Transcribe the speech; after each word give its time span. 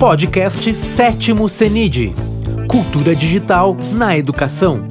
Podcast 0.00 0.74
Sétimo 0.74 1.46
CENID 1.46 2.14
Cultura 2.70 3.14
Digital 3.14 3.76
na 3.92 4.16
Educação. 4.16 4.88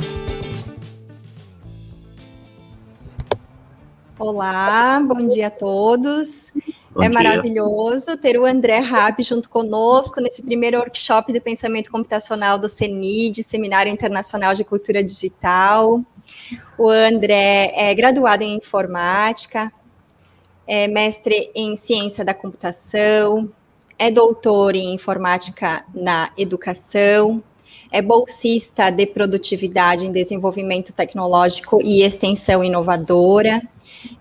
Olá, 4.19 4.99
bom 5.03 5.25
dia 5.25 5.47
a 5.47 5.49
todos. 5.49 6.51
Bom 6.91 7.01
é 7.01 7.09
dia. 7.09 7.19
maravilhoso 7.19 8.17
ter 8.17 8.37
o 8.37 8.45
André 8.45 8.77
Rapp 8.77 9.23
junto 9.23 9.49
conosco 9.49 10.21
nesse 10.21 10.43
primeiro 10.43 10.77
workshop 10.77 11.33
de 11.33 11.39
pensamento 11.39 11.89
computacional 11.89 12.59
do 12.59 12.69
CENID, 12.69 13.41
Seminário 13.41 13.91
Internacional 13.91 14.53
de 14.53 14.63
Cultura 14.63 15.03
Digital. 15.03 16.03
O 16.77 16.87
André 16.87 17.73
é 17.75 17.95
graduado 17.95 18.43
em 18.43 18.57
informática, 18.57 19.73
é 20.67 20.87
mestre 20.87 21.49
em 21.55 21.75
ciência 21.75 22.23
da 22.23 22.35
computação, 22.35 23.51
é 23.99 24.09
doutor 24.09 24.77
em 24.77 24.93
informática 24.93 25.83
na 25.93 26.31
educação, 26.37 27.43
é 27.91 28.01
bolsista 28.01 28.89
de 28.89 29.05
produtividade 29.05 30.05
em 30.05 30.11
desenvolvimento 30.11 30.93
tecnológico 30.93 31.81
e 31.81 32.01
extensão 32.01 32.63
inovadora, 32.63 33.61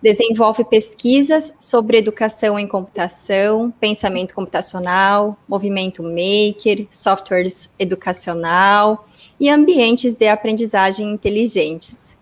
desenvolve 0.03 0.65
pesquisas 0.65 1.55
sobre 1.61 1.99
educação 1.99 2.59
em 2.59 2.67
computação, 2.67 3.73
pensamento 3.79 4.35
computacional, 4.35 5.37
movimento 5.47 6.03
maker, 6.03 6.89
softwares 6.91 7.73
educacional 7.79 9.07
e 9.39 9.49
ambientes 9.49 10.17
de 10.17 10.27
aprendizagem 10.27 11.13
inteligentes. 11.13 12.19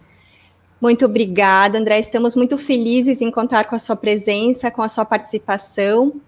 Muito 0.79 1.07
obrigada, 1.07 1.79
André. 1.79 1.99
Estamos 2.01 2.37
muito 2.37 2.59
felizes 2.59 3.23
em 3.23 3.31
contar 3.31 3.65
com 3.65 3.75
a 3.75 3.79
sua 3.79 3.97
presença, 3.97 4.71
com 4.71 4.83
a 4.83 4.89
sua 4.91 5.07
participação 5.07 6.21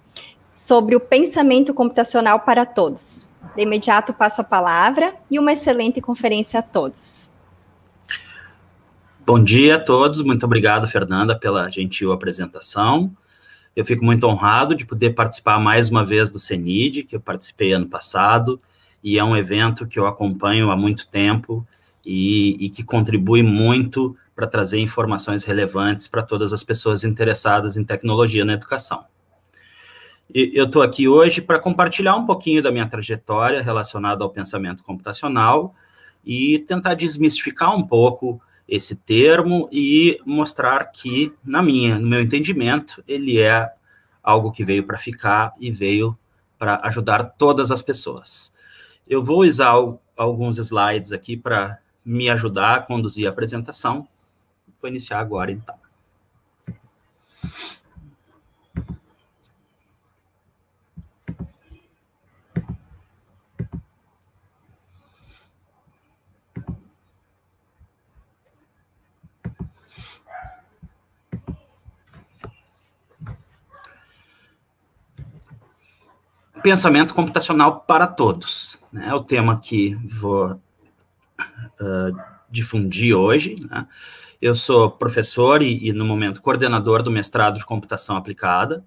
sobre 0.59 0.97
o 0.97 1.01
pensamento 1.01 1.73
computacional 1.73 2.41
para 2.41 2.67
todos. 2.67 3.33
De 3.55 3.63
imediato 3.63 4.13
passo 4.13 4.41
a 4.41 4.45
palavra 4.45 5.15
e 5.31 5.39
uma 5.39 5.53
excelente 5.53 6.01
conferência 6.01 6.59
a 6.59 6.63
todos. 6.63 7.33
Bom 9.25 9.41
dia 9.41 9.77
a 9.77 9.79
todos, 9.79 10.21
muito 10.21 10.45
obrigado, 10.45 10.89
Fernanda, 10.89 11.39
pela 11.39 11.71
gentil 11.71 12.11
apresentação. 12.11 13.15
Eu 13.77 13.85
fico 13.85 14.05
muito 14.05 14.27
honrado 14.27 14.75
de 14.75 14.85
poder 14.85 15.11
participar 15.11 15.61
mais 15.61 15.91
uma 15.91 16.05
vez 16.05 16.29
do 16.29 16.41
CENID, 16.41 17.05
que 17.05 17.15
eu 17.15 17.21
participei 17.21 17.73
ano 17.73 17.87
passado, 17.87 18.61
e 19.01 19.17
é 19.17 19.23
um 19.23 19.37
evento 19.37 19.87
que 19.87 19.97
eu 19.97 20.09
acompanho 20.09 20.73
há 20.73 20.77
muito 20.77 21.07
tempo 21.07 21.65
e, 22.05 22.57
e 22.67 22.69
que 22.69 22.83
contribui 22.83 23.45
muito 23.45 24.17
para 24.35 24.49
trazer 24.49 24.81
informações 24.81 25.45
relevantes 25.45 26.09
para 26.09 26.25
todas 26.25 26.53
as 26.53 26.65
pessoas 26.65 27.05
interessadas 27.05 27.77
em 27.77 27.85
tecnologia 27.85 28.45
na 28.45 28.55
educação. 28.55 29.05
Eu 30.35 30.67
estou 30.67 30.83
aqui 30.83 31.09
hoje 31.09 31.41
para 31.41 31.59
compartilhar 31.59 32.15
um 32.15 32.27
pouquinho 32.27 32.63
da 32.63 32.71
minha 32.71 32.87
trajetória 32.87 33.63
relacionada 33.63 34.23
ao 34.23 34.29
pensamento 34.29 34.85
computacional 34.85 35.75
e 36.23 36.59
tentar 36.59 36.93
desmistificar 36.93 37.75
um 37.75 37.83
pouco 37.83 38.39
esse 38.69 38.95
termo 38.95 39.71
e 39.73 40.21
mostrar 40.27 40.85
que, 40.93 41.33
na 41.43 41.63
minha, 41.63 41.99
no 41.99 42.07
meu 42.07 42.21
entendimento, 42.21 43.03
ele 43.09 43.41
é 43.41 43.73
algo 44.23 44.53
que 44.53 44.67
veio 44.67 44.85
para 44.85 44.99
ficar 44.99 45.55
e 45.59 45.71
veio 45.71 46.17
para 46.59 46.79
ajudar 46.85 47.25
todas 47.25 47.71
as 47.71 47.81
pessoas. 47.81 48.53
Eu 49.09 49.25
vou 49.25 49.41
usar 49.41 49.73
alguns 50.15 50.59
slides 50.59 51.11
aqui 51.11 51.39
para 51.39 51.79
me 52.05 52.29
ajudar 52.29 52.75
a 52.75 52.81
conduzir 52.83 53.27
a 53.27 53.31
apresentação. 53.31 54.07
Vou 54.83 54.91
iniciar 54.91 55.21
agora, 55.21 55.51
então. 55.51 55.75
Pensamento 76.63 77.15
computacional 77.15 77.81
para 77.81 78.07
todos. 78.07 78.79
Né? 78.93 79.09
É 79.09 79.15
o 79.15 79.23
tema 79.23 79.59
que 79.61 79.95
vou 80.05 80.53
uh, 80.53 82.17
difundir 82.51 83.15
hoje. 83.15 83.57
Né? 83.71 83.87
Eu 84.41 84.55
sou 84.55 84.91
professor 84.91 85.63
e, 85.63 85.89
e, 85.89 85.93
no 85.93 86.05
momento, 86.05 86.43
coordenador 86.43 87.03
do 87.03 87.11
mestrado 87.11 87.59
de 87.59 87.65
computação 87.65 88.17
aplicada. 88.17 88.85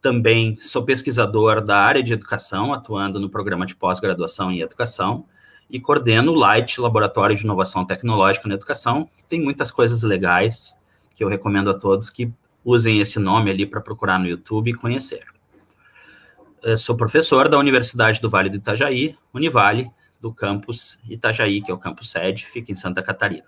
Também 0.00 0.56
sou 0.56 0.84
pesquisador 0.84 1.62
da 1.62 1.78
área 1.78 2.02
de 2.02 2.12
educação, 2.12 2.74
atuando 2.74 3.18
no 3.18 3.30
programa 3.30 3.64
de 3.64 3.74
pós-graduação 3.74 4.50
em 4.50 4.60
educação, 4.60 5.24
e 5.70 5.80
coordeno 5.80 6.32
o 6.32 6.34
Light, 6.34 6.78
Laboratório 6.78 7.34
de 7.34 7.42
Inovação 7.42 7.86
Tecnológica 7.86 8.46
na 8.46 8.54
Educação, 8.54 9.08
que 9.16 9.24
tem 9.24 9.40
muitas 9.40 9.70
coisas 9.70 10.02
legais 10.02 10.78
que 11.14 11.24
eu 11.24 11.28
recomendo 11.28 11.70
a 11.70 11.74
todos 11.74 12.10
que 12.10 12.30
usem 12.62 12.98
esse 12.98 13.18
nome 13.18 13.50
ali 13.50 13.64
para 13.64 13.80
procurar 13.80 14.18
no 14.18 14.26
YouTube 14.26 14.70
e 14.70 14.74
conhecer. 14.74 15.33
Eu 16.64 16.78
sou 16.78 16.96
professor 16.96 17.46
da 17.46 17.58
Universidade 17.58 18.22
do 18.22 18.30
Vale 18.30 18.48
do 18.48 18.56
Itajaí, 18.56 19.14
Univale, 19.34 19.90
do 20.18 20.32
campus 20.32 20.98
Itajaí, 21.06 21.60
que 21.60 21.70
é 21.70 21.74
o 21.74 21.78
campus 21.78 22.08
sede, 22.08 22.46
fica 22.46 22.72
em 22.72 22.74
Santa 22.74 23.02
Catarina. 23.02 23.44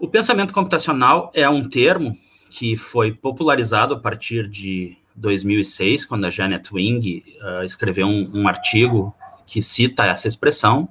O 0.00 0.08
pensamento 0.08 0.54
computacional 0.54 1.30
é 1.34 1.46
um 1.46 1.62
termo 1.62 2.16
que 2.48 2.78
foi 2.78 3.12
popularizado 3.12 3.92
a 3.92 4.00
partir 4.00 4.48
de 4.48 4.96
2006, 5.14 6.06
quando 6.06 6.24
a 6.24 6.30
Janet 6.30 6.72
Wing 6.72 7.22
uh, 7.42 7.64
escreveu 7.64 8.06
um, 8.06 8.30
um, 8.32 8.48
artigo 8.48 9.14
que 9.46 9.62
cita 9.62 10.06
essa 10.06 10.28
expressão, 10.28 10.88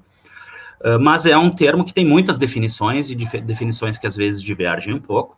uh, 0.82 1.00
mas 1.00 1.26
é 1.26 1.36
um 1.36 1.50
termo 1.50 1.84
que 1.84 1.94
tem 1.96 2.06
muitas 2.06 2.38
definições 2.38 3.10
e 3.10 3.16
dif 3.16 3.42
definições 3.42 3.98
que 3.98 4.06
às 4.06 4.16
vezes 4.16 4.40
divergem 4.40 4.94
um 4.94 5.02
pouco. 5.02 5.36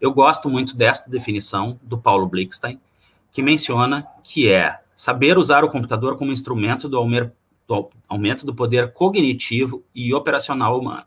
Eu 0.00 0.12
gosto 0.12 0.50
muito 0.50 0.76
desta 0.76 1.08
definição 1.08 1.78
do 1.80 1.96
Paulo 1.96 2.26
Blickstein, 2.26 2.80
que 3.30 3.42
menciona 3.42 4.06
que 4.22 4.52
é 4.52 4.80
saber 4.96 5.38
usar 5.38 5.64
o 5.64 5.70
computador 5.70 6.16
como 6.16 6.32
instrumento 6.32 6.88
do 6.88 6.98
aumento 8.08 8.44
do 8.44 8.54
poder 8.54 8.92
cognitivo 8.92 9.84
e 9.94 10.12
operacional 10.12 10.78
humano. 10.78 11.06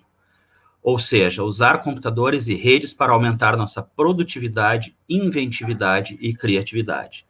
Ou 0.81 0.97
seja, 1.00 1.44
usar 1.44 1.81
computadores 1.81 2.47
e 2.47 2.56
redes 2.56 2.94
para 2.94 3.13
aumentar 3.13 3.56
nossa 3.56 3.81
produtividade, 3.81 4.95
inventividade 5.07 6.17
e 6.19 6.34
criatividade. 6.34 7.25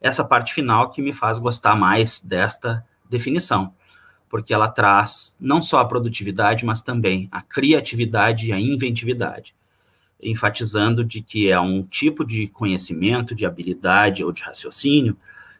Essa 0.00 0.24
parte 0.24 0.52
final 0.52 0.90
que 0.90 1.02
me 1.02 1.12
faz 1.12 1.38
gostar 1.38 1.76
mais 1.76 2.20
desta 2.20 2.84
definição, 3.08 3.74
porque 4.28 4.54
ela 4.54 4.68
traz 4.68 5.36
não 5.38 5.62
só 5.62 5.78
a 5.78 5.84
produtividade, 5.84 6.64
mas 6.64 6.82
também 6.82 7.28
a 7.30 7.42
criatividade 7.42 8.46
e 8.48 8.52
a 8.52 8.58
inventividade 8.58 9.54
enfatizando 10.22 11.04
de 11.04 11.20
que 11.20 11.50
é 11.50 11.58
um 11.58 11.82
tipo 11.82 12.24
de 12.24 12.46
conhecimento, 12.46 13.34
de 13.34 13.44
habilidade 13.44 14.24
ou 14.24 14.32
de 14.32 14.42
raciocínio 14.42 15.16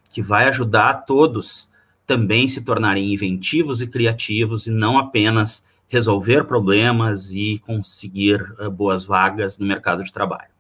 que 0.09 0.23
vai 0.23 0.47
ajudar 0.47 0.91
a 0.91 0.95
todos 0.95 1.71
também 2.07 2.49
se 2.49 2.63
tornarem 2.63 3.13
inventivos 3.13 3.81
e 3.81 3.87
criativos 3.87 4.67
e 4.67 4.71
não 4.71 4.99
apenas 4.99 5.65
resolver 5.89 6.45
problemas 6.45 7.33
e 7.33 7.59
conseguir 7.67 8.43
uh, 8.59 8.71
boas 8.71 9.05
vagas 9.05 9.59
no 9.59 9.67
mercado 9.67 10.03
de 10.05 10.13
trabalho. 10.13 10.51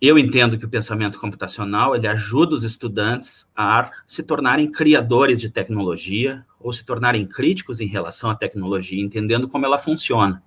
Eu 0.00 0.18
entendo 0.18 0.58
que 0.58 0.64
o 0.64 0.68
pensamento 0.68 1.18
computacional 1.18 1.96
ele 1.96 2.06
ajuda 2.06 2.54
os 2.54 2.64
estudantes 2.64 3.48
a 3.56 3.90
se 4.06 4.22
tornarem 4.22 4.70
criadores 4.70 5.40
de 5.40 5.48
tecnologia 5.48 6.44
ou 6.60 6.72
se 6.72 6.84
tornarem 6.84 7.26
críticos 7.26 7.80
em 7.80 7.86
relação 7.86 8.28
à 8.28 8.34
tecnologia, 8.34 9.02
entendendo 9.02 9.48
como 9.48 9.64
ela 9.64 9.78
funciona 9.78 10.42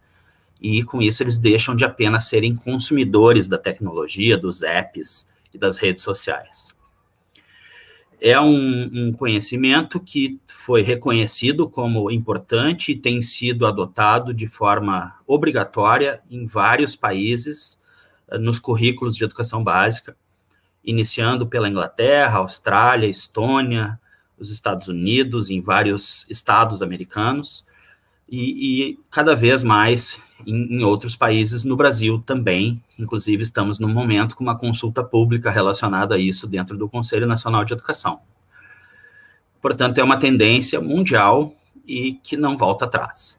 e 0.62 0.84
com 0.84 1.02
isso 1.02 1.24
eles 1.24 1.38
deixam 1.38 1.76
de 1.76 1.86
apenas 1.86 2.28
serem 2.28 2.56
consumidores 2.56 3.48
da 3.48 3.58
tecnologia, 3.58 4.38
dos 4.38 4.62
apps 4.62 5.28
e 5.54 5.58
das 5.58 5.78
redes 5.78 6.04
sociais. 6.04 6.70
É 8.22 8.40
um, 8.40 8.90
um, 8.94 9.14
conhecimento 9.14 9.98
que 9.98 10.42
foi 10.46 10.82
reconhecido 10.82 11.70
como 11.70 12.12
importante 12.12 12.92
e 12.92 12.98
tem 12.98 13.22
sido 13.22 13.66
adotado 13.66 14.34
de 14.34 14.46
forma 14.46 15.16
obrigatória 15.26 16.22
em 16.30 16.46
vários 16.46 16.98
países 16.98 17.80
eh, 18.28 18.38
nos 18.38 18.60
currículos 18.60 19.16
de 19.16 19.24
educação 19.24 19.64
básica, 19.64 20.18
iniciando 20.84 21.48
pela 21.48 21.70
Inglaterra, 21.70 22.40
Austrália, 22.40 23.08
Estônia, 23.08 23.98
os 24.38 24.52
Estados 24.52 24.90
Unidos, 24.90 25.50
em 25.50 25.62
vários 25.62 26.26
estados 26.30 26.82
americanos, 26.82 27.66
e, 28.32 28.92
e 28.92 29.00
cada 29.10 29.36
vez 29.36 29.64
mais 29.64 30.20
em, 30.46 30.78
em, 30.78 30.84
outros 30.84 31.16
países, 31.16 31.64
no 31.64 31.76
Brasil 31.76 32.22
também. 32.26 32.82
Inclusive, 32.98 33.44
estamos 33.44 33.80
no 33.80 33.88
momento 33.88 34.36
com 34.36 34.44
uma 34.44 34.58
consulta 34.58 35.04
pública 35.04 35.52
relacionada 35.52 36.16
a 36.16 36.18
isso 36.18 36.48
dentro 36.48 36.78
do 36.78 36.88
Conselho 36.88 37.28
Nacional 37.28 37.66
de 37.66 37.74
Educação. 37.74 38.20
Portanto, 39.62 39.98
é 39.98 40.04
uma 40.04 40.18
tendência 40.18 40.80
mundial 40.80 41.54
e 41.86 42.14
que 42.24 42.38
não 42.38 42.56
volta 42.56 42.86
atrás. 42.86 43.38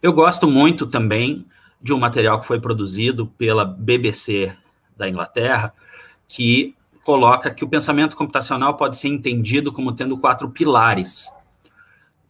Eu 0.00 0.12
gosto 0.12 0.46
muito 0.46 0.86
também 0.86 1.46
de 1.80 1.92
um 1.92 1.98
material 1.98 2.38
que 2.38 2.46
foi 2.46 2.60
produzido 2.60 3.26
pela 3.26 3.64
BBC 3.64 4.54
da 4.96 5.08
Inglaterra, 5.08 5.74
que 6.28 6.74
coloca 7.04 7.50
que 7.50 7.64
o 7.64 7.68
pensamento 7.68 8.16
computacional 8.16 8.76
pode 8.76 8.96
ser 8.96 9.08
entendido 9.08 9.72
como 9.72 9.92
tendo 9.92 10.16
quatro 10.16 10.48
pilares. 10.48 11.28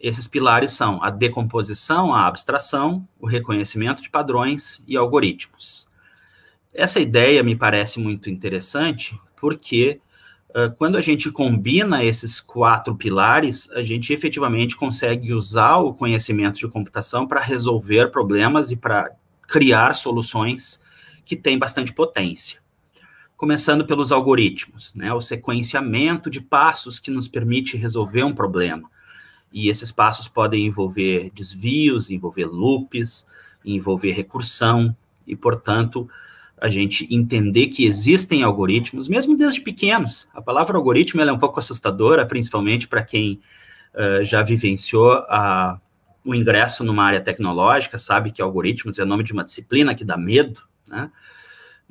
Esses 0.03 0.27
pilares 0.27 0.73
são 0.73 1.01
a 1.01 1.11
decomposição, 1.11 2.13
a 2.13 2.27
abstração, 2.27 3.07
o 3.21 3.27
reconhecimento 3.27 4.03
de 4.03 4.11
padrões 4.11 4.83
e 4.89 4.97
algoritmos. 4.97 5.89
Essa 6.75 6.99
ideia 6.99 7.41
me 7.45 7.55
parece 7.55 8.01
muito 8.01 8.29
interessante 8.29 9.17
porque 9.37 10.01
uh, 10.51 10.75
quando 10.77 10.97
a 10.97 11.01
gente 11.01 11.31
combina 11.31 12.03
esses 12.03 12.41
quatro 12.41 12.97
pilares, 12.97 13.71
a 13.71 13.83
gente 13.83 14.13
efetivamente 14.13 14.77
consegue 14.77 15.33
usar 15.33 15.77
o 15.77 15.95
conhecimento 15.95 16.59
de 16.59 16.67
computação 16.67 17.25
para 17.25 17.41
resolver 17.41 18.11
problemas 18.11 18.73
e 18.73 18.77
para 18.77 19.13
criar 19.47 19.95
soluções 19.95 20.81
que 21.25 21.37
têm 21.37 21.57
bastante 21.57 21.93
potência 21.93 22.61
começando 23.43 23.85
pelos 23.85 24.13
algoritmos, 24.13 24.95
né, 24.95 25.13
o 25.13 25.21
sequenciamento 25.21 26.31
de 26.31 26.41
passos 26.41 27.01
que 27.01 27.11
nos 27.11 27.27
permite 27.27 27.77
resolver 27.77 28.23
um 28.23 28.33
problema. 28.33 28.89
E 29.53 29.69
esses 29.69 29.93
passos 29.93 30.29
podem 30.29 30.67
envolver 30.67 31.31
desvios, 31.35 32.11
envolver 32.11 32.47
loops, 32.47 33.27
envolver 33.65 34.13
recursão, 34.13 34.97
e, 35.27 35.37
portanto, 35.37 36.09
a 36.61 36.69
gente 36.69 37.07
entender 37.11 37.67
que 37.67 37.85
existem 37.85 38.43
algoritmos, 38.43 39.09
mesmo 39.09 39.37
desde 39.37 39.61
pequenos. 39.61 40.29
A 40.33 40.41
palavra 40.41 40.77
algoritmo 40.77 41.21
é 41.21 41.33
um 41.33 41.39
pouco 41.39 41.59
assustadora, 41.59 42.25
principalmente 42.27 42.87
para 42.87 43.03
quem 43.03 43.41
uh, 43.95 44.25
já 44.25 44.43
vivenciou 44.43 45.13
a, 45.29 45.81
o 46.25 46.35
ingresso 46.35 46.85
numa 46.85 47.05
área 47.05 47.21
tecnológica, 47.21 47.99
sabe 47.99 48.31
que 48.31 48.41
algoritmos 48.41 48.99
é 48.99 49.03
o 49.03 49.07
nome 49.07 49.25
de 49.25 49.33
uma 49.33 49.45
disciplina 49.45 49.95
que 49.95 50.05
dá 50.05 50.17
medo, 50.17 50.63
né? 50.89 51.11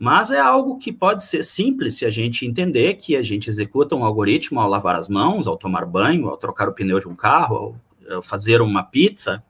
Mas 0.01 0.31
é 0.31 0.39
algo 0.39 0.79
que 0.79 0.91
pode 0.91 1.23
ser 1.23 1.43
simples 1.43 1.95
se 1.95 2.05
a 2.07 2.09
gente 2.09 2.43
entender 2.43 2.95
que 2.95 3.15
a 3.15 3.21
gente 3.21 3.51
executa 3.51 3.95
um 3.95 4.03
algoritmo 4.03 4.59
ao 4.59 4.67
lavar 4.67 4.95
as 4.95 5.07
mãos, 5.07 5.45
ao 5.45 5.55
tomar 5.55 5.85
banho, 5.85 6.27
ao 6.27 6.35
trocar 6.37 6.67
o 6.67 6.73
pneu 6.73 6.99
de 6.99 7.07
um 7.07 7.15
carro, 7.15 7.79
ao 8.09 8.19
fazer 8.23 8.63
uma 8.63 8.81
pizza. 8.81 9.43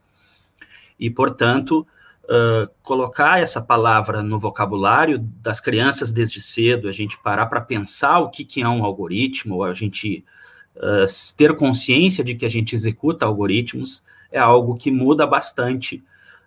E, 0.99 1.09
portanto, 1.09 1.87
uh, 2.25 2.69
colocar 2.83 3.39
essa 3.39 3.61
palavra 3.61 4.21
no 4.21 4.37
vocabulário 4.37 5.19
das 5.41 5.61
crianças 5.61 6.11
desde 6.11 6.41
cedo, 6.41 6.89
a 6.89 6.91
gente 6.91 7.17
parar 7.23 7.45
para 7.45 7.61
pensar 7.61 8.19
o 8.19 8.29
que, 8.29 8.43
que 8.43 8.61
é 8.61 8.67
um 8.67 8.83
algoritmo, 8.83 9.63
a 9.63 9.73
gente 9.73 10.21
uh, 10.75 11.33
ter 11.37 11.55
consciência 11.55 12.25
de 12.25 12.35
que 12.35 12.45
a 12.45 12.49
gente 12.49 12.75
executa 12.75 13.25
algoritmos, 13.25 14.03
é 14.29 14.37
algo 14.37 14.75
que 14.75 14.91
muda 14.91 15.25
bastante 15.25 16.03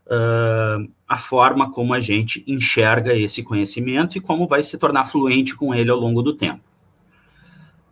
uh, 0.07 0.91
a 1.09 1.17
forma 1.17 1.71
como 1.71 1.95
a 1.95 2.01
gente 2.01 2.45
enxerga 2.47 3.15
esse 3.15 3.43
conhecimento 3.43 4.19
e 4.19 4.21
como 4.21 4.47
vai 4.47 4.63
se 4.63 4.77
tornar 4.79 5.05
fluente 5.05 5.55
com 5.55 5.75
ele 5.75 5.91
ao 5.91 5.99
longo 5.99 6.23
do 6.23 6.35
tempo. 6.35 6.63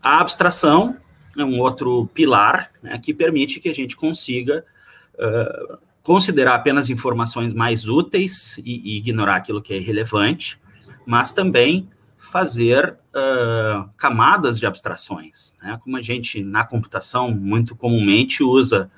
A 0.02 0.20
abstração 0.20 0.96
é 1.36 1.44
um 1.44 1.60
outro 1.60 2.06
pilar 2.12 2.70
né, 2.82 2.98
que 2.98 3.14
permite 3.14 3.60
que 3.60 3.68
a 3.68 3.74
gente 3.74 3.96
consiga 3.96 4.64
uh, 5.14 5.78
considerar 6.02 6.54
apenas 6.54 6.90
informações 6.90 7.54
mais 7.54 7.86
úteis 7.86 8.58
e, 8.58 8.94
e, 8.94 8.98
ignorar 8.98 9.36
aquilo 9.36 9.62
que 9.62 9.72
é 9.72 9.76
irrelevante, 9.76 10.60
mas 11.06 11.32
também 11.32 11.88
fazer 12.18 12.96
uh, 13.14 13.88
camadas 13.96 14.58
de 14.58 14.66
abstrações, 14.66 15.54
né, 15.62 15.78
como 15.82 15.96
a 15.96 16.02
gente 16.02 16.42
na 16.42 16.64
computação 16.64 17.30
muito 17.30 17.76
comumente 17.76 18.42
usa 18.42 18.90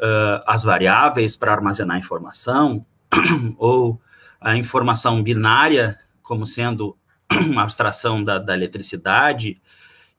uh, 0.00 0.42
as 0.46 0.64
variáveis 0.64 1.36
para 1.36 1.52
armazenar 1.52 1.98
informação, 1.98 2.84
ou 3.58 4.00
a 4.40 4.56
informação 4.56 5.22
binária 5.22 5.98
como 6.22 6.46
sendo 6.46 6.96
uma 7.46 7.62
abstração 7.62 8.24
da, 8.24 8.38
da 8.38 8.54
eletricidade, 8.54 9.60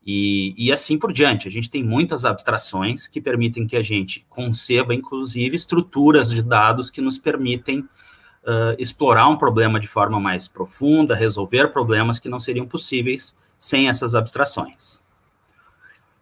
e, 0.06 0.54
e, 0.57 0.72
assim 0.72 0.98
por 0.98 1.13
diante. 1.13 1.48
A 1.48 1.51
gente 1.51 1.69
tem 1.69 1.83
muitas 1.83 2.25
abstrações 2.25 3.07
que 3.07 3.22
permitem 3.22 3.68
que 3.68 3.75
a 3.75 3.83
gente 3.83 4.25
conceba, 4.30 4.95
inclusive, 4.95 5.56
estruturas 5.56 6.31
de 6.31 6.42
dados 6.42 6.89
que 6.89 7.01
nos 7.01 7.19
permitem 7.19 7.81
uh, 7.81 8.75
explorar 8.80 9.28
um 9.28 9.38
problema 9.38 9.80
de 9.80 9.88
forma 9.88 10.19
mais 10.19 10.48
profunda, 10.48 11.16
resolver 11.16 11.68
problemas 11.68 12.19
que 12.19 12.30
não 12.30 12.39
seriam 12.39 12.66
possíveis 12.66 13.38
sem 13.60 13.89
essas 13.89 14.16
abstrações. 14.16 15.04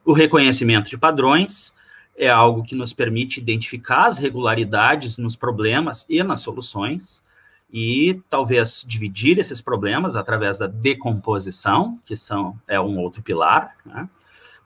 O 0.04 0.12
reconhecimento 0.12 0.90
de 0.90 0.98
padrões 0.98 1.74
é 2.20 2.30
algo 2.30 2.64
que 2.64 2.76
nos 2.76 2.92
permite 2.92 3.40
identificar 3.40 4.08
as 4.08 4.18
regularidades 4.18 5.18
nos 5.18 5.38
problemas 5.38 6.06
e 6.10 6.22
nas 6.22 6.42
soluções, 6.42 7.24
e 7.72 8.22
talvez 8.30 8.84
dividir 8.86 9.40
esses 9.40 9.62
problemas 9.62 10.18
através 10.18 10.60
da 10.60 10.68
decomposição, 10.68 11.98
que 12.04 12.18
são, 12.18 12.60
é 12.68 12.78
um 12.78 13.00
outro 13.00 13.24
pilar, 13.24 13.74
né? 13.86 14.10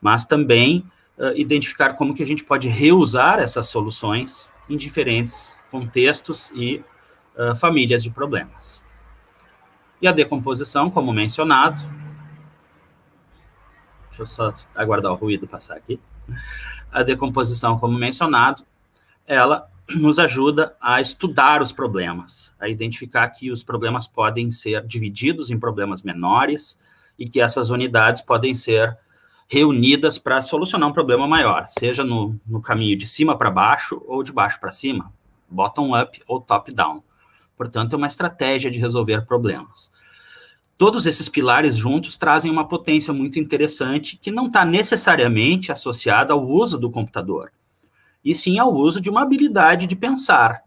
mas 0.02 0.26
também 0.26 0.84
uh, 1.16 1.38
identificar 1.38 1.94
como 1.94 2.16
que 2.16 2.24
a 2.24 2.28
gente 2.28 2.44
pode 2.44 2.68
reusar 2.68 3.38
essas 3.38 3.68
soluções 3.68 4.50
em 4.68 4.76
diferentes 4.76 5.56
contextos 5.70 6.50
e 6.56 6.84
uh, 7.38 7.56
famílias 7.56 8.02
de 8.02 8.10
problemas. 8.10 8.82
E 10.02 10.08
a 10.08 10.12
decomposição, 10.12 10.90
como 10.90 11.14
mencionado, 11.14 11.82
deixa 14.10 14.24
eu 14.24 14.26
só 14.26 14.52
aguardar 14.74 15.12
o 15.12 15.16
ruído 15.16 15.48
passar 15.48 15.76
aqui 15.76 16.00
a 16.94 17.04
decomposição, 17.04 17.78
como 17.80 17.98
mencionado, 17.98 18.63
ela 19.28 19.68
nos 19.95 20.19
ajuda 20.19 20.75
a 20.80 21.01
estudar 21.01 21.62
os 21.62 21.72
problemas, 21.72 22.54
a 22.60 22.69
identificar 22.69 23.28
que 23.30 23.51
os 23.51 23.63
problemas 23.63 24.07
podem 24.07 24.50
ser 24.50 24.86
divididos 24.86 25.50
em 25.50 25.60
problemas 25.60 26.01
menores 26.04 26.78
e 27.19 27.28
que 27.28 27.42
essas 27.42 27.69
unidades 27.69 28.22
podem 28.22 28.56
ser 28.56 28.98
reunidas 29.48 30.18
para 30.18 30.42
solucionar 30.42 30.90
um 30.90 30.94
problema 30.94 31.28
maior, 31.28 31.66
seja 31.68 32.04
no, 32.04 32.40
no 32.48 32.62
caminho 32.62 32.98
de 32.98 33.07
cima 33.07 33.38
para 33.38 33.51
baixo 33.51 34.01
ou 34.07 34.24
de 34.24 34.31
baixo 34.31 34.60
para 34.60 34.72
cima, 34.72 35.12
bottom-up 35.50 36.22
ou 36.28 36.40
top-down. 36.40 37.04
Portanto, 37.57 37.94
é 37.94 37.98
uma 37.98 38.07
estratégia 38.07 38.72
de 38.72 38.80
resolver 38.80 39.25
problemas 39.25 39.92
todos 40.78 41.06
esses 41.06 41.30
pilares 41.30 41.75
juntos 41.75 42.18
trazem 42.18 42.52
uma 42.52 42.68
potência 42.68 43.14
muito 43.14 43.40
interessante 43.40 44.18
que 44.18 44.31
não 44.31 44.48
está 44.48 44.66
necessariamente 44.66 45.72
associada 45.72 46.34
ao 46.34 46.46
uso 46.46 46.78
do 46.78 46.90
computador, 46.90 47.52
e 48.24 48.34
sim 48.34 48.58
ao 48.60 48.74
uso 48.74 49.00
de 49.00 49.10
uma 49.10 49.22
habilidade 49.22 49.88
de 49.88 49.96
pensar 49.96 50.62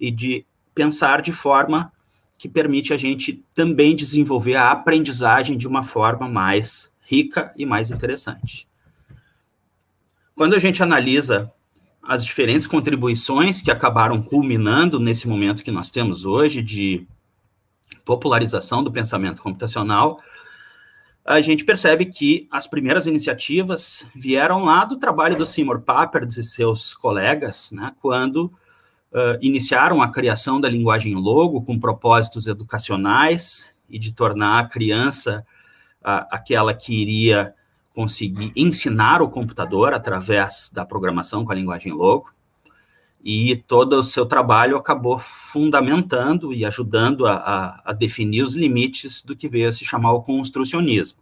e 0.00 0.10
de 0.10 0.46
pensar 0.74 1.20
de 1.20 1.32
forma 1.32 1.92
que 2.38 2.48
permite 2.48 2.94
a 2.94 2.96
gente 2.96 3.44
também 3.54 3.94
desenvolver 3.94 4.54
a 4.54 4.70
aprendizagem 4.70 5.58
de 5.58 5.68
uma 5.68 5.82
forma 5.82 6.26
mais 6.26 6.90
rica 7.02 7.52
e 7.56 7.66
mais 7.66 7.90
interessante. 7.90 8.66
Quando 10.34 10.54
a 10.54 10.58
gente 10.58 10.82
analisa 10.82 11.52
as 12.02 12.24
diferentes 12.24 12.66
contribuições 12.66 13.60
que 13.60 13.70
acabaram 13.70 14.22
culminando 14.22 14.98
nesse 14.98 15.28
momento 15.28 15.62
que 15.62 15.70
nós 15.70 15.90
temos 15.90 16.24
hoje 16.24 16.62
de 16.62 17.06
popularização 18.10 18.82
do 18.82 18.90
pensamento 18.90 19.40
computacional, 19.40 20.18
a 21.24 21.40
gente 21.40 21.64
percebe 21.64 22.06
que 22.06 22.48
as 22.50 22.66
primeiras 22.66 23.06
iniciativas 23.06 24.04
vieram 24.12 24.64
lá 24.64 24.84
do 24.84 24.96
trabalho 24.96 25.36
do 25.36 25.46
Seymour 25.46 25.82
Papert 25.82 26.36
e 26.36 26.42
seus 26.42 26.92
colegas, 26.92 27.70
né, 27.70 27.92
quando 28.00 28.46
uh, 29.12 29.38
iniciaram 29.40 30.02
a 30.02 30.10
criação 30.10 30.60
da 30.60 30.68
linguagem 30.68 31.14
logo 31.14 31.62
com 31.62 31.78
propósitos 31.78 32.48
educacionais 32.48 33.76
e 33.88 33.96
de 33.96 34.12
tornar 34.12 34.58
a 34.58 34.66
criança 34.66 35.46
uh, 36.00 36.26
aquela 36.32 36.74
que 36.74 36.92
iria 36.92 37.54
conseguir 37.94 38.52
ensinar 38.56 39.22
o 39.22 39.28
computador 39.28 39.94
através 39.94 40.68
da 40.74 40.84
programação 40.84 41.44
com 41.44 41.52
a 41.52 41.54
linguagem 41.54 41.92
logo 41.92 42.28
e 43.22 43.56
todo 43.56 43.94
o 43.94 44.04
seu 44.04 44.24
trabalho 44.24 44.76
acabou 44.76 45.18
fundamentando 45.18 46.54
e 46.54 46.64
ajudando 46.64 47.26
a, 47.26 47.34
a, 47.34 47.82
a, 47.86 47.92
definir 47.92 48.42
os 48.42 48.54
limites 48.54 49.22
do 49.22 49.36
que 49.36 49.48
veio 49.48 49.68
a 49.68 49.72
se 49.72 49.84
chamar 49.84 50.12
o 50.12 50.22
construcionismo, 50.22 51.18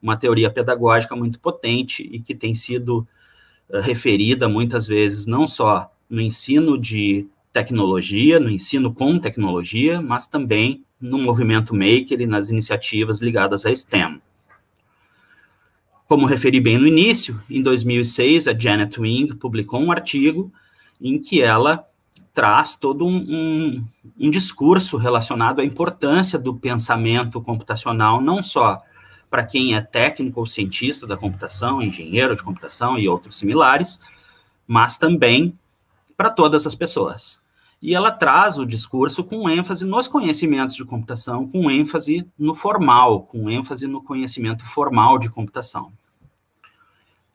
uma 0.00 0.16
teoria 0.16 0.50
pedagógica 0.50 1.16
muito 1.16 1.40
potente 1.40 2.08
e 2.10 2.20
que 2.20 2.34
tem 2.34 2.54
sido 2.54 3.06
uh, 3.68 3.80
referida 3.80 4.48
muitas 4.48 4.86
vezes 4.86 5.26
não 5.26 5.48
só 5.48 5.90
no 6.08 6.20
ensino 6.20 6.78
de 6.78 7.26
tecnologia, 7.52 8.38
no 8.38 8.50
ensino 8.50 8.92
com 8.92 9.18
tecnologia, 9.18 10.00
mas 10.00 10.26
também 10.26 10.84
no 11.00 11.18
movimento 11.18 11.74
maker 11.74 12.20
e 12.20 12.26
nas 12.26 12.50
iniciativas 12.50 13.20
ligadas 13.20 13.66
à 13.66 13.74
STEM. 13.74 14.20
Como 16.06 16.26
referi 16.26 16.60
bem 16.60 16.78
no 16.78 16.86
início, 16.86 17.42
em 17.48 17.62
2006, 17.62 18.46
a 18.46 18.56
Janet 18.56 19.00
Wing 19.00 19.34
publicou 19.34 19.80
um 19.80 19.90
artigo 19.90 20.52
em 21.00 21.20
que 21.20 21.42
ela 21.42 21.86
traz 22.32 22.76
todo 22.76 23.06
um, 23.06 23.16
um, 23.16 23.84
um, 24.18 24.30
discurso 24.30 24.96
relacionado 24.96 25.60
à 25.60 25.64
importância 25.64 26.38
do 26.38 26.54
pensamento 26.54 27.40
computacional, 27.40 28.20
não 28.20 28.42
só 28.42 28.82
para 29.30 29.44
quem 29.44 29.74
é 29.74 29.80
técnico 29.80 30.40
ou 30.40 30.46
cientista 30.46 31.06
da 31.06 31.16
computação, 31.16 31.82
engenheiro 31.82 32.34
de 32.34 32.42
computação 32.42 32.98
e 32.98 33.08
outros 33.08 33.36
similares, 33.36 34.00
mas 34.66 34.96
também 34.96 35.56
para 36.16 36.30
todas 36.30 36.66
as 36.66 36.74
pessoas. 36.74 37.42
E 37.80 37.94
ela 37.94 38.10
traz 38.10 38.56
o 38.58 38.64
discurso 38.64 39.22
com 39.22 39.48
ênfase 39.48 39.84
nos 39.84 40.08
conhecimentos 40.08 40.74
de 40.74 40.84
computação, 40.84 41.46
com 41.46 41.70
ênfase 41.70 42.26
no 42.38 42.54
formal, 42.54 43.24
com 43.24 43.50
ênfase 43.50 43.86
no 43.86 44.02
conhecimento 44.02 44.64
formal 44.64 45.18
de 45.18 45.28
computação. 45.28 45.92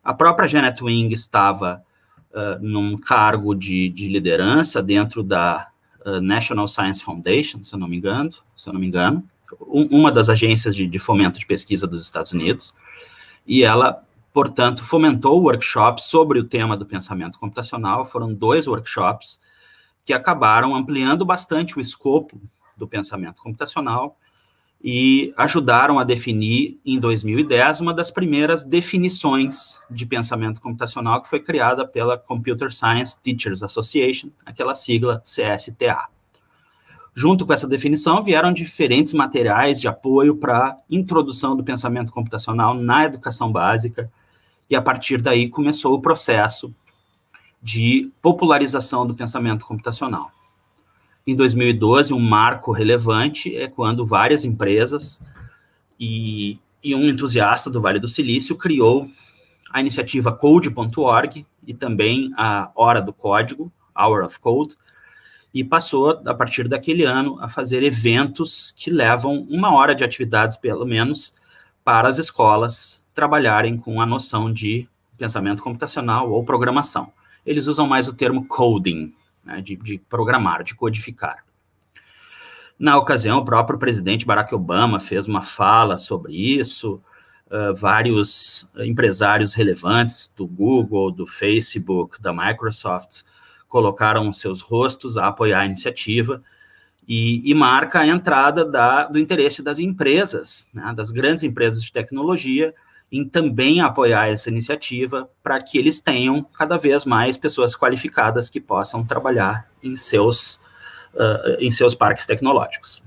A 0.03 0.13
própria 0.13 0.47
Janet 0.47 0.83
Wing 0.83 1.13
estava 1.13 1.83
uh, 2.31 2.61
num 2.61 2.97
cargo 2.97 3.53
de, 3.53 3.89
de, 3.89 4.07
liderança 4.07 4.81
dentro 4.81 5.23
da 5.23 5.69
uh, 6.05 6.21
National 6.21 6.67
Science 6.67 7.01
Foundation, 7.01 7.63
se 7.63 7.73
eu 7.73 7.79
não 7.79 7.87
me 7.87 7.97
engano, 7.97 8.31
se 8.55 8.69
eu 8.69 8.73
não 8.73 8.79
me 8.79 8.87
engano, 8.87 9.23
um, 9.61 9.87
uma 9.91 10.11
das 10.11 10.29
agências 10.29 10.75
de, 10.75 10.87
de 10.87 10.99
fomento 10.99 11.39
de 11.39 11.45
pesquisa 11.45 11.87
dos 11.87 12.03
Estados 12.03 12.31
Unidos, 12.31 12.73
e 13.47 13.63
ela 13.63 14.03
portanto, 14.31 14.83
fomentou 14.83 15.41
workshops 15.41 16.05
sobre 16.05 16.39
o 16.39 16.43
tema 16.43 16.77
do 16.77 16.85
pensamento 16.85 17.37
computacional. 17.39 18.05
Foram 18.05 18.33
dois 18.33 18.67
workshops 18.67 19.39
que 20.05 20.13
acabaram 20.13 20.75
ampliando 20.75 21.25
bastante 21.25 21.77
o 21.77 21.81
escopo 21.81 22.41
do 22.77 22.87
pensamento 22.87 23.41
computacional 23.41 24.17
e 24.81 25.33
ajudaram 25.35 25.99
a 25.99 26.05
definir, 26.05 26.79
em 26.85 26.99
2010, 26.99 27.81
uma 27.81 27.93
das 27.93 28.09
primeiras 28.09 28.63
definições 28.63 29.81
de 29.91 30.05
pensamento 30.05 30.61
computacional 30.61 31.21
que 31.21 31.29
foi 31.29 31.41
criada 31.41 31.85
pela 31.85 32.17
Computer 32.17 32.71
Science 32.71 33.17
Teachers 33.21 33.61
Association, 33.61 34.29
aquela 34.45 34.73
sigla 34.73 35.21
CSTA. 35.21 36.07
Junto 37.13 37.45
com 37.45 37.51
essa 37.51 37.67
definição, 37.67 38.23
vieram 38.23 38.53
diferentes 38.53 39.11
materiais 39.11 39.81
de 39.81 39.89
apoio 39.89 40.37
para 40.37 40.77
introdução 40.89 41.55
do 41.57 41.63
pensamento 41.63 42.13
computacional 42.13 42.73
na 42.73 43.03
educação 43.03 43.51
básica, 43.51 44.09
e 44.69 44.75
a 44.75 44.81
partir 44.81 45.21
daí 45.21 45.49
começou 45.49 45.93
o 45.93 46.01
processo 46.01 46.73
de 47.61 48.09
popularização 48.21 49.05
do 49.05 49.13
pensamento 49.13 49.65
computacional. 49.65 50.31
Em 51.25 51.35
2012, 51.35 52.13
um 52.13 52.19
marco 52.19 52.71
relevante 52.71 53.55
é 53.55 53.67
quando 53.67 54.05
várias 54.05 54.45
empresas 54.45 55.21
e, 55.99 56.59
e 56.83 56.95
um 56.95 57.07
entusiasta 57.07 57.69
do 57.69 57.81
Vale 57.81 57.99
do 57.99 58.07
Silício 58.07 58.55
criou 58.55 59.07
a 59.71 59.79
iniciativa 59.79 60.31
Code.org 60.31 61.45
e 61.65 61.73
também 61.73 62.31
a 62.35 62.71
Hora 62.75 63.01
do 63.01 63.13
Código, 63.13 63.71
Hour 63.95 64.25
of 64.25 64.39
Code, 64.39 64.75
e 65.53 65.63
passou, 65.63 66.21
a 66.25 66.33
partir 66.33 66.67
daquele 66.67 67.03
ano, 67.03 67.37
a 67.41 67.49
fazer 67.49 67.83
eventos 67.83 68.73
que 68.75 68.89
levam 68.89 69.47
uma 69.49 69.73
hora 69.73 69.95
de 69.95 70.03
atividades, 70.03 70.57
pelo 70.57 70.85
menos, 70.85 71.33
para 71.83 72.07
as 72.07 72.17
escolas 72.19 73.01
trabalharem 73.13 73.77
com 73.77 73.99
a 73.99 74.05
noção 74.05 74.51
de 74.51 74.87
pensamento 75.17 75.61
computacional 75.61 76.31
ou 76.31 76.43
programação. 76.43 77.11
Eles 77.45 77.67
usam 77.67 77.87
mais 77.87 78.07
o 78.07 78.13
termo 78.13 78.45
coding, 78.45 79.11
né, 79.49 79.61
de, 79.61 79.75
de 79.75 79.97
programar, 79.97 80.63
de 80.63 80.75
codificar. 80.75 81.43
Na 82.77 82.97
ocasião, 82.97 83.39
o 83.39 83.45
próprio 83.45 83.79
presidente 83.79 84.25
Barack 84.25 84.53
Obama 84.53 84.99
fez 84.99 85.27
uma 85.27 85.41
fala 85.41 85.97
sobre 85.97 86.33
isso, 86.33 87.01
uh, 87.47 87.73
vários 87.73 88.69
empresários 88.77 89.53
relevantes 89.53 90.31
do 90.35 90.47
Google, 90.47 91.11
do 91.11 91.25
Facebook, 91.25 92.21
da 92.21 92.31
Microsoft 92.31 93.23
colocaram 93.67 94.31
seus 94.33 94.61
rostos 94.61 95.15
a 95.15 95.27
apoiar 95.27 95.59
a 95.59 95.65
iniciativa 95.65 96.41
e, 97.07 97.49
e 97.49 97.53
marca 97.53 97.99
a 97.99 98.07
entrada 98.07 98.65
da, 98.65 99.07
do 99.07 99.19
interesse 99.19 99.61
das 99.61 99.77
empresas, 99.77 100.67
né, 100.73 100.93
das 100.95 101.11
grandes 101.11 101.43
empresas 101.43 101.83
de 101.83 101.91
tecnologia, 101.91 102.73
em 103.11 103.27
também 103.27 103.81
apoiar 103.81 104.27
essa 104.27 104.49
iniciativa 104.49 105.29
para 105.41 105.59
que 105.61 105.77
eles 105.77 105.99
tenham 105.99 106.43
cada 106.43 106.77
vez 106.77 107.05
mais 107.05 107.37
pessoas 107.37 107.75
qualificadas 107.75 108.49
que 108.49 108.59
possam 108.59 109.03
trabalhar 109.03 109.67
em 109.83 109.95
seus, 109.95 110.55
uh, 111.15 111.57
em 111.59 111.71
seus 111.71 111.95
parques 111.95 112.25
tecnológicos. 112.25 113.01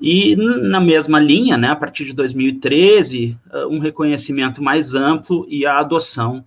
E 0.00 0.34
na 0.34 0.80
mesma 0.80 1.20
linha, 1.20 1.56
né, 1.56 1.68
a 1.68 1.76
partir 1.76 2.04
de 2.04 2.12
2013, 2.12 3.38
uh, 3.52 3.68
um 3.68 3.78
reconhecimento 3.78 4.62
mais 4.62 4.94
amplo 4.94 5.46
e 5.48 5.64
a 5.66 5.78
adoção 5.78 6.44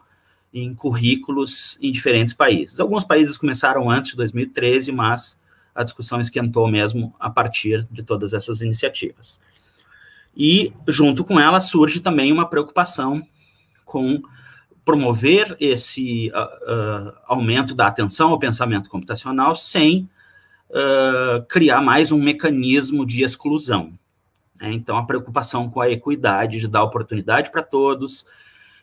em 0.54 0.74
currículos 0.74 1.78
em 1.82 1.92
diferentes 1.92 2.34
países. 2.34 2.80
Alguns 2.80 3.04
países 3.04 3.38
começaram 3.38 3.90
antes 3.90 4.12
de 4.12 4.18
2013, 4.18 4.92
mas 4.92 5.38
a 5.76 5.84
discussão 5.84 6.20
esquentou 6.20 6.68
mesmo 6.70 7.14
a 7.20 7.30
partir 7.30 7.86
de 7.92 8.02
todas 8.02 8.34
essas 8.34 8.62
iniciativas. 8.62 9.40
E, 10.36 10.74
junto 10.88 11.24
com 11.24 11.40
ela, 11.40 11.62
surge 11.62 12.00
também 12.00 12.32
uma 12.32 12.50
preocupação 12.50 13.26
com 13.86 14.22
promover 14.86 15.58
esse 15.60 16.32
uh, 16.32 17.10
uh, 17.10 17.14
aumento 17.26 17.74
da 17.74 17.88
atenção 17.88 18.30
ao 18.30 18.40
pensamento 18.40 18.88
computacional 18.88 19.56
sem 19.56 20.08
uh, 20.70 21.44
criar 21.48 21.82
mais 21.82 22.12
um 22.12 22.22
mecanismo 22.22 23.04
de 23.04 23.24
exclusão. 23.24 23.98
Né? 24.62 24.74
Então, 24.74 24.96
a 24.96 25.04
preocupação 25.04 25.68
com 25.70 25.82
a 25.82 25.90
equidade, 25.90 26.60
de 26.60 26.68
dar 26.68 26.84
oportunidade 26.84 27.50
para 27.50 27.64
todos, 27.64 28.28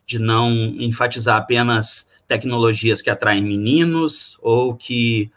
de 0.04 0.18
não 0.18 0.50
enfatizar 0.50 1.36
apenas 1.36 2.08
tecnologias 2.26 3.00
que 3.00 3.08
atraem 3.08 3.44
meninos 3.44 4.36
ou 4.42 4.74
que 4.74 5.30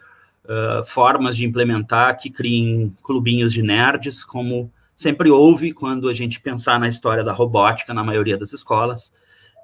formas 0.86 1.36
de 1.36 1.44
implementar 1.44 2.18
que 2.20 2.30
criem 2.30 2.96
clubinhos 3.02 3.52
de 3.52 3.64
nerds, 3.64 4.24
como 4.24 4.72
sempre 4.96 5.30
houve 5.30 5.74
quando 5.74 6.08
a 6.08 6.14
gente 6.14 6.40
pensar 6.40 6.80
na 6.80 6.88
história 6.88 7.24
da 7.24 7.34
robótica 7.34 7.94
na 7.94 8.04
maioria 8.04 8.38
das 8.38 8.54
escolas. 8.54 9.14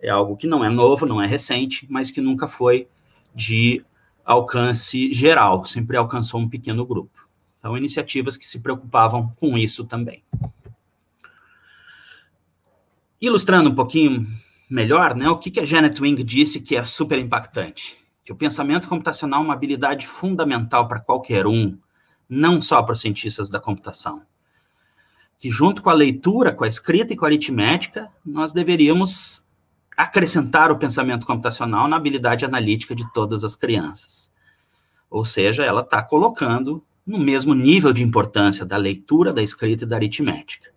É 0.01 0.09
algo 0.09 0.35
que 0.35 0.45
não 0.45 0.65
é 0.65 0.69
novo, 0.69 1.05
não 1.05 1.21
é 1.21 1.27
recente, 1.27 1.87
mas 1.89 2.11
que 2.11 2.19
nunca 2.19 2.47
foi 2.47 2.87
de 3.33 3.83
alcance 4.25 5.13
geral, 5.13 5.63
sempre 5.65 5.95
alcançou 5.95 6.39
um 6.39 6.49
pequeno 6.49 6.85
grupo. 6.85 7.27
Então, 7.57 7.77
iniciativas 7.77 8.35
que 8.35 8.45
se 8.45 8.59
preocupavam 8.59 9.33
com 9.39 9.57
isso 9.57 9.85
também. 9.85 10.23
Ilustrando 13.19 13.69
um 13.69 13.75
pouquinho 13.75 14.27
melhor, 14.69 15.15
né, 15.15 15.29
o 15.29 15.37
que, 15.37 15.51
que 15.51 15.59
a 15.59 15.65
Janet 15.65 16.01
Wing 16.01 16.23
disse 16.23 16.59
que 16.59 16.75
é 16.75 16.83
super 16.83 17.19
impactante? 17.19 17.97
Que 18.25 18.31
o 18.31 18.35
pensamento 18.35 18.89
computacional 18.89 19.41
é 19.41 19.45
uma 19.45 19.53
habilidade 19.53 20.07
fundamental 20.07 20.87
para 20.87 20.99
qualquer 20.99 21.45
um, 21.45 21.77
não 22.27 22.61
só 22.61 22.81
para 22.81 22.93
os 22.93 23.01
cientistas 23.01 23.49
da 23.49 23.59
computação 23.59 24.23
que 25.41 25.49
junto 25.49 25.81
com 25.81 25.89
a 25.89 25.93
leitura, 25.93 26.53
com 26.53 26.63
a 26.63 26.67
escrita 26.67 27.13
e 27.13 27.17
com 27.17 27.25
a 27.25 27.27
aritmética, 27.27 28.07
nós 28.23 28.53
deveríamos 28.53 29.43
acrescentar 29.97 30.71
o 30.71 30.77
pensamento 30.77 31.25
computacional 31.25 31.87
na 31.87 31.95
habilidade 31.95 32.45
analítica 32.45 32.93
de 32.93 33.11
todas 33.11 33.43
as 33.43 33.55
crianças. 33.55 34.31
Ou 35.09 35.25
seja, 35.25 35.65
ela 35.65 35.81
está 35.81 35.99
colocando 36.03 36.85
no 37.03 37.17
mesmo 37.17 37.55
nível 37.55 37.91
de 37.91 38.03
importância 38.03 38.63
da 38.63 38.77
leitura, 38.77 39.33
da 39.33 39.41
escrita 39.41 39.83
e 39.83 39.87
da 39.87 39.95
aritmética. 39.95 40.71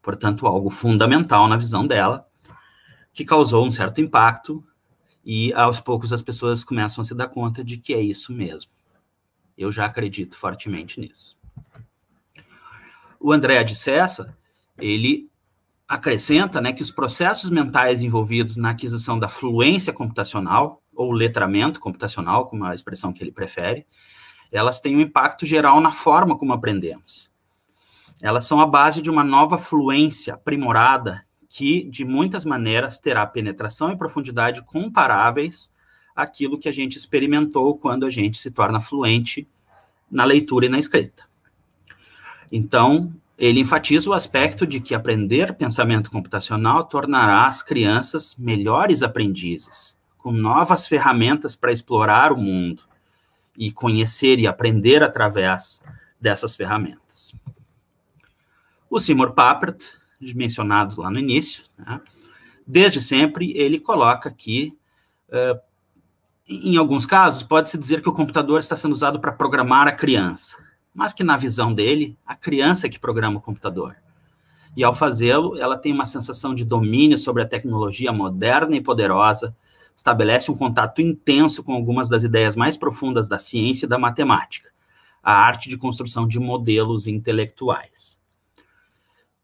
Portanto, 0.00 0.46
algo 0.46 0.70
fundamental 0.70 1.46
na 1.46 1.58
visão 1.58 1.86
dela, 1.86 2.24
que 3.12 3.22
causou 3.22 3.66
um 3.66 3.70
certo 3.70 4.00
impacto, 4.00 4.64
e 5.22 5.52
aos 5.52 5.78
poucos 5.78 6.10
as 6.10 6.22
pessoas 6.22 6.64
começam 6.64 7.02
a 7.02 7.04
se 7.04 7.14
dar 7.14 7.28
conta 7.28 7.62
de 7.62 7.76
que 7.76 7.92
é 7.92 8.00
isso 8.00 8.32
mesmo. 8.32 8.70
Eu 9.58 9.70
já 9.70 9.84
acredito 9.84 10.38
fortemente 10.38 10.98
nisso. 10.98 11.36
O 13.20 13.32
André 13.32 13.62
de 13.64 13.74
Cessa, 13.74 14.36
ele 14.78 15.30
acrescenta 15.88 16.60
né, 16.60 16.72
que 16.72 16.82
os 16.82 16.90
processos 16.90 17.48
mentais 17.48 18.02
envolvidos 18.02 18.56
na 18.56 18.70
aquisição 18.70 19.18
da 19.18 19.28
fluência 19.28 19.92
computacional, 19.92 20.82
ou 20.94 21.12
letramento 21.12 21.78
computacional, 21.78 22.48
como 22.48 22.64
é 22.64 22.70
a 22.70 22.74
expressão 22.74 23.12
que 23.12 23.22
ele 23.22 23.30
prefere, 23.30 23.86
elas 24.52 24.80
têm 24.80 24.96
um 24.96 25.00
impacto 25.00 25.44
geral 25.44 25.80
na 25.80 25.92
forma 25.92 26.36
como 26.36 26.52
aprendemos. 26.52 27.32
Elas 28.22 28.46
são 28.46 28.60
a 28.60 28.66
base 28.66 29.02
de 29.02 29.10
uma 29.10 29.22
nova 29.22 29.58
fluência 29.58 30.34
aprimorada 30.34 31.22
que, 31.48 31.84
de 31.90 32.04
muitas 32.04 32.44
maneiras, 32.44 32.98
terá 32.98 33.26
penetração 33.26 33.90
e 33.90 33.96
profundidade 33.96 34.62
comparáveis 34.64 35.72
àquilo 36.14 36.58
que 36.58 36.68
a 36.68 36.72
gente 36.72 36.96
experimentou 36.96 37.76
quando 37.76 38.06
a 38.06 38.10
gente 38.10 38.38
se 38.38 38.50
torna 38.50 38.80
fluente 38.80 39.46
na 40.10 40.24
leitura 40.24 40.66
e 40.66 40.68
na 40.68 40.78
escrita. 40.78 41.24
Então, 42.50 43.12
ele 43.38 43.60
enfatiza 43.60 44.08
o 44.08 44.14
aspecto 44.14 44.66
de 44.66 44.80
que 44.80 44.94
aprender 44.94 45.54
pensamento 45.54 46.10
computacional 46.10 46.84
tornará 46.84 47.46
as 47.46 47.62
crianças 47.62 48.34
melhores 48.38 49.02
aprendizes, 49.02 49.98
com 50.16 50.32
novas 50.32 50.86
ferramentas 50.86 51.54
para 51.54 51.72
explorar 51.72 52.32
o 52.32 52.36
mundo 52.36 52.82
e 53.56 53.70
conhecer 53.70 54.38
e 54.38 54.46
aprender 54.46 55.02
através 55.02 55.82
dessas 56.20 56.56
ferramentas. 56.56 57.34
O 58.88 58.98
Seymour 58.98 59.32
Papert, 59.32 59.96
mencionado 60.34 61.00
lá 61.00 61.10
no 61.10 61.18
início, 61.18 61.64
né, 61.78 62.00
desde 62.66 63.02
sempre 63.02 63.52
ele 63.52 63.78
coloca 63.78 64.30
que, 64.30 64.74
uh, 65.28 65.60
em 66.48 66.76
alguns 66.78 67.04
casos, 67.04 67.42
pode-se 67.42 67.76
dizer 67.76 68.00
que 68.00 68.08
o 68.08 68.12
computador 68.12 68.60
está 68.60 68.76
sendo 68.76 68.92
usado 68.92 69.20
para 69.20 69.32
programar 69.32 69.86
a 69.86 69.92
criança 69.92 70.65
mas 70.96 71.12
que 71.12 71.22
na 71.22 71.36
visão 71.36 71.74
dele, 71.74 72.18
a 72.26 72.34
criança 72.34 72.86
é 72.86 72.90
que 72.90 72.98
programa 72.98 73.36
o 73.36 73.42
computador. 73.42 73.96
E 74.74 74.82
ao 74.82 74.94
fazê-lo, 74.94 75.56
ela 75.58 75.76
tem 75.76 75.92
uma 75.92 76.06
sensação 76.06 76.54
de 76.54 76.64
domínio 76.64 77.18
sobre 77.18 77.42
a 77.42 77.46
tecnologia 77.46 78.10
moderna 78.12 78.74
e 78.74 78.80
poderosa, 78.80 79.54
estabelece 79.94 80.50
um 80.50 80.56
contato 80.56 81.02
intenso 81.02 81.62
com 81.62 81.74
algumas 81.74 82.08
das 82.08 82.22
ideias 82.22 82.56
mais 82.56 82.78
profundas 82.78 83.28
da 83.28 83.38
ciência 83.38 83.84
e 83.84 83.88
da 83.88 83.98
matemática, 83.98 84.70
a 85.22 85.34
arte 85.34 85.68
de 85.68 85.76
construção 85.76 86.26
de 86.26 86.40
modelos 86.40 87.06
intelectuais. 87.06 88.18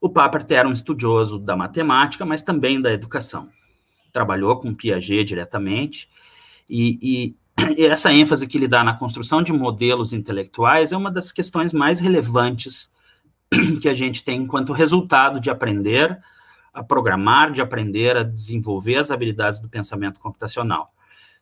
O 0.01 0.09
Papert 0.09 0.51
era 0.51 0.69
um 0.69 0.73
estudioso 0.73 1.39
da 1.39 1.55
matemática, 1.55 2.25
mas 2.25 2.41
também 2.41 2.81
da 2.81 2.93
educação. 2.93 3.51
Trabalhou 4.11 4.59
com 4.59 4.75
Piaget 4.75 5.25
diretamente, 5.25 6.09
e, 6.69 6.99
e 7.03 7.37
essa 7.79 8.13
ênfase 8.13 8.47
que 8.47 8.57
ele 8.57 8.69
dá 8.69 8.83
na 8.83 8.95
construção 8.95 9.43
de 9.43 9.53
modelos 9.53 10.13
intelectuais 10.13 10.93
é 10.93 10.97
uma 10.97 11.11
das 11.11 11.33
questões 11.33 11.73
mais 11.73 12.01
relevantes 12.01 12.91
que 13.81 13.89
a 13.89 13.95
gente 13.95 14.25
tem 14.25 14.43
enquanto 14.43 14.73
resultado 14.73 15.41
de 15.41 15.51
aprender 15.51 16.19
a 16.73 16.83
programar, 16.83 17.53
de 17.53 17.61
aprender 17.61 18.17
a 18.17 18.23
desenvolver 18.23 18.97
as 18.97 19.11
habilidades 19.11 19.61
do 19.61 19.69
pensamento 19.69 20.19
computacional, 20.19 20.93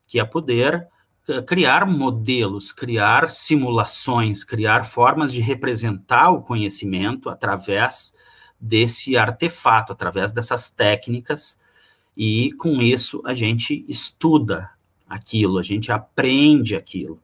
que 0.07 0.19
é 0.19 0.25
poder 0.25 0.89
eh, 1.29 1.43
criar 1.43 1.87
modelos, 1.87 2.73
criar 2.73 3.31
simulações, 3.31 4.43
criar 4.43 4.85
formas 4.85 5.33
de 5.33 5.41
representar 5.41 6.31
o 6.31 6.43
conhecimento 6.43 7.29
através 7.29 8.13
desse 8.61 9.17
artefato, 9.17 9.93
através 9.93 10.33
dessas 10.33 10.69
técnicas, 10.69 11.59
e 12.17 12.53
com 12.55 12.83
isso 12.83 13.23
a 13.25 13.35
gente 13.35 13.85
estuda 13.89 14.69
aquilo, 15.11 15.59
a 15.59 15.63
gente 15.65 15.91
aprende 15.91 16.77
aquilo, 16.77 17.21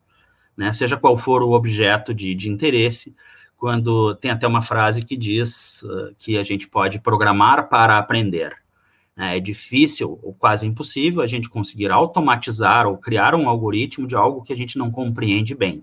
né? 0.56 0.72
Seja 0.72 0.96
qual 0.96 1.16
for 1.16 1.40
o 1.42 1.52
objeto 1.52 2.12
de, 2.12 2.34
de 2.34 2.50
interesse, 2.50 3.14
quando 3.56 4.14
tem 4.16 4.32
até 4.32 4.46
uma 4.46 4.60
frase 4.60 5.04
que 5.04 5.16
diz 5.16 5.82
uh, 5.82 6.14
que 6.18 6.36
a 6.36 6.42
gente 6.42 6.68
pode 6.68 6.98
programar 6.98 7.68
para 7.68 7.96
aprender. 7.96 8.56
É, 9.16 9.36
é 9.36 9.40
difícil 9.40 10.18
ou 10.22 10.34
quase 10.34 10.66
impossível 10.66 11.22
a 11.22 11.26
gente 11.26 11.48
conseguir 11.48 11.90
automatizar 11.90 12.86
ou 12.86 12.98
criar 12.98 13.34
um 13.34 13.48
algoritmo 13.48 14.06
de 14.06 14.16
algo 14.16 14.42
que 14.42 14.52
a 14.52 14.56
gente 14.56 14.76
não 14.76 14.90
compreende 14.90 15.54
bem. 15.54 15.82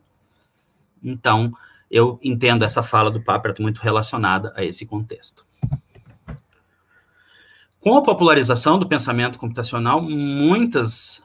Então, 1.01 1.51
eu 1.89 2.19
entendo 2.22 2.63
essa 2.63 2.83
fala 2.83 3.10
do 3.10 3.22
Papert 3.22 3.60
muito 3.60 3.79
relacionada 3.79 4.53
a 4.55 4.63
esse 4.63 4.86
contexto. 4.86 5.45
Com 7.79 7.98
a 7.98 8.01
popularização 8.01 8.79
do 8.79 8.88
pensamento 8.88 9.38
computacional, 9.38 10.01
muitas 10.01 11.22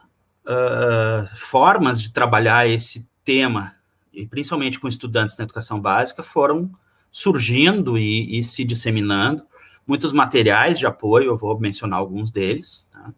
uh, 0.49 1.37
formas 1.37 2.01
de 2.01 2.13
trabalhar 2.13 2.67
esse 2.67 3.07
tema 3.25 3.75
e 4.19 4.27
principalmente 4.27 4.81
com 4.81 4.89
estudantes 4.89 5.37
na 5.37 5.45
educação 5.45 5.81
básica, 5.81 6.23
foram 6.25 6.71
surgindo 7.11 7.97
e, 7.97 8.39
e, 8.39 8.45
se 8.45 8.65
disseminando. 8.65 9.45
Muitos 9.87 10.13
materiais 10.13 10.79
de 10.79 10.87
apoio, 10.87 11.27
eu 11.27 11.37
vou 11.37 11.59
mencionar 11.59 12.01
alguns 12.01 12.31
deles. 12.31 12.87
Tá? 12.91 13.13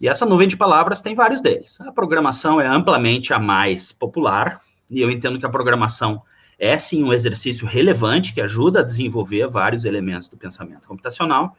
E 0.00 0.08
essa 0.08 0.24
nuvem 0.24 0.48
de 0.48 0.56
palavras 0.56 1.02
tem 1.02 1.14
vários 1.14 1.42
deles. 1.42 1.78
A 1.82 1.92
programação 1.92 2.60
é 2.60 2.66
amplamente 2.66 3.34
a 3.34 3.38
mais 3.38 3.92
popular, 3.92 4.60
e 4.90 5.00
eu 5.00 5.10
entendo 5.10 5.38
que 5.38 5.46
a 5.46 5.50
programação 5.50 6.22
é 6.58 6.78
sim 6.78 7.02
um 7.04 7.12
exercício 7.12 7.66
relevante 7.66 8.32
que 8.32 8.40
ajuda 8.40 8.80
a 8.80 8.84
desenvolver 8.84 9.46
vários 9.48 9.84
elementos 9.84 10.28
do 10.28 10.36
pensamento 10.36 10.88
computacional, 10.88 11.56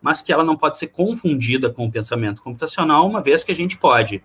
mas 0.00 0.22
que 0.22 0.32
ela 0.32 0.44
não 0.44 0.56
pode 0.56 0.78
ser 0.78 0.88
confundida 0.88 1.68
com 1.68 1.86
o 1.86 1.90
pensamento 1.90 2.42
computacional, 2.42 3.06
uma 3.06 3.22
vez 3.22 3.44
que 3.44 3.52
a 3.52 3.56
gente 3.56 3.76
pode, 3.76 4.22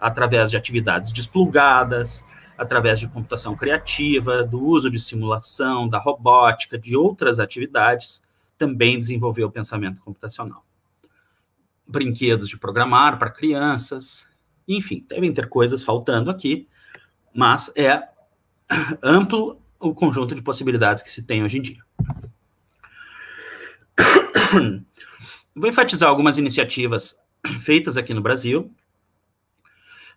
através 0.00 0.50
de 0.50 0.56
atividades 0.56 1.12
desplugadas, 1.12 2.24
através 2.56 3.00
de 3.00 3.08
computação 3.08 3.56
criativa, 3.56 4.42
do 4.44 4.62
uso 4.62 4.90
de 4.90 5.00
simulação, 5.00 5.88
da 5.88 5.98
robótica, 5.98 6.78
de 6.78 6.96
outras 6.96 7.38
atividades, 7.38 8.22
também 8.56 8.98
desenvolveu 8.98 9.48
o 9.48 9.50
pensamento 9.50 10.02
computacional. 10.02 10.64
Brinquedos 11.86 12.48
de 12.48 12.56
programar 12.56 13.18
para 13.18 13.30
crianças, 13.30 14.26
enfim, 14.66 15.04
devem 15.08 15.32
ter 15.32 15.48
coisas 15.48 15.82
faltando 15.82 16.30
aqui, 16.30 16.66
mas 17.34 17.72
é 17.76 18.08
amplo 19.02 19.60
o 19.78 19.92
conjunto 19.92 20.34
de 20.34 20.42
possibilidades 20.42 21.02
que 21.02 21.10
se 21.10 21.22
tem 21.22 21.42
hoje 21.44 21.58
em 21.58 21.62
dia. 21.62 21.84
Vou 25.54 25.68
enfatizar 25.68 26.08
algumas 26.08 26.38
iniciativas 26.38 27.16
feitas 27.60 27.96
aqui 27.96 28.14
no 28.14 28.22
Brasil 28.22 28.74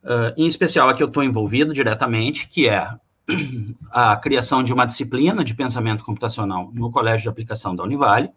uh, 0.08 0.34
em 0.38 0.48
especial 0.48 0.88
a 0.88 0.94
que 0.94 1.04
eu 1.04 1.08
estou 1.08 1.24
envolvido 1.24 1.74
diretamente, 1.74 2.48
que 2.48 2.68
é 2.68 2.90
a 3.92 4.16
criação 4.16 4.64
de 4.64 4.72
uma 4.74 4.86
disciplina 4.86 5.44
de 5.44 5.54
pensamento 5.54 6.06
computacional 6.06 6.72
no 6.74 6.90
Colégio 6.90 7.24
de 7.24 7.30
Aplicação 7.30 7.76
da 7.76 7.84
Univale. 7.84 8.32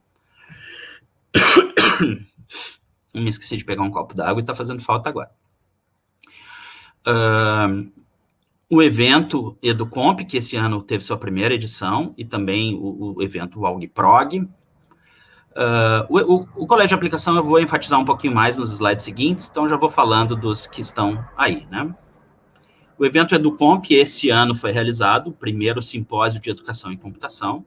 Me 3.15 3.29
esqueci 3.29 3.57
de 3.57 3.65
pegar 3.65 3.83
um 3.83 3.91
copo 3.91 4.15
d'água 4.15 4.41
e 4.41 4.43
está 4.43 4.55
fazendo 4.55 4.83
falta 4.83 5.09
agora. 5.09 5.31
Uh, 7.07 7.91
o 8.69 8.83
evento 8.83 9.57
EduComp, 9.63 10.25
que 10.25 10.37
esse 10.37 10.57
ano 10.57 10.83
teve 10.83 11.03
sua 11.03 11.17
primeira 11.17 11.55
edição, 11.55 12.15
e 12.17 12.25
também 12.25 12.75
o, 12.75 13.17
o 13.17 13.23
evento 13.23 13.67
AlgProg, 13.67 14.49
Uh, 15.51 16.07
o, 16.09 16.63
o, 16.63 16.67
colégio 16.67 16.91
de 16.91 16.95
aplicação 16.95 17.35
eu 17.35 17.43
vou 17.43 17.59
enfatizar 17.61 17.99
um 17.99 18.05
pouquinho 18.05 18.33
mais 18.33 18.57
nos 18.57 18.71
slides 18.71 19.05
seguintes, 19.05 19.49
então 19.51 19.69
já 19.69 19.77
vou 19.77 19.91
falando 19.91 20.37
dos 20.37 20.67
que 20.67 20.81
estão 20.81 21.25
aí, 21.37 21.67
né? 21.71 21.93
O 22.97 23.05
evento 23.05 23.35
EduComp 23.35 23.91
esse 23.91 24.31
ano 24.31 24.55
foi 24.55 24.71
realizado, 24.71 25.29
o 25.29 25.33
primeiro 25.33 25.83
simpósio 25.83 26.41
de 26.41 26.51
educação 26.51 26.93
e 26.93 26.97
computação, 26.97 27.65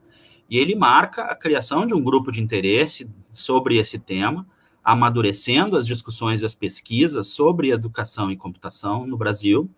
e 0.48 0.58
ele 0.58 0.74
marca 0.74 1.24
a 1.24 1.34
criação 1.34 1.86
de 1.86 1.92
um 1.92 2.02
grupo 2.02 2.30
de 2.30 2.42
interesse 2.42 3.10
sobre 3.32 3.76
esse 3.76 3.98
tema, 3.98 4.46
amadurecendo 4.82 5.76
as 5.76 5.86
discussões 5.86 6.40
e 6.40 6.46
as 6.46 6.54
pesquisas 6.54 7.26
sobre 7.28 7.70
educação 7.70 8.30
e 8.30 8.36
computação 8.36 9.06
no 9.06 9.16
Brasil, 9.16 9.68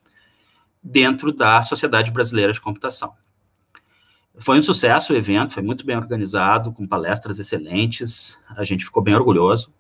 dentro 0.83 1.33
da 1.33 1.62
Sociedade 1.62 2.12
Brasileira 2.12 2.53
de 2.53 2.61
Computação. 2.61 3.14
Foi 4.38 4.59
um 4.59 4.62
sucesso 4.62 5.12
o 5.12 5.16
evento, 5.16 5.55
foi 5.55 5.62
muito 5.62 5.87
bem 5.87 5.96
organizado, 5.96 6.72
com 6.72 6.87
palestras 6.87 7.38
excelentes, 7.38 8.38
a 8.55 8.64
gente 8.64 8.85
ficou 8.85 9.03
bem 9.03 9.14
orgulhoso. 9.14 9.72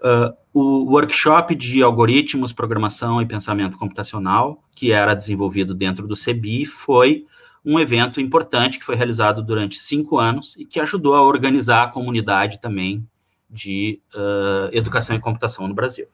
Uh, 0.00 0.34
o 0.52 0.92
workshop 0.92 1.54
de 1.54 1.82
algoritmos, 1.82 2.52
programação 2.52 3.20
e 3.20 3.26
pensamento 3.26 3.78
computacional, 3.78 4.64
que 4.74 4.90
era 4.90 5.14
desenvolvido 5.14 5.74
dentro 5.74 6.08
do 6.08 6.16
CEBI, 6.16 6.64
foi 6.64 7.26
um 7.64 7.78
evento 7.78 8.20
importante 8.20 8.78
que 8.78 8.84
foi 8.84 8.96
realizado 8.96 9.42
durante 9.42 9.78
cinco 9.78 10.18
anos 10.18 10.56
e 10.56 10.64
que 10.64 10.80
ajudou 10.80 11.14
a 11.14 11.22
organizar 11.22 11.84
a 11.84 11.88
comunidade 11.88 12.60
também 12.60 13.06
de 13.48 14.00
uh, 14.14 14.70
educação 14.72 15.14
e 15.14 15.20
computação 15.20 15.68
no 15.68 15.74
Brasil. 15.74 16.06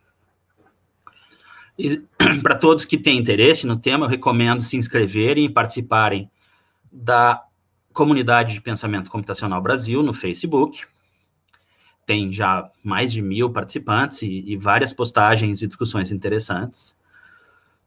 Para 2.42 2.56
todos 2.56 2.84
que 2.84 2.98
têm 2.98 3.18
interesse 3.18 3.66
no 3.66 3.78
tema, 3.78 4.06
eu 4.06 4.10
recomendo 4.10 4.62
se 4.62 4.76
inscreverem 4.76 5.44
e 5.44 5.48
participarem 5.48 6.30
da 6.90 7.45
Comunidade 7.96 8.52
de 8.52 8.60
Pensamento 8.60 9.10
Computacional 9.10 9.58
Brasil 9.62 10.02
no 10.02 10.12
Facebook. 10.12 10.84
Tem 12.04 12.30
já 12.30 12.70
mais 12.84 13.10
de 13.10 13.22
mil 13.22 13.48
participantes 13.48 14.20
e, 14.20 14.44
e 14.46 14.54
várias 14.54 14.92
postagens 14.92 15.62
e 15.62 15.66
discussões 15.66 16.12
interessantes. 16.12 16.94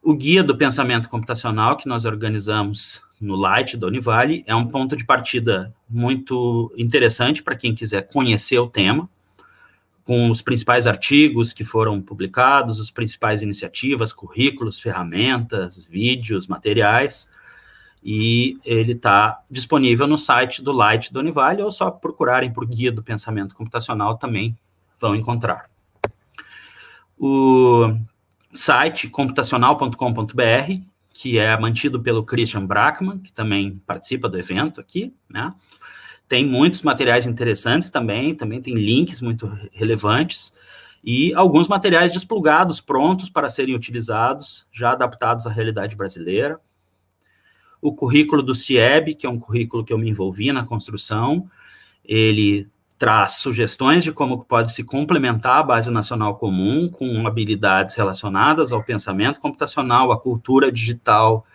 O 0.02 0.16
Guia 0.16 0.44
do 0.44 0.58
Pensamento 0.58 1.08
Computacional, 1.10 1.78
que 1.78 1.88
nós 1.88 2.06
organizamos 2.06 3.04
no 3.22 3.36
Light 3.36 3.78
da 3.78 3.86
Univale, 3.86 4.44
é 4.48 4.56
um 4.56 4.66
ponto 4.66 4.96
de 4.96 5.06
partida 5.06 5.72
muito 5.88 6.74
interessante 6.76 7.44
para 7.44 7.56
quem 7.56 7.76
quiser 7.76 8.08
conhecer 8.08 8.58
o 8.58 8.68
tema, 8.68 9.08
com 10.04 10.32
os 10.32 10.42
principais 10.42 10.88
artigos 10.88 11.54
que 11.54 11.64
foram 11.64 12.02
publicados, 12.02 12.82
as 12.82 12.90
principais 12.90 13.44
iniciativas, 13.44 14.12
currículos, 14.12 14.80
ferramentas, 14.80 15.84
vídeos, 15.84 16.48
materiais 16.48 17.30
e 18.04 18.58
ele 18.64 18.94
está 18.94 19.42
disponível 19.50 20.08
no 20.08 20.18
site 20.18 20.62
do 20.62 20.72
Light 20.72 21.12
do 21.12 21.20
Univale, 21.20 21.62
ou 21.62 21.72
só 21.72 21.92
procurarem 21.92 22.52
por 22.52 22.66
Guia 22.66 22.92
do 22.92 23.04
Pensamento 23.04 23.56
Computacional 23.56 24.18
também 24.18 24.58
vão 25.00 25.16
encontrar. 25.16 25.70
O 27.18 27.94
site 28.54 29.10
computacional.com.br, 29.10 30.82
que 31.10 31.38
é 31.38 31.60
mantido 31.60 32.02
pelo 32.02 32.24
Christian 32.24 32.66
Brackman, 32.66 33.20
que 33.20 33.32
também 33.32 33.82
participa 33.86 34.30
do 34.30 34.40
evento 34.40 34.80
aqui, 34.80 35.14
né? 35.30 35.50
Tem 36.28 36.46
muitos 36.46 36.84
materiais 36.84 37.26
interessantes 37.26 37.90
também, 37.90 38.36
também 38.36 38.62
tem 38.62 38.76
links 38.76 39.20
muito 39.20 39.48
relevantes 39.74 40.54
e 41.04 41.34
alguns 41.34 41.68
materiais 41.68 42.14
desplugados, 42.14 42.80
prontos 42.80 43.30
para 43.30 43.50
serem 43.50 43.76
utilizados, 43.76 44.68
já 44.72 44.92
adaptados 44.92 45.48
à 45.48 45.52
realidade 45.52 45.96
brasileira 45.96 46.60
o 47.82 47.94
currículo 47.94 48.44
do 48.44 48.56
CIEB, 48.56 49.16
que 49.16 49.26
é 49.26 49.30
um 49.30 49.40
currículo 49.40 49.84
que 49.84 49.94
eu 49.94 49.98
me 49.98 50.10
envolvi 50.10 50.52
na 50.52 50.64
construção, 50.64 51.50
ele 52.04 52.68
traz 52.98 53.36
sugestões 53.36 54.04
de 54.04 54.12
como 54.12 54.44
pode 54.44 54.74
se 54.74 54.84
complementar 54.84 55.60
a 55.60 55.64
base 55.64 55.90
nacional 55.90 56.36
comum 56.36 56.90
com 56.90 57.26
habilidades 57.26 57.96
relacionadas 57.96 58.74
ao 58.74 58.84
pensamento 58.84 59.40
computacional, 59.40 60.12
à 60.12 60.20
cultura 60.20 60.70
digital 60.70 61.46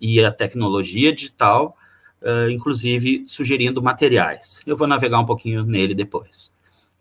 e 0.00 0.24
à 0.24 0.30
tecnologia 0.30 1.12
digital, 1.12 1.76
uh, 2.22 2.48
inclusive 2.48 3.24
sugerindo 3.26 3.82
materiais. 3.82 4.62
Eu 4.64 4.76
vou 4.76 4.86
navegar 4.86 5.18
um 5.18 5.26
pouquinho 5.26 5.64
nele 5.64 5.92
depois. 5.92 6.52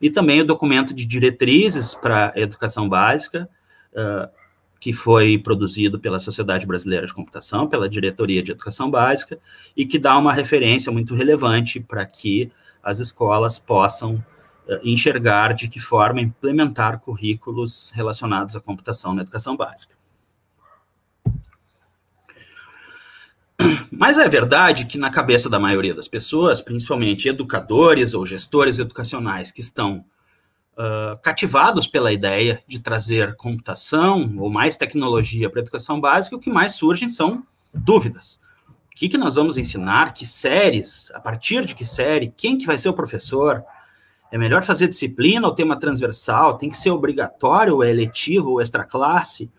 E 0.01 0.09
também 0.09 0.41
o 0.41 0.45
documento 0.45 0.95
de 0.95 1.05
diretrizes 1.05 1.93
para 1.93 2.33
a 2.35 2.39
educação 2.39 2.89
básica, 2.89 3.47
uh, 3.93 4.40
que 4.81 4.91
foi 4.91 5.37
produzido 5.37 5.99
pela 5.99 6.19
Sociedade 6.19 6.65
Brasileira 6.65 7.05
de 7.05 7.13
Computação, 7.13 7.67
pela 7.67 7.87
Diretoria 7.87 8.41
de 8.41 8.49
Educação 8.49 8.89
Básica, 8.89 9.37
e 9.77 9.85
que 9.85 9.99
dá 9.99 10.17
uma 10.17 10.33
referência 10.33 10.91
muito 10.91 11.13
relevante 11.13 11.79
para 11.79 12.03
que 12.03 12.51
as 12.81 12.97
escolas 12.97 13.59
possam 13.59 14.15
uh, 14.15 14.79
enxergar 14.83 15.53
de 15.53 15.67
que 15.67 15.79
forma 15.79 16.19
implementar 16.19 16.99
currículos 16.99 17.91
relacionados 17.93 18.55
à 18.55 18.59
computação 18.59 19.13
na 19.13 19.21
educação 19.21 19.55
básica. 19.55 19.93
Mas 23.91 24.17
é 24.17 24.27
verdade 24.27 24.85
que 24.85 24.97
na 24.97 25.11
cabeça 25.11 25.47
da 25.47 25.59
maioria 25.59 25.93
das 25.93 26.07
pessoas, 26.07 26.59
principalmente 26.59 27.29
educadores 27.29 28.15
ou 28.15 28.25
gestores 28.25 28.79
educacionais 28.79 29.51
que 29.51 29.61
estão 29.61 30.03
uh, 30.81 31.17
cativados 31.21 31.85
pela 31.85 32.11
ideia 32.11 32.63
de 32.67 32.79
trazer 32.79 33.35
computação 33.35 34.35
ou 34.39 34.49
mais 34.49 34.75
tecnologia 34.75 35.49
para 35.49 35.59
a 35.59 35.63
educação 35.63 36.01
básica, 36.01 36.35
o 36.35 36.39
que 36.39 36.49
mais 36.49 36.73
surgem 36.75 37.09
são 37.09 37.43
dúvidas. 37.73 38.39
O 38.91 38.95
que, 38.95 39.09
que 39.09 39.17
nós 39.17 39.35
vamos 39.35 39.57
ensinar? 39.57 40.13
Que 40.13 40.25
séries? 40.25 41.11
A 41.13 41.19
partir 41.19 41.65
de 41.65 41.75
que 41.75 41.85
série? 41.85 42.33
Quem 42.35 42.57
que 42.57 42.65
vai 42.65 42.77
ser 42.77 42.89
o 42.89 42.93
professor? 42.93 43.63
É 44.31 44.37
melhor 44.37 44.63
fazer 44.63 44.87
disciplina 44.87 45.47
ou 45.47 45.53
tema 45.53 45.79
transversal? 45.79 46.57
Tem 46.57 46.69
que 46.69 46.77
ser 46.77 46.91
obrigatório 46.91 47.75
ou 47.75 47.83
é 47.83 47.89
eletivo 47.89 48.51
ou 48.51 48.61
extra 48.61 48.83
classe? 48.83 49.49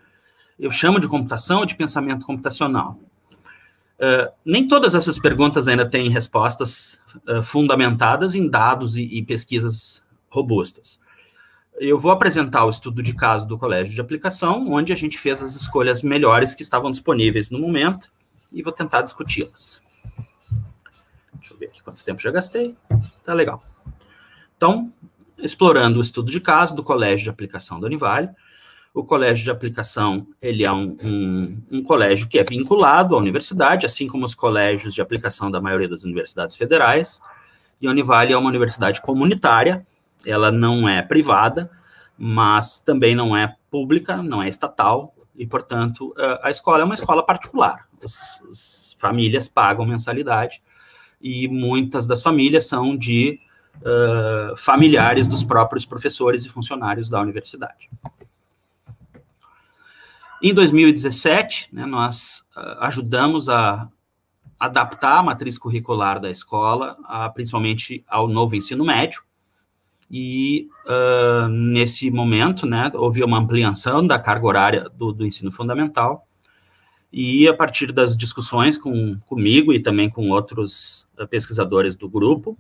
Eu 0.59 0.71
chamo 0.71 1.01
de 1.01 1.09
computação 1.09 1.61
ou 1.61 1.67
de 1.67 1.77
pensamento 1.77 2.27
computacional. 2.27 2.99
Uh, 3.99 4.33
nem 4.45 4.67
todas 4.67 4.95
essas 4.95 5.19
perguntas 5.19 5.69
ainda 5.69 5.89
têm 5.89 6.09
respostas 6.09 7.01
uh, 7.29 7.43
fundamentadas 7.43 8.35
em 8.35 8.49
dados 8.49 8.97
e, 8.97 9.03
e, 9.03 9.23
pesquisas 9.23 10.03
robustas 10.29 10.99
eu 11.79 11.99
vou 11.99 12.11
apresentar 12.11 12.65
o 12.65 12.71
estudo 12.71 13.03
de 13.03 13.15
caso 13.15 13.47
do 13.47 13.59
colégio 13.59 13.95
de 13.95 14.01
aplicação, 14.01 14.71
onde 14.71 14.93
a 14.93 14.97
gente 14.97 15.19
fez 15.19 15.43
as 15.43 15.55
escolhas 15.55 16.03
melhores 16.03 16.55
que 16.55 16.63
estavam 16.63 16.91
disponíveis 16.91 17.51
no 17.51 17.59
momento 17.59 18.09
e 18.53 18.63
vou 18.63 18.73
tentar 18.73 19.03
discuti-las. 19.03 19.81
Deixa 21.35 21.55
eu 21.55 21.59
ver 21.59 21.67
aqui 21.67 21.83
quanto 21.83 22.05
tempo 22.05 22.21
já 22.21 22.31
gastei. 22.31 22.77
Tá 23.25 23.33
legal. 23.33 23.65
Então, 24.57 24.93
explorando 25.39 25.99
o 25.99 26.03
estudo 26.03 26.31
de 26.31 26.41
caso 26.41 26.75
do 26.75 26.85
colégio 26.85 27.25
de 27.25 27.31
aplicação 27.31 27.81
da 27.81 27.87
Univale. 27.87 28.31
O 28.95 29.03
colégio 29.03 29.43
de 29.43 29.51
aplicação, 29.51 30.27
ele 30.41 30.65
é 30.65 30.71
um, 30.71 30.97
um, 31.03 31.63
um 31.71 31.83
colégio 31.83 32.29
que 32.29 32.39
é 32.39 32.45
vinculado 32.45 33.15
à 33.15 33.19
universidade, 33.19 33.87
assim 33.87 34.07
como 34.07 34.27
os 34.27 34.35
colégios 34.35 34.93
de 34.93 35.01
aplicação 35.01 35.51
da 35.51 35.63
maioria 35.63 35.89
das 35.89 36.05
universidades 36.05 36.57
federais. 36.57 37.21
E 37.81 37.87
a 37.87 37.91
Univale 37.91 38.35
é 38.35 38.37
uma 38.37 38.51
universidade 38.51 39.01
comunitária, 39.01 39.87
ela 40.27 40.51
não 40.51 40.89
é 40.89 41.03
privada, 41.03 41.71
mas 42.17 42.81
também 42.81 43.15
não 43.15 43.37
é 43.37 43.57
pública, 43.71 44.23
não 44.23 44.43
é 44.43 44.49
estatal, 44.49 45.15
e, 45.35 45.47
portanto, 45.47 46.15
a 46.43 46.51
escola 46.51 46.83
é 46.83 46.85
uma 46.85 46.95
escola 46.95 47.25
particular. 47.25 47.89
As, 48.05 48.93
famílias 49.03 49.49
pagam 49.49 49.85
mensalidade, 49.85 50.63
e 51.21 51.49
muitas 51.49 52.07
das 52.07 52.23
famílias 52.23 52.69
são 52.69 52.97
de 52.97 53.41
uh, 53.79 54.57
familiares 54.57 55.27
dos 55.27 55.43
próprios 55.43 55.85
professores 55.85 56.45
e 56.45 56.49
funcionários 56.49 57.11
da 57.11 57.21
universidade. 57.21 57.91
Em 60.41 60.55
2017, 60.55 61.69
né, 61.73 61.85
nós 61.85 62.45
uh, 62.57 62.79
ajudamos 62.81 63.49
a 63.49 63.89
adaptar 64.59 65.19
a 65.19 65.23
matriz 65.23 65.59
curricular 65.59 66.21
da 66.21 66.31
escola, 66.31 66.97
a, 67.05 67.29
principalmente 67.29 68.05
ao 68.09 68.29
novo 68.29 68.55
ensino 68.55 68.85
médio, 68.85 69.25
e 70.13 70.69
uh, 70.85 71.49
nesse 71.49 72.11
momento, 72.11 72.67
né, 72.67 72.91
houve 72.95 73.25
uma 73.25 73.39
ampliação 73.39 74.07
da 74.07 74.19
carga 74.19 74.47
horária 74.47 74.91
do, 74.95 75.11
do, 75.11 75.25
ensino 75.25 75.51
fundamental, 75.51 76.29
e 77.11 77.49
a 77.49 77.55
partir 77.55 77.93
das 77.93 78.15
discussões 78.15 78.77
com, 78.77 79.19
comigo 79.21 79.73
e 79.73 79.81
também 79.81 80.11
com 80.11 80.29
outros 80.29 81.09
uh, 81.19 81.27
pesquisadores 81.27 81.97
do 81.97 82.11
grupo, 82.11 82.59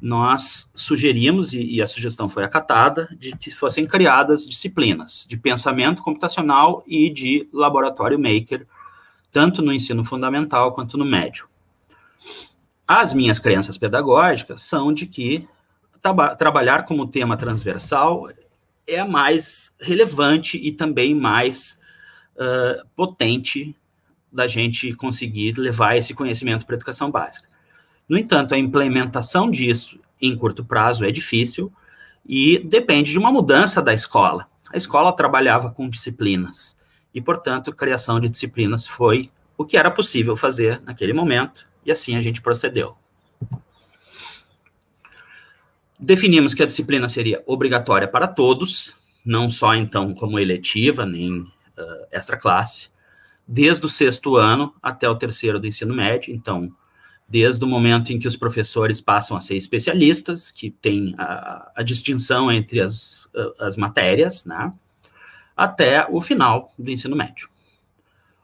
nós 0.00 0.70
sugerimos, 0.72 1.52
e, 1.52 1.76
e, 1.76 1.82
a 1.82 1.86
sugestão 1.86 2.28
foi 2.28 2.44
acatada, 2.44 3.08
de 3.18 3.36
que 3.36 3.50
fossem 3.50 3.86
criadas 3.86 4.46
disciplinas 4.46 5.26
de 5.28 5.36
pensamento 5.36 6.00
computacional 6.00 6.84
e 6.86 7.10
de 7.10 7.48
laboratório 7.52 8.18
maker, 8.20 8.68
tanto 9.32 9.62
no 9.62 9.72
ensino 9.72 10.04
fundamental 10.04 10.72
quanto 10.72 10.96
no 10.96 11.04
médio. 11.04 11.48
As 12.86 13.12
minhas 13.12 13.40
crenças 13.40 13.76
pedagógicas 13.76 14.62
são 14.62 14.92
de 14.92 15.06
que 15.06 15.48
trabalhar 16.36 16.84
como 16.84 17.06
tema 17.06 17.36
transversal 17.36 18.28
é 18.86 19.02
mais 19.02 19.74
relevante 19.80 20.58
e 20.58 20.72
também 20.72 21.14
mais 21.14 21.78
uh, 22.36 22.86
potente 22.94 23.74
da 24.30 24.46
gente 24.46 24.92
conseguir 24.94 25.56
levar 25.56 25.96
esse 25.96 26.12
conhecimento 26.12 26.66
para 26.66 26.74
a 26.74 26.78
educação 26.78 27.10
básica. 27.10 27.48
No 28.08 28.18
entanto, 28.18 28.54
a 28.54 28.58
implementação 28.58 29.50
disso 29.50 29.98
em 30.20 30.36
curto 30.36 30.64
prazo 30.64 31.04
é 31.04 31.10
difícil 31.10 31.72
e 32.26 32.58
depende 32.58 33.12
de 33.12 33.18
uma 33.18 33.32
mudança 33.32 33.80
da 33.80 33.94
escola. 33.94 34.46
A 34.72 34.76
escola 34.76 35.12
trabalhava 35.14 35.70
com 35.70 35.88
disciplinas 35.88 36.76
e, 37.14 37.20
portanto, 37.20 37.70
a 37.70 37.74
criação 37.74 38.18
de 38.18 38.28
disciplinas 38.28 38.86
foi 38.86 39.30
o 39.56 39.64
que 39.64 39.76
era 39.76 39.90
possível 39.90 40.36
fazer 40.36 40.82
naquele 40.82 41.12
momento 41.12 41.64
e 41.86 41.92
assim 41.92 42.16
a 42.16 42.20
gente 42.20 42.42
procedeu. 42.42 42.96
Definimos 46.04 46.52
que 46.52 46.62
a 46.62 46.66
disciplina 46.66 47.08
seria 47.08 47.42
obrigatória 47.46 48.06
para 48.06 48.28
todos, 48.28 48.94
não 49.24 49.50
só 49.50 49.74
então 49.74 50.12
como 50.12 50.38
eletiva, 50.38 51.06
nem 51.06 51.38
uh, 51.38 51.48
extra 52.12 52.36
classe, 52.36 52.90
desde 53.48 53.86
o 53.86 53.88
sexto 53.88 54.36
ano 54.36 54.74
até 54.82 55.08
o 55.08 55.16
terceiro 55.16 55.58
do 55.58 55.66
ensino 55.66 55.94
médio. 55.94 56.34
Então, 56.34 56.70
desde 57.26 57.64
o 57.64 57.66
momento 57.66 58.12
em 58.12 58.18
que 58.18 58.28
os 58.28 58.36
professores 58.36 59.00
passam 59.00 59.34
a 59.34 59.40
ser 59.40 59.56
especialistas, 59.56 60.50
que 60.50 60.70
tem 60.70 61.14
a, 61.16 61.72
a 61.74 61.82
distinção 61.82 62.52
entre 62.52 62.82
as, 62.82 63.26
as 63.58 63.78
matérias, 63.78 64.44
né, 64.44 64.74
até 65.56 66.06
o 66.10 66.20
final 66.20 66.70
do 66.78 66.90
ensino 66.90 67.16
médio. 67.16 67.48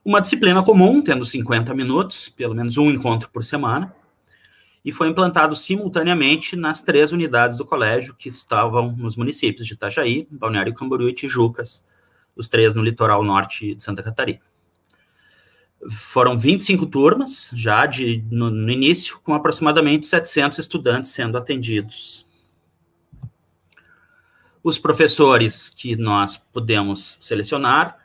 Uma 0.03 0.23
disciplina 0.23 0.63
comum, 0.63 1.03
tendo 1.03 1.27
50 1.27 1.75
minutos, 1.75 2.31
pelo 2.31 2.55
menos 2.55 2.79
um 2.79 2.91
encontro 2.91 3.29
por 3.29 3.45
semana, 3.45 3.95
e 4.85 4.93
foi 4.93 5.09
implantado 5.09 5.55
simultaneamente 5.55 6.57
nas 6.57 6.81
três 6.81 7.13
unidades 7.13 7.59
do 7.59 7.67
colégio 7.67 8.15
que 8.15 8.29
estavam 8.29 8.93
nos 8.93 9.17
municípios 9.17 9.67
de 9.67 9.75
Itajaí, 9.75 10.27
Balneário 10.31 10.75
Camboriú 10.75 11.09
e 11.09 11.15
Tijucas, 11.15 11.85
os 12.35 12.49
três 12.49 12.73
no 12.73 12.83
litoral 12.83 13.23
norte 13.23 13.75
de 13.75 13.83
Santa 13.83 14.03
Catarina. 14.03 14.41
Foram 15.89 16.37
25 16.37 16.87
turmas, 16.87 17.51
já 17.55 17.87
de, 17.87 18.25
no, 18.31 18.51
no 18.51 18.71
início, 18.71 19.19
com 19.23 19.35
aproximadamente 19.35 20.07
700 20.07 20.59
estudantes 20.59 21.11
sendo 21.11 21.39
atendidos. 21.39 22.27
Os 24.63 24.79
professores 24.79 25.71
que 25.71 25.97
nós 25.97 26.37
pudemos 26.37 27.17
selecionar, 27.19 27.97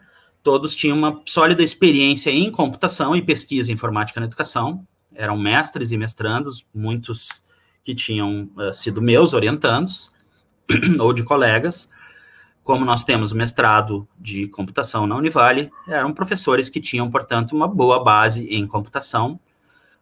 todos 0.42 0.74
tinham 0.74 0.98
uma 0.98 1.22
sólida 1.26 1.64
experiência 1.64 2.30
em 2.30 2.50
computação 2.50 3.14
e 3.14 3.22
pesquisa 3.22 3.74
informática 3.74 4.22
na 4.22 4.26
educação, 4.26 4.86
eram 5.16 5.38
mestres 5.38 5.92
e 5.92 5.98
mestrandos, 5.98 6.66
muitos 6.74 7.44
que 7.84 7.94
tinham 7.96 8.50
uh, 8.58 8.74
sido 8.74 9.02
meus 9.02 9.34
orientandos, 9.34 10.12
ou 11.00 11.14
de 11.14 11.24
colegas. 11.24 11.88
Como 12.64 12.84
nós 12.84 13.04
temos 13.04 13.32
mestrado 13.32 14.08
de 14.20 14.48
computação 14.48 15.06
na 15.06 15.16
Univale, 15.16 15.72
eram 15.88 16.14
professores 16.14 16.68
que 16.68 16.82
tinham, 16.82 17.10
portanto, 17.12 17.56
uma 17.56 17.68
boa 17.68 18.04
base 18.04 18.46
em 18.46 18.66
computação, 18.66 19.40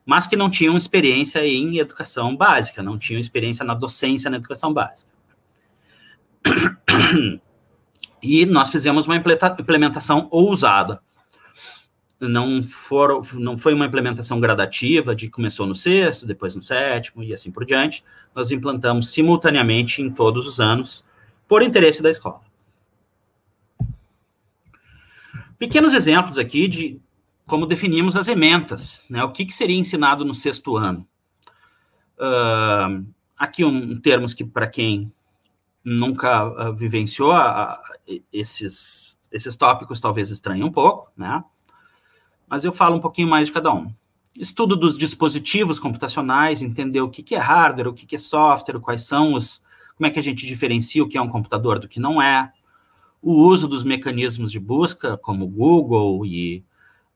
mas 0.06 0.26
que 0.26 0.36
não 0.36 0.50
tinham 0.50 0.78
experiência 0.78 1.46
em 1.46 1.78
educação 1.78 2.36
básica, 2.36 2.82
não 2.82 2.98
tinham 2.98 3.20
experiência 3.20 3.66
na 3.66 3.74
docência 3.74 4.30
na 4.30 4.38
educação 4.38 4.74
básica. 4.74 5.12
E 8.26 8.46
nós 8.46 8.70
fizemos 8.70 9.06
uma 9.06 9.18
implementação 9.18 10.30
ousada 10.32 11.02
não, 12.28 12.64
for, 12.64 13.22
não 13.36 13.58
foi 13.58 13.74
uma 13.74 13.86
implementação 13.86 14.40
gradativa 14.40 15.16
de 15.16 15.30
começou 15.30 15.66
no 15.66 15.76
sexto, 15.76 16.26
depois 16.26 16.56
no 16.56 16.62
sétimo 16.62 17.24
e 17.24 17.34
assim 17.34 17.52
por 17.52 17.66
diante. 17.66 18.04
Nós 18.36 18.52
implantamos 18.52 19.10
simultaneamente 19.10 20.02
em 20.02 20.10
todos 20.10 20.46
os 20.48 20.60
anos, 20.60 21.06
por 21.48 21.62
interesse 21.62 22.02
da 22.02 22.10
escola. 22.10 22.42
Pequenos 25.58 25.94
exemplos 25.94 26.38
aqui 26.38 26.68
de 26.68 27.00
como 27.46 27.66
definimos 27.66 28.16
as 28.16 28.28
ementas, 28.28 29.04
né? 29.10 29.24
O 29.24 29.32
que, 29.32 29.46
que 29.46 29.54
seria 29.54 29.78
ensinado 29.78 30.26
no 30.26 30.34
sexto 30.34 30.78
ano? 30.78 31.08
Uh, 32.18 33.06
aqui 33.38 33.66
um, 33.66 34.00
termos 34.00 34.34
que 34.34 34.46
para 34.46 34.68
quem 34.68 35.12
nunca 35.84 36.46
uh, 36.48 36.74
vivenciou 36.74 37.34
uh, 37.34 37.78
esses 38.32 39.18
esses 39.34 39.56
tópicos 39.56 40.00
talvez 40.00 40.30
estranhem 40.30 40.64
um 40.64 40.72
pouco, 40.72 41.12
né? 41.18 41.44
Mas 42.54 42.64
eu 42.64 42.72
falo 42.72 42.98
um 42.98 43.00
pouquinho 43.00 43.28
mais 43.28 43.48
de 43.48 43.52
cada 43.52 43.74
um. 43.74 43.92
Estudo 44.38 44.76
dos 44.76 44.96
dispositivos 44.96 45.80
computacionais, 45.80 46.62
entender 46.62 47.02
o 47.02 47.10
que, 47.10 47.24
que 47.24 47.34
é 47.34 47.40
hardware, 47.40 47.88
o 47.88 47.94
que, 47.94 48.06
que 48.06 48.16
é 48.16 48.20
software, 48.20 48.80
quais 48.80 49.02
são 49.02 49.34
os. 49.34 49.64
como 49.98 50.06
é 50.06 50.12
que 50.12 50.20
a 50.20 50.22
gente 50.22 50.46
diferencia 50.46 51.02
o 51.02 51.08
que 51.08 51.18
é 51.18 51.22
um 51.22 51.28
computador 51.28 51.80
do 51.80 51.88
que 51.88 52.00
não 52.00 52.22
é. 52.22 52.54
o 53.24 53.42
uso 53.42 53.68
dos 53.68 53.84
mecanismos 53.84 54.52
de 54.52 54.60
busca, 54.60 55.18
como 55.18 55.48
Google 55.48 56.24
e 56.28 56.64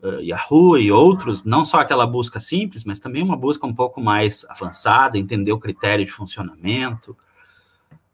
uh, 0.02 0.22
Yahoo 0.22 0.76
e 0.80 0.92
outros, 0.92 1.44
não 1.44 1.64
só 1.64 1.82
aquela 1.82 2.08
busca 2.08 2.40
simples, 2.40 2.84
mas 2.84 2.98
também 2.98 3.22
uma 3.22 3.38
busca 3.38 3.68
um 3.68 3.76
pouco 3.76 4.02
mais 4.02 4.44
avançada, 4.50 5.20
entender 5.20 5.52
o 5.52 5.60
critério 5.60 6.04
de 6.04 6.12
funcionamento, 6.12 7.16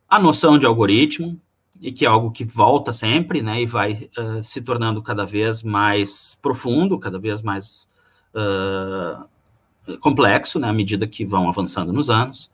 a 0.09 0.19
noção 0.19 0.59
de 0.59 0.65
algoritmo, 0.65 1.39
e 1.83 1.91
que 1.91 2.05
é 2.05 2.07
algo 2.07 2.31
que 2.31 2.45
volta 2.45 2.93
sempre, 2.93 3.41
né, 3.41 3.61
e 3.61 3.65
vai 3.65 4.09
uh, 4.17 4.41
se 4.41 4.61
tornando 4.61 5.03
cada 5.03 5.25
vez 5.25 5.61
mais 5.61 6.39
profundo, 6.41 6.97
cada 6.97 7.19
vez 7.19 7.41
mais 7.41 7.89
uh, 8.33 9.97
complexo, 9.99 10.59
né, 10.59 10.69
à 10.69 10.73
medida 10.73 11.05
que 11.05 11.25
vão 11.25 11.49
avançando 11.49 11.91
nos 11.91 12.09
anos. 12.09 12.53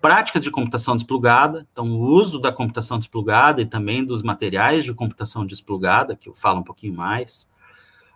Práticas 0.00 0.42
de 0.42 0.50
computação 0.50 0.96
desplugada, 0.96 1.66
então 1.70 1.90
o 1.90 2.00
uso 2.00 2.38
da 2.38 2.50
computação 2.50 2.98
desplugada 2.98 3.60
e 3.60 3.66
também 3.66 4.02
dos 4.02 4.22
materiais 4.22 4.82
de 4.82 4.94
computação 4.94 5.44
desplugada, 5.44 6.16
que 6.16 6.30
eu 6.30 6.34
falo 6.34 6.60
um 6.60 6.64
pouquinho 6.64 6.94
mais 6.94 7.46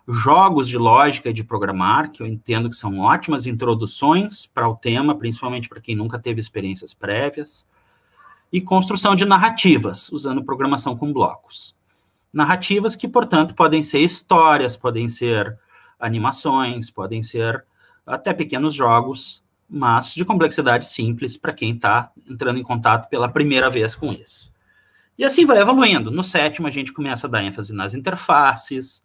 jogos 0.07 0.67
de 0.67 0.77
lógica 0.77 1.29
e 1.29 1.33
de 1.33 1.43
programar, 1.43 2.11
que 2.11 2.23
eu 2.23 2.27
entendo 2.27 2.69
que 2.69 2.75
são 2.75 2.99
ótimas 2.99 3.45
introduções 3.45 4.47
para 4.47 4.67
o 4.67 4.75
tema, 4.75 5.15
principalmente 5.15 5.69
para 5.69 5.79
quem 5.79 5.95
nunca 5.95 6.17
teve 6.17 6.41
experiências 6.41 6.93
prévias, 6.93 7.65
e 8.53 8.61
construção 8.61 9.15
de 9.15 9.25
narrativas, 9.25 10.11
usando 10.11 10.43
programação 10.43 10.95
com 10.95 11.11
blocos. 11.11 11.75
Narrativas 12.31 12.95
que, 12.95 13.07
portanto, 13.07 13.55
podem 13.55 13.81
ser 13.81 13.97
histórias, 14.01 14.77
podem 14.77 15.09
ser 15.09 15.57
animações, 15.99 16.91
podem 16.91 17.23
ser 17.23 17.65
até 18.05 18.31
pequenos 18.31 18.75
jogos, 18.75 19.43
mas 19.67 20.13
de 20.13 20.23
complexidade 20.23 20.85
simples 20.85 21.35
para 21.35 21.51
quem 21.51 21.71
está 21.71 22.11
entrando 22.29 22.59
em 22.59 22.63
contato 22.63 23.09
pela 23.09 23.27
primeira 23.27 23.71
vez 23.71 23.95
com 23.95 24.13
isso. 24.13 24.53
E 25.17 25.25
assim 25.25 25.47
vai 25.47 25.57
evoluindo. 25.59 26.11
No 26.11 26.23
sétimo, 26.23 26.67
a 26.67 26.71
gente 26.71 26.93
começa 26.93 27.25
a 27.25 27.29
dar 27.29 27.43
ênfase 27.43 27.73
nas 27.73 27.95
interfaces, 27.95 29.03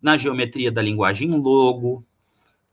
na 0.00 0.18
geometria 0.18 0.70
da 0.70 0.82
linguagem 0.82 1.30
logo, 1.30 2.04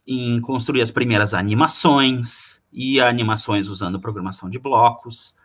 em 0.05 0.41
construir 0.41 0.81
as 0.81 0.91
primeiras 0.91 1.33
animações 1.33 2.61
e 2.73 2.99
animações 2.99 3.69
usando 3.69 3.99
programação 3.99 4.49
de 4.49 4.59
blocos. 4.59 5.39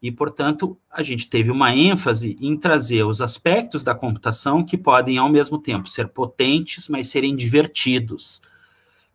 E, 0.00 0.12
portanto, 0.12 0.78
a 0.90 1.02
gente 1.02 1.28
teve 1.28 1.50
uma 1.50 1.74
ênfase 1.74 2.36
em 2.40 2.56
trazer 2.56 3.02
os 3.04 3.20
aspectos 3.20 3.82
da 3.82 3.94
computação 3.94 4.64
que 4.64 4.78
podem, 4.78 5.18
ao 5.18 5.28
mesmo 5.28 5.58
tempo, 5.58 5.88
ser 5.88 6.08
potentes, 6.08 6.88
mas 6.88 7.08
serem 7.08 7.34
divertidos, 7.34 8.40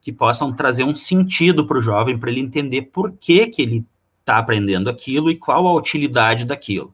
que 0.01 0.11
possam 0.11 0.51
trazer 0.51 0.83
um 0.83 0.93
sentido 0.93 1.65
para 1.65 1.77
o 1.77 1.81
jovem, 1.81 2.17
para 2.17 2.29
ele 2.29 2.41
entender 2.41 2.83
por 2.83 3.13
que, 3.13 3.47
que 3.47 3.61
ele 3.61 3.85
está 4.19 4.37
aprendendo 4.37 4.89
aquilo 4.89 5.31
e 5.31 5.37
qual 5.37 5.65
a 5.65 5.73
utilidade 5.73 6.43
daquilo. 6.43 6.93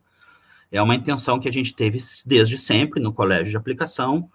É 0.71 0.79
uma 0.79 0.95
intenção 0.95 1.39
que 1.39 1.49
a 1.49 1.51
gente 1.51 1.73
teve 1.73 1.97
desde 2.27 2.57
sempre 2.57 3.01
no 3.01 3.11
colégio 3.11 3.49
de 3.49 3.57
aplicação, 3.57 4.29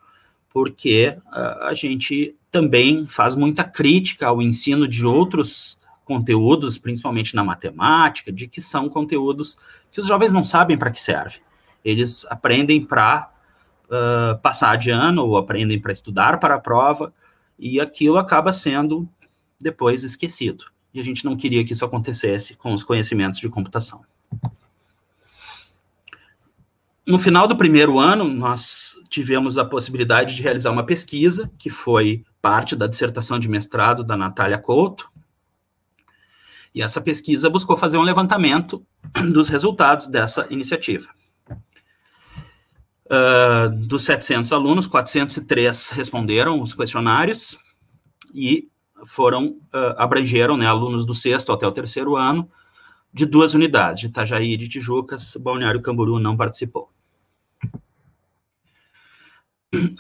porque 0.52 1.16
uh, 1.26 1.64
a 1.66 1.74
gente 1.74 2.34
também 2.50 3.06
faz 3.06 3.34
muita 3.36 3.62
crítica 3.62 4.26
ao 4.26 4.42
ensino 4.42 4.86
de 4.88 5.06
outros 5.06 5.78
conteúdos, 6.04 6.78
principalmente 6.78 7.34
na 7.34 7.42
matemática, 7.42 8.30
de 8.30 8.46
que 8.46 8.60
são 8.60 8.88
conteúdos 8.88 9.56
que 9.90 10.00
os 10.00 10.06
jovens 10.06 10.32
não 10.32 10.44
sabem 10.44 10.76
para 10.76 10.90
que 10.90 11.00
serve. 11.00 11.38
Eles 11.84 12.26
aprendem 12.26 12.84
para 12.84 13.30
uh, 13.86 14.38
passar 14.40 14.76
de 14.76 14.90
ano 14.90 15.24
ou 15.24 15.36
aprendem 15.36 15.80
para 15.80 15.92
estudar 15.92 16.38
para 16.38 16.54
a 16.54 16.60
prova, 16.60 17.12
e 17.58 17.80
aquilo 17.80 18.18
acaba 18.18 18.52
sendo 18.52 19.08
depois 19.60 20.02
esquecido. 20.02 20.64
E 20.92 21.00
a 21.00 21.04
gente 21.04 21.24
não 21.24 21.36
queria 21.36 21.64
que 21.64 21.72
isso 21.72 21.84
acontecesse 21.84 22.54
com 22.54 22.74
os 22.74 22.84
conhecimentos 22.84 23.40
de 23.40 23.48
computação. 23.48 24.02
No 27.06 27.18
final 27.18 27.46
do 27.46 27.56
primeiro 27.56 27.98
ano, 27.98 28.24
nós 28.24 28.94
tivemos 29.10 29.58
a 29.58 29.64
possibilidade 29.64 30.34
de 30.34 30.42
realizar 30.42 30.70
uma 30.70 30.84
pesquisa, 30.84 31.50
que 31.58 31.68
foi 31.68 32.24
parte 32.40 32.74
da 32.74 32.86
dissertação 32.86 33.38
de 33.38 33.48
mestrado 33.48 34.02
da 34.02 34.16
Natália 34.16 34.56
Couto. 34.56 35.10
E 36.74 36.82
essa 36.82 37.00
pesquisa 37.00 37.48
buscou 37.48 37.76
fazer 37.76 37.96
um 37.96 38.02
levantamento 38.02 38.84
dos 39.32 39.48
resultados 39.48 40.08
dessa 40.08 40.46
iniciativa. 40.50 41.08
Uh, 43.06 43.86
dos 43.86 44.04
700 44.04 44.52
alunos, 44.52 44.86
403 44.86 45.90
responderam 45.90 46.60
os 46.60 46.74
questionários 46.74 47.56
e 48.34 48.68
foram, 49.06 49.58
uh, 49.72 49.94
abrangeram 49.98 50.56
né, 50.56 50.66
alunos 50.66 51.04
do 51.04 51.14
sexto 51.14 51.52
até 51.52 51.66
o 51.66 51.72
terceiro 51.72 52.16
ano, 52.16 52.50
de 53.12 53.26
duas 53.26 53.54
unidades, 53.54 54.00
de 54.00 54.06
Itajaí 54.06 54.54
e 54.54 54.56
de 54.56 54.68
Tijucas, 54.68 55.36
Balneário 55.36 55.80
Camboriú 55.80 56.18
não 56.18 56.36
participou. 56.36 56.90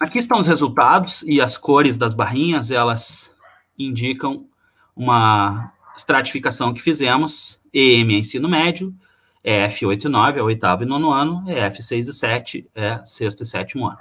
Aqui 0.00 0.18
estão 0.18 0.38
os 0.38 0.46
resultados 0.46 1.22
e 1.22 1.40
as 1.40 1.56
cores 1.56 1.96
das 1.96 2.14
barrinhas, 2.14 2.70
elas 2.70 3.30
indicam 3.78 4.48
uma 4.96 5.73
estratificação 5.96 6.72
que 6.72 6.80
fizemos, 6.80 7.60
EM 7.72 8.14
é 8.14 8.18
ensino 8.18 8.48
médio, 8.48 8.94
EF 9.42 9.84
8 9.84 10.06
e 10.06 10.10
9 10.10 10.38
é 10.38 10.42
oitavo 10.42 10.82
e 10.82 10.86
nono 10.86 11.10
ano, 11.10 11.44
EF 11.50 11.82
6 11.82 12.08
e 12.08 12.12
7 12.12 12.68
é 12.74 13.04
sexto 13.04 13.42
e 13.42 13.46
sétimo 13.46 13.86
ano. 13.86 13.98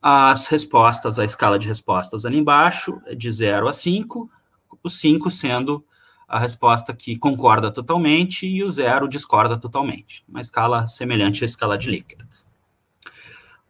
As 0.00 0.46
respostas, 0.46 1.18
a 1.18 1.24
escala 1.24 1.58
de 1.58 1.66
respostas 1.66 2.24
ali 2.24 2.38
embaixo, 2.38 3.00
é 3.06 3.14
de 3.14 3.30
0 3.30 3.68
a 3.68 3.74
5, 3.74 4.30
o 4.82 4.88
5 4.88 5.30
sendo 5.30 5.84
a 6.28 6.38
resposta 6.38 6.94
que 6.94 7.18
concorda 7.18 7.70
totalmente 7.72 8.46
e 8.46 8.62
o 8.62 8.70
0 8.70 9.08
discorda 9.08 9.58
totalmente, 9.58 10.24
uma 10.28 10.40
escala 10.40 10.86
semelhante 10.86 11.42
à 11.42 11.46
escala 11.46 11.76
de 11.76 11.90
Likert. 11.90 12.46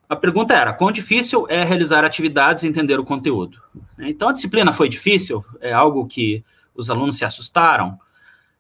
A 0.09 0.17
pergunta 0.17 0.55
era: 0.55 0.73
quão 0.73 0.91
difícil 0.91 1.47
é 1.49 1.63
realizar 1.63 2.05
atividades 2.05 2.63
e 2.63 2.67
entender 2.67 2.99
o 2.99 3.05
conteúdo? 3.05 3.61
Então, 3.99 4.29
a 4.29 4.33
disciplina 4.33 4.73
foi 4.73 4.89
difícil? 4.89 5.45
É 5.61 5.73
algo 5.73 6.07
que 6.07 6.45
os 6.79 6.89
alunos 6.89 7.19
se 7.19 7.25
assustaram? 7.25 7.99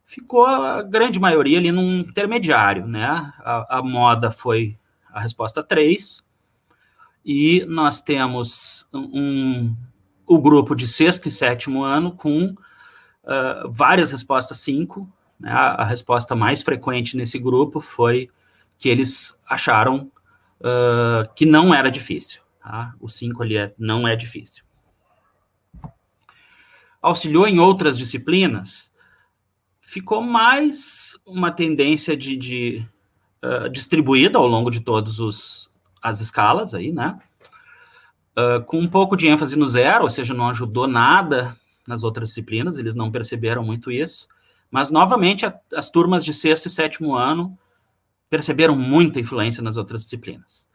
Ficou 0.05 0.45
a 0.45 0.83
grande 0.83 1.21
maioria 1.21 1.59
ali 1.59 1.73
num 1.73 2.01
intermediário, 2.01 2.87
né? 2.87 3.07
A, 3.39 3.79
a 3.79 3.83
moda 3.83 4.31
foi 4.31 4.79
a 5.11 5.21
resposta 5.21 5.63
3, 5.63 6.27
e 7.31 7.63
nós 7.67 8.01
temos 8.01 8.89
um, 8.91 9.77
o 10.27 10.41
grupo 10.41 10.75
de 10.75 10.87
sexto 10.87 11.29
e 11.29 11.31
sétimo 11.31 11.83
ano 11.83 12.11
com 12.11 12.47
uh, 12.47 13.71
várias 13.71 14.11
respostas 14.11 14.59
5. 14.61 15.07
Né? 15.39 15.51
A, 15.51 15.83
a 15.83 15.85
resposta 15.85 16.35
mais 16.35 16.63
frequente 16.63 17.19
nesse 17.19 17.39
grupo 17.39 17.83
foi 17.83 18.31
que 18.79 18.89
eles 18.89 19.39
acharam 19.47 20.11
uh, 20.61 21.29
que 21.35 21.45
não 21.45 21.75
era 21.75 21.91
difícil. 21.91 22.41
Tá? 22.63 22.95
O 22.99 23.11
5 23.11 23.43
ali 23.43 23.59
é, 23.59 23.75
não 23.79 24.09
é 24.09 24.17
difícil. 24.17 24.65
Auxiliou 27.01 27.47
em 27.47 27.59
outras 27.59 27.97
disciplinas, 27.97 28.93
ficou 29.81 30.21
mais 30.21 31.19
uma 31.25 31.51
tendência 31.51 32.17
de, 32.17 32.37
de 32.37 32.87
uh, 33.43 33.69
distribuída 33.71 34.39
ao 34.39 34.47
longo 34.47 34.71
de 34.71 34.81
todas 34.81 35.69
as 36.03 36.21
escalas 36.21 36.75
aí, 36.75 36.93
né? 36.93 37.19
Uh, 38.37 38.63
com 38.65 38.79
um 38.79 38.87
pouco 38.87 39.17
de 39.17 39.27
ênfase 39.27 39.57
no 39.57 39.67
zero, 39.67 40.05
ou 40.05 40.11
seja, 40.11 40.35
não 40.35 40.51
ajudou 40.51 40.87
nada 40.87 41.57
nas 41.87 42.05
outras 42.05 42.29
disciplinas, 42.29 42.77
eles 42.79 42.95
não 42.95 43.11
perceberam 43.11 43.65
muito 43.65 43.91
isso. 43.91 44.29
Mas, 44.71 44.91
novamente, 44.91 45.47
a, 45.47 45.59
as 45.75 45.91
turmas 45.91 46.25
de 46.25 46.35
sexto 46.35 46.67
e 46.67 46.71
sétimo 46.71 47.17
ano 47.17 47.59
perceberam 48.29 48.77
muita 48.77 49.19
influência 49.19 49.63
nas 49.63 49.77
outras 49.77 50.05
disciplinas. 50.05 50.69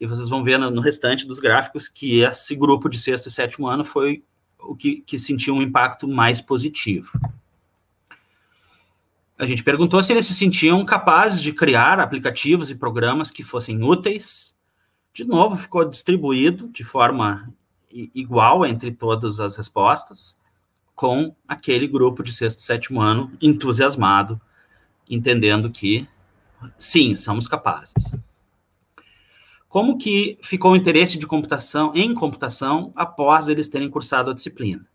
E 0.00 0.06
vocês 0.06 0.28
vão 0.28 0.42
ver 0.42 0.58
no, 0.58 0.70
no 0.70 0.80
restante 0.80 1.26
dos 1.26 1.38
gráficos 1.38 1.88
que 1.88 2.20
esse 2.20 2.54
grupo 2.56 2.88
de 2.88 2.98
sexto 2.98 3.28
e 3.28 3.30
sétimo 3.30 3.68
ano 3.68 3.84
foi 3.84 4.24
o 4.68 4.76
que, 4.76 5.00
que 5.00 5.18
sentiu 5.18 5.54
um 5.54 5.62
impacto 5.62 6.06
mais 6.06 6.40
positivo. 6.40 7.18
A 9.38 9.46
gente 9.46 9.62
perguntou 9.62 10.02
se 10.02 10.12
eles 10.12 10.26
se 10.26 10.34
sentiam 10.34 10.84
capazes 10.84 11.42
de 11.42 11.52
criar 11.52 12.00
aplicativos 12.00 12.70
e 12.70 12.74
programas 12.74 13.30
que 13.30 13.42
fossem 13.42 13.82
úteis. 13.82 14.56
De 15.12 15.24
novo, 15.24 15.56
ficou 15.56 15.84
distribuído 15.84 16.68
de 16.68 16.82
forma 16.84 17.52
igual 17.90 18.66
entre 18.66 18.92
todas 18.92 19.40
as 19.40 19.56
respostas, 19.56 20.36
com 20.94 21.34
aquele 21.46 21.86
grupo 21.86 22.22
de 22.22 22.32
sexto 22.32 22.60
e 22.60 22.62
sétimo 22.62 23.00
ano 23.00 23.30
entusiasmado, 23.40 24.40
entendendo 25.08 25.70
que 25.70 26.08
Sim, 26.76 27.14
somos 27.14 27.46
capazes. 27.46 28.12
Como 29.68 29.98
que 29.98 30.38
ficou 30.42 30.72
o 30.72 30.76
interesse 30.76 31.18
de 31.18 31.26
computação 31.26 31.92
em 31.94 32.14
computação 32.14 32.92
após 32.94 33.48
eles 33.48 33.68
terem 33.68 33.90
cursado 33.90 34.30
a 34.30 34.34
disciplina? 34.34 34.86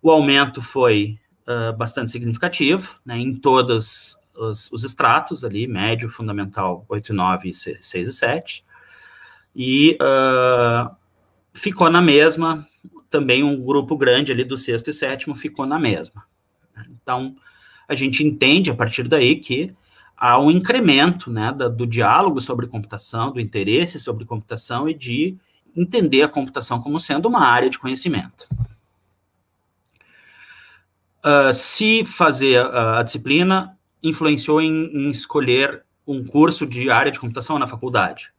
O 0.00 0.10
aumento 0.10 0.60
foi 0.60 1.18
uh, 1.46 1.76
bastante 1.76 2.10
significativo, 2.10 2.96
né, 3.04 3.18
em 3.18 3.34
todos 3.34 4.16
os, 4.34 4.70
os, 4.72 4.82
estratos 4.82 5.44
ali, 5.44 5.66
médio, 5.66 6.08
fundamental 6.08 6.84
8 6.88 7.12
e 7.12 7.14
9, 7.14 7.54
6 7.54 8.08
e 8.08 8.12
7, 8.12 8.64
e 9.54 9.98
uh, 10.00 10.94
ficou 11.52 11.90
na 11.90 12.00
mesma, 12.00 12.66
também 13.10 13.44
um 13.44 13.62
grupo 13.62 13.96
grande 13.96 14.32
ali 14.32 14.42
do 14.42 14.56
sexto 14.56 14.88
e 14.88 14.92
sétimo 14.92 15.34
ficou 15.34 15.66
na 15.66 15.78
mesma. 15.78 16.24
Então, 17.02 17.36
a 17.86 17.94
gente 17.94 18.24
entende 18.24 18.70
a 18.70 18.74
partir 18.74 19.06
daí 19.06 19.36
que 19.36 19.74
há 20.22 20.38
um 20.38 20.52
incremento 20.52 21.32
né, 21.32 21.50
do, 21.50 21.68
do 21.68 21.84
diálogo 21.84 22.40
sobre 22.40 22.68
computação, 22.68 23.32
do 23.32 23.40
interesse 23.40 23.98
sobre 23.98 24.24
computação 24.24 24.88
e 24.88 24.94
de 24.94 25.36
entender 25.76 26.22
a 26.22 26.28
computação 26.28 26.80
como 26.80 27.00
sendo 27.00 27.26
uma 27.26 27.44
área 27.44 27.68
de 27.68 27.76
conhecimento. 27.76 28.46
Uh, 31.24 31.52
se 31.52 32.04
fazer 32.04 32.64
a, 32.64 33.00
a 33.00 33.02
disciplina 33.02 33.76
influenciou 34.00 34.60
em, 34.60 34.84
em, 34.94 35.10
escolher 35.10 35.82
um 36.06 36.24
curso 36.24 36.66
de 36.66 36.88
área 36.88 37.10
de 37.10 37.18
computação 37.18 37.58
na 37.58 37.66
faculdade? 37.66 38.32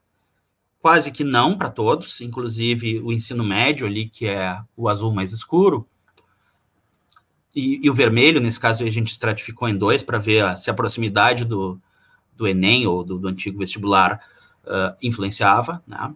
Quase 0.79 1.11
que 1.11 1.25
não 1.25 1.57
para 1.57 1.69
todos, 1.69 2.21
inclusive 2.21 3.01
o 3.01 3.11
ensino 3.11 3.43
médio 3.43 3.85
ali, 3.85 4.07
que 4.07 4.25
é 4.25 4.57
o 4.77 4.87
azul 4.87 5.13
mais 5.13 5.33
escuro, 5.33 5.85
e, 7.55 7.79
e 7.83 7.89
o 7.89 7.93
vermelho, 7.93 8.41
nesse 8.41 8.59
caso 8.59 8.83
a 8.83 8.89
gente 8.89 9.11
estratificou 9.11 9.67
em 9.69 9.77
dois 9.77 10.01
para 10.01 10.17
ver 10.17 10.43
a, 10.43 10.55
se 10.55 10.69
a 10.69 10.73
proximidade 10.73 11.45
do, 11.45 11.79
do 12.35 12.47
Enem 12.47 12.87
ou 12.87 13.03
do, 13.03 13.19
do 13.19 13.27
antigo 13.27 13.59
vestibular 13.59 14.19
uh, 14.65 14.95
influenciava, 15.01 15.83
né? 15.87 16.13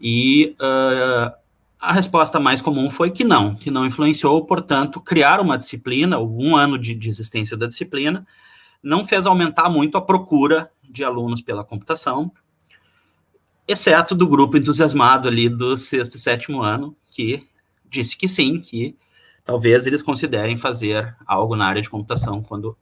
E 0.00 0.56
uh, 0.58 1.32
a 1.80 1.92
resposta 1.92 2.40
mais 2.40 2.60
comum 2.60 2.90
foi 2.90 3.10
que 3.10 3.22
não, 3.22 3.54
que 3.54 3.70
não 3.70 3.86
influenciou, 3.86 4.44
portanto, 4.44 5.00
criar 5.00 5.40
uma 5.40 5.56
disciplina, 5.56 6.18
um 6.18 6.56
ano 6.56 6.78
de, 6.78 6.94
de 6.94 7.08
existência 7.08 7.56
da 7.56 7.66
disciplina, 7.66 8.26
não 8.82 9.04
fez 9.04 9.26
aumentar 9.26 9.68
muito 9.68 9.96
a 9.98 10.02
procura 10.02 10.70
de 10.82 11.04
alunos 11.04 11.42
pela 11.42 11.64
computação, 11.64 12.32
exceto 13.68 14.14
do 14.14 14.26
grupo 14.26 14.56
entusiasmado 14.56 15.28
ali 15.28 15.48
do 15.48 15.76
sexto 15.76 16.16
e 16.16 16.18
sétimo 16.18 16.62
ano, 16.62 16.96
que 17.10 17.46
disse 17.88 18.16
que 18.16 18.26
sim, 18.26 18.58
que 18.58 18.96
talvez 19.44 19.86
eles 19.86 20.02
considerem 20.02 20.56
fazer 20.56 21.16
algo 21.26 21.56
na 21.56 21.66
área 21.66 21.82
de 21.82 21.90
computação 21.90 22.42
quando 22.42 22.76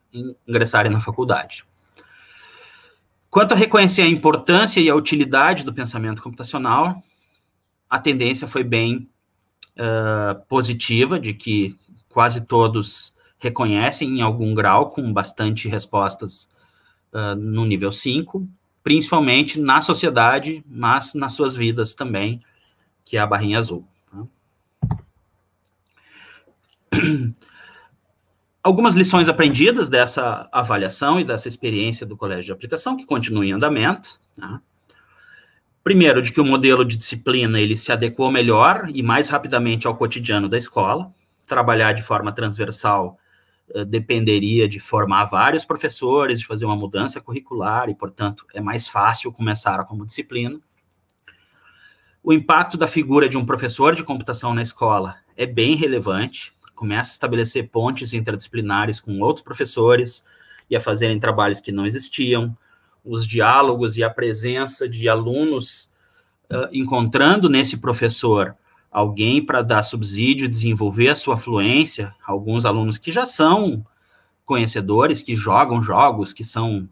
ingressarem 0.47 0.90
na 0.90 1.01
faculdade. 1.01 1.64
Quanto 3.31 3.53
a 3.53 3.57
reconhecer 3.57 4.03
a 4.03 4.09
importância 4.09 4.81
e 4.81 4.88
a 4.88 4.94
utilidade 4.94 5.64
do 5.64 5.75
pensamento 5.75 6.23
computacional, 6.23 7.03
a 7.88 7.99
tendência 7.99 8.49
foi 8.49 8.64
bem 8.64 9.09
uh, 9.79 10.40
positiva, 10.47 11.21
de 11.21 11.35
que 11.35 11.77
quase 12.09 12.40
todos 12.40 13.14
reconhecem 13.38 14.18
em 14.18 14.23
algum 14.23 14.55
grau, 14.55 14.88
com 14.88 15.12
bastante 15.12 15.68
respostas 15.68 16.49
uh, 17.12 17.35
no 17.37 17.64
nível 17.64 17.92
5, 17.92 18.49
principalmente 18.83 19.61
na 19.61 19.83
sociedade, 19.83 20.64
mas 20.66 21.14
nas 21.14 21.35
suas 21.35 21.55
vidas 21.55 21.94
também, 21.94 22.42
que 23.05 23.16
é 23.16 23.21
a 23.21 23.27
barrinha 23.27 23.59
azul. 23.59 23.87
Algumas 28.62 28.94
lições 28.94 29.29
aprendidas 29.29 29.88
dessa 29.88 30.48
avaliação 30.53 31.18
e 31.18 31.24
dessa 31.24 31.48
experiência 31.48 32.05
do 32.05 32.16
colégio 32.16 32.44
de 32.44 32.53
aplicação, 32.53 32.96
que 32.96 33.07
continua 33.07 33.46
em 33.46 33.53
andamento. 33.53 34.20
Tá? 34.38 34.61
Primeiro, 35.83 36.20
de 36.20 36.33
que 36.33 36.40
o 36.40 36.44
modelo 36.44 36.85
de 36.85 36.96
disciplina 36.96 37.59
ele 37.59 37.77
se 37.77 37.90
adequou 37.90 38.31
melhor 38.31 38.90
e 38.92 39.03
mais 39.03 39.31
rapidamente 39.31 39.87
ao 39.87 39.96
cotidiano 39.96 40.48
da 40.48 40.59
escola. 40.59 41.11
Trabalhar 41.46 41.94
de 41.94 42.03
forma 42.03 42.31
transversal 42.31 43.18
uh, 43.70 43.87
dependeria 43.87 44.68
de 44.68 44.79
formar 44.79 45.24
vários 45.24 45.64
professores, 45.64 46.40
de 46.40 46.46
fazer 46.46 46.66
uma 46.66 46.77
mudança 46.77 47.22
curricular 47.22 47.88
e, 47.88 47.94
portanto, 47.94 48.44
é 48.53 48.61
mais 48.61 48.87
fácil 48.87 49.33
começar 49.33 49.83
como 49.85 50.05
disciplina. 50.05 50.61
O 52.22 52.35
impacto 52.35 52.77
da 52.77 52.87
figura 52.87 53.27
de 53.27 53.38
um 53.38 53.46
professor 53.46 53.94
de 53.94 54.05
computação 54.05 54.53
na 54.53 54.61
escola 54.61 55.16
é 55.35 55.46
bem 55.46 55.74
relevante. 55.74 56.53
Começa 56.78 57.10
a 57.10 57.14
estabelecer 57.14 57.68
pontes 57.70 58.12
interdisciplinares 58.12 59.00
com 59.00 59.18
outros 59.18 59.42
professores 59.42 60.24
e 60.70 60.76
a 60.76 60.80
fazerem 60.80 61.18
trabalhos 61.18 61.58
que 61.58 61.72
não 61.72 61.84
existiam. 61.84 62.56
Os 63.04 63.26
diálogos 63.26 63.96
e 63.96 64.04
a 64.04 64.08
presença 64.08 64.88
de 64.88 65.08
alunos 65.08 65.90
uh, 66.48 66.68
encontrando 66.72 67.48
nesse 67.48 67.78
professor 67.78 68.54
alguém 68.92 69.44
para 69.44 69.60
dar 69.60 69.82
subsídio, 69.82 70.48
desenvolver 70.48 71.08
a 71.08 71.16
sua 71.16 71.36
fluência, 71.36 72.14
alguns 72.24 72.64
alunos 72.64 72.96
que 72.96 73.10
já 73.10 73.26
são 73.26 73.84
conhecedores, 74.44 75.20
que 75.20 75.34
jogam 75.34 75.82
jogos, 75.82 76.32
que 76.32 76.44
são 76.44 76.88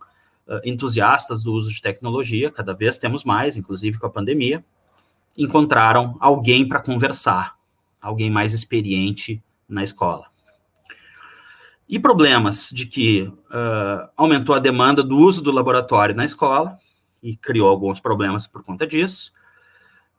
uh, 0.48 0.60
entusiastas 0.64 1.44
do 1.44 1.52
uso 1.52 1.70
de 1.70 1.80
tecnologia, 1.80 2.50
cada 2.50 2.74
vez 2.74 2.98
temos 2.98 3.22
mais, 3.22 3.56
inclusive 3.56 4.00
com 4.00 4.06
a 4.06 4.10
pandemia, 4.10 4.64
encontraram 5.38 6.16
alguém 6.18 6.66
para 6.66 6.80
conversar, 6.80 7.54
alguém 8.02 8.28
mais 8.28 8.52
experiente 8.52 9.40
na 9.68 9.82
escola. 9.82 10.26
E 11.88 11.98
problemas 11.98 12.70
de 12.72 12.86
que 12.86 13.22
uh, 13.22 14.08
aumentou 14.16 14.54
a 14.54 14.58
demanda 14.58 15.02
do 15.02 15.16
uso 15.16 15.40
do 15.40 15.52
laboratório 15.52 16.14
na 16.14 16.24
escola 16.24 16.76
e 17.22 17.36
criou 17.36 17.68
alguns 17.68 18.00
problemas 18.00 18.46
por 18.46 18.62
conta 18.62 18.86
disso. 18.86 19.32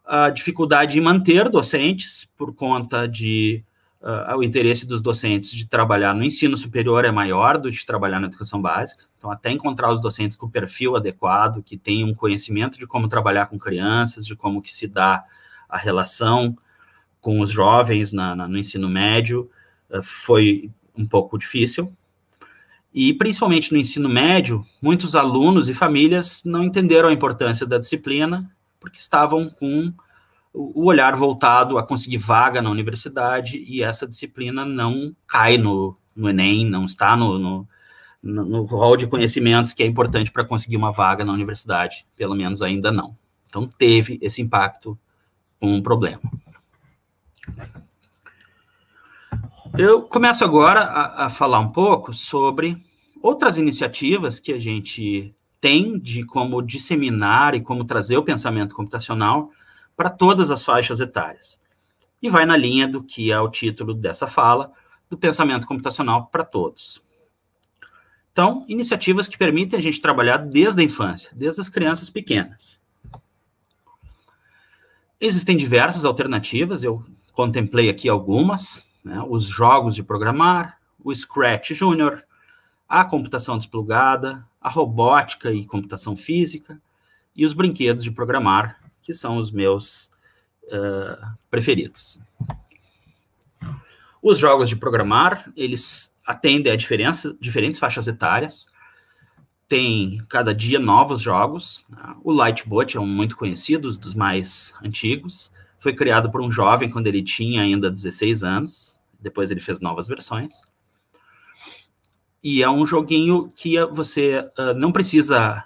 A 0.05 0.29
dificuldade 0.29 0.97
em 0.97 1.01
manter 1.01 1.49
docentes 1.49 2.29
por 2.37 2.55
conta 2.55 3.05
de 3.05 3.65
uh, 4.01 4.37
o 4.37 4.43
interesse 4.43 4.87
dos 4.87 5.01
docentes 5.01 5.51
de 5.51 5.67
trabalhar 5.67 6.13
no 6.13 6.23
ensino 6.23 6.55
superior 6.55 7.03
é 7.03 7.11
maior 7.11 7.57
do 7.57 7.69
que 7.69 7.85
trabalhar 7.85 8.21
na 8.21 8.27
educação 8.27 8.61
básica. 8.61 9.03
Então, 9.17 9.29
até 9.29 9.51
encontrar 9.51 9.91
os 9.91 9.99
docentes 9.99 10.37
com 10.37 10.49
perfil 10.49 10.95
adequado, 10.95 11.61
que 11.61 11.77
tenham 11.77 12.09
um 12.09 12.13
conhecimento 12.13 12.79
de 12.79 12.87
como 12.87 13.09
trabalhar 13.09 13.47
com 13.47 13.59
crianças, 13.59 14.25
de 14.25 14.35
como 14.35 14.61
que 14.61 14.71
se 14.71 14.87
dá 14.87 15.23
a 15.67 15.77
relação 15.77 16.55
com 17.27 17.41
os 17.41 17.51
jovens 17.51 18.13
na, 18.13 18.33
na, 18.33 18.47
no 18.47 18.57
ensino 18.57 18.87
médio, 18.87 19.49
uh, 19.89 20.01
foi 20.01 20.71
um 20.97 21.05
pouco 21.05 21.37
difícil. 21.37 21.91
E 22.93 23.13
principalmente 23.13 23.73
no 23.73 23.77
ensino 23.77 24.07
médio, 24.07 24.65
muitos 24.81 25.13
alunos 25.13 25.67
e 25.67 25.73
famílias 25.73 26.41
não 26.45 26.63
entenderam 26.63 27.09
a 27.09 27.13
importância 27.13 27.67
da 27.67 27.77
disciplina 27.77 28.49
porque 28.79 28.97
estavam 28.97 29.49
com 29.49 29.91
o 30.53 30.85
olhar 30.85 31.17
voltado 31.17 31.77
a 31.77 31.83
conseguir 31.83 32.15
vaga 32.15 32.61
na 32.61 32.69
universidade 32.69 33.61
e 33.67 33.83
essa 33.83 34.07
disciplina 34.07 34.63
não 34.63 35.13
cai 35.27 35.57
no, 35.57 35.97
no 36.15 36.29
Enem, 36.29 36.63
não 36.63 36.85
está 36.85 37.13
no, 37.17 37.37
no, 37.37 37.67
no, 38.23 38.63
rol 38.63 38.95
de 38.95 39.05
conhecimentos 39.05 39.73
que 39.73 39.83
é 39.83 39.85
importante 39.85 40.31
para 40.31 40.45
conseguir 40.45 40.77
uma 40.77 40.93
vaga 40.93 41.25
na 41.25 41.33
universidade, 41.33 42.05
pelo 42.15 42.35
menos 42.35 42.61
ainda 42.61 42.89
não. 42.89 43.17
Então 43.47 43.67
teve 43.67 44.17
esse 44.21 44.41
impacto 44.41 44.97
com 45.59 45.73
um 45.73 45.81
problema. 45.81 46.21
Eu 49.77 50.01
começo 50.01 50.43
agora 50.43 50.81
a, 50.81 51.25
a, 51.25 51.29
falar 51.29 51.59
um 51.59 51.71
pouco 51.71 52.11
sobre 52.11 52.77
outras 53.21 53.57
iniciativas 53.57 54.39
que 54.39 54.51
a 54.51 54.59
gente 54.59 55.35
tem 55.61 55.99
de 55.99 56.25
como 56.25 56.61
disseminar 56.61 57.53
e 57.53 57.61
como 57.61 57.85
trazer 57.85 58.17
o 58.17 58.23
pensamento 58.23 58.73
computacional 58.73 59.51
para 59.95 60.09
todas 60.09 60.49
as 60.49 60.65
faixas 60.65 60.99
etárias. 60.99 61.59
E 62.21 62.29
vai 62.29 62.45
na 62.45 62.57
linha 62.57 62.87
do 62.87 63.03
que 63.03 63.31
é 63.31 63.39
o 63.39 63.49
título 63.49 63.93
dessa 63.93 64.25
fala, 64.25 64.71
do 65.09 65.17
pensamento 65.17 65.67
computacional 65.67 66.25
para 66.27 66.43
todos. 66.43 67.01
Então, 68.31 68.65
iniciativas 68.67 69.27
que 69.27 69.37
permitem 69.37 69.79
a 69.79 69.81
gente 69.81 70.01
trabalhar 70.01 70.37
desde 70.37 70.81
a 70.81 70.83
infância, 70.83 71.31
desde 71.35 71.61
as 71.61 71.69
crianças 71.69 72.09
pequenas. 72.09 72.79
Existem 75.19 75.57
diversas 75.57 76.05
alternativas, 76.05 76.83
eu 76.83 77.03
contemplei 77.37 77.87
aqui 77.87 78.09
algumas, 78.09 78.83
né, 79.05 79.23
os 79.29 79.43
jogos 79.43 79.93
de 79.93 80.01
programar, 80.01 80.79
o 81.03 81.13
Scratch 81.13 81.69
Júnior, 81.69 82.23
a 82.89 83.05
computação 83.05 83.59
desplugada, 83.59 84.43
a 84.59 84.67
robótica 84.71 85.51
e 85.51 85.63
computação 85.63 86.17
física 86.17 86.81
e 87.35 87.45
os 87.45 87.53
brinquedos 87.53 88.03
de 88.03 88.09
programar, 88.09 88.81
que 89.03 89.13
são 89.13 89.37
os 89.37 89.51
meus 89.51 90.09
uh, 90.63 91.37
preferidos. 91.47 92.19
Os 94.19 94.39
jogos 94.39 94.67
de 94.67 94.75
programar, 94.75 95.47
eles 95.55 96.11
atendem 96.25 96.73
a 96.73 96.75
diferentes 96.75 97.77
faixas 97.77 98.07
etárias, 98.07 98.67
tem 99.67 100.25
cada 100.27 100.55
dia 100.55 100.79
novos 100.79 101.21
jogos. 101.21 101.85
Né? 101.87 102.15
O 102.23 102.31
Lightbot 102.31 102.97
é 102.97 102.99
um 102.99 103.05
muito 103.05 103.37
conhecido, 103.37 103.95
dos 103.95 104.15
mais 104.15 104.73
antigos. 104.83 105.51
Foi 105.79 105.93
criado 105.93 106.31
por 106.31 106.41
um 106.41 106.49
jovem 106.49 106.89
quando 106.89 107.07
ele 107.07 107.23
tinha 107.23 107.61
ainda 107.61 107.89
16 107.89 108.43
anos 108.43 108.97
depois 109.19 109.51
ele 109.51 109.59
fez 109.59 109.81
novas 109.81 110.07
versões. 110.07 110.63
E 112.43 112.63
é 112.63 112.69
um 112.69 112.85
joguinho 112.85 113.51
que 113.55 113.83
você 113.87 114.39
uh, 114.57 114.73
não 114.75 114.91
precisa 114.91 115.63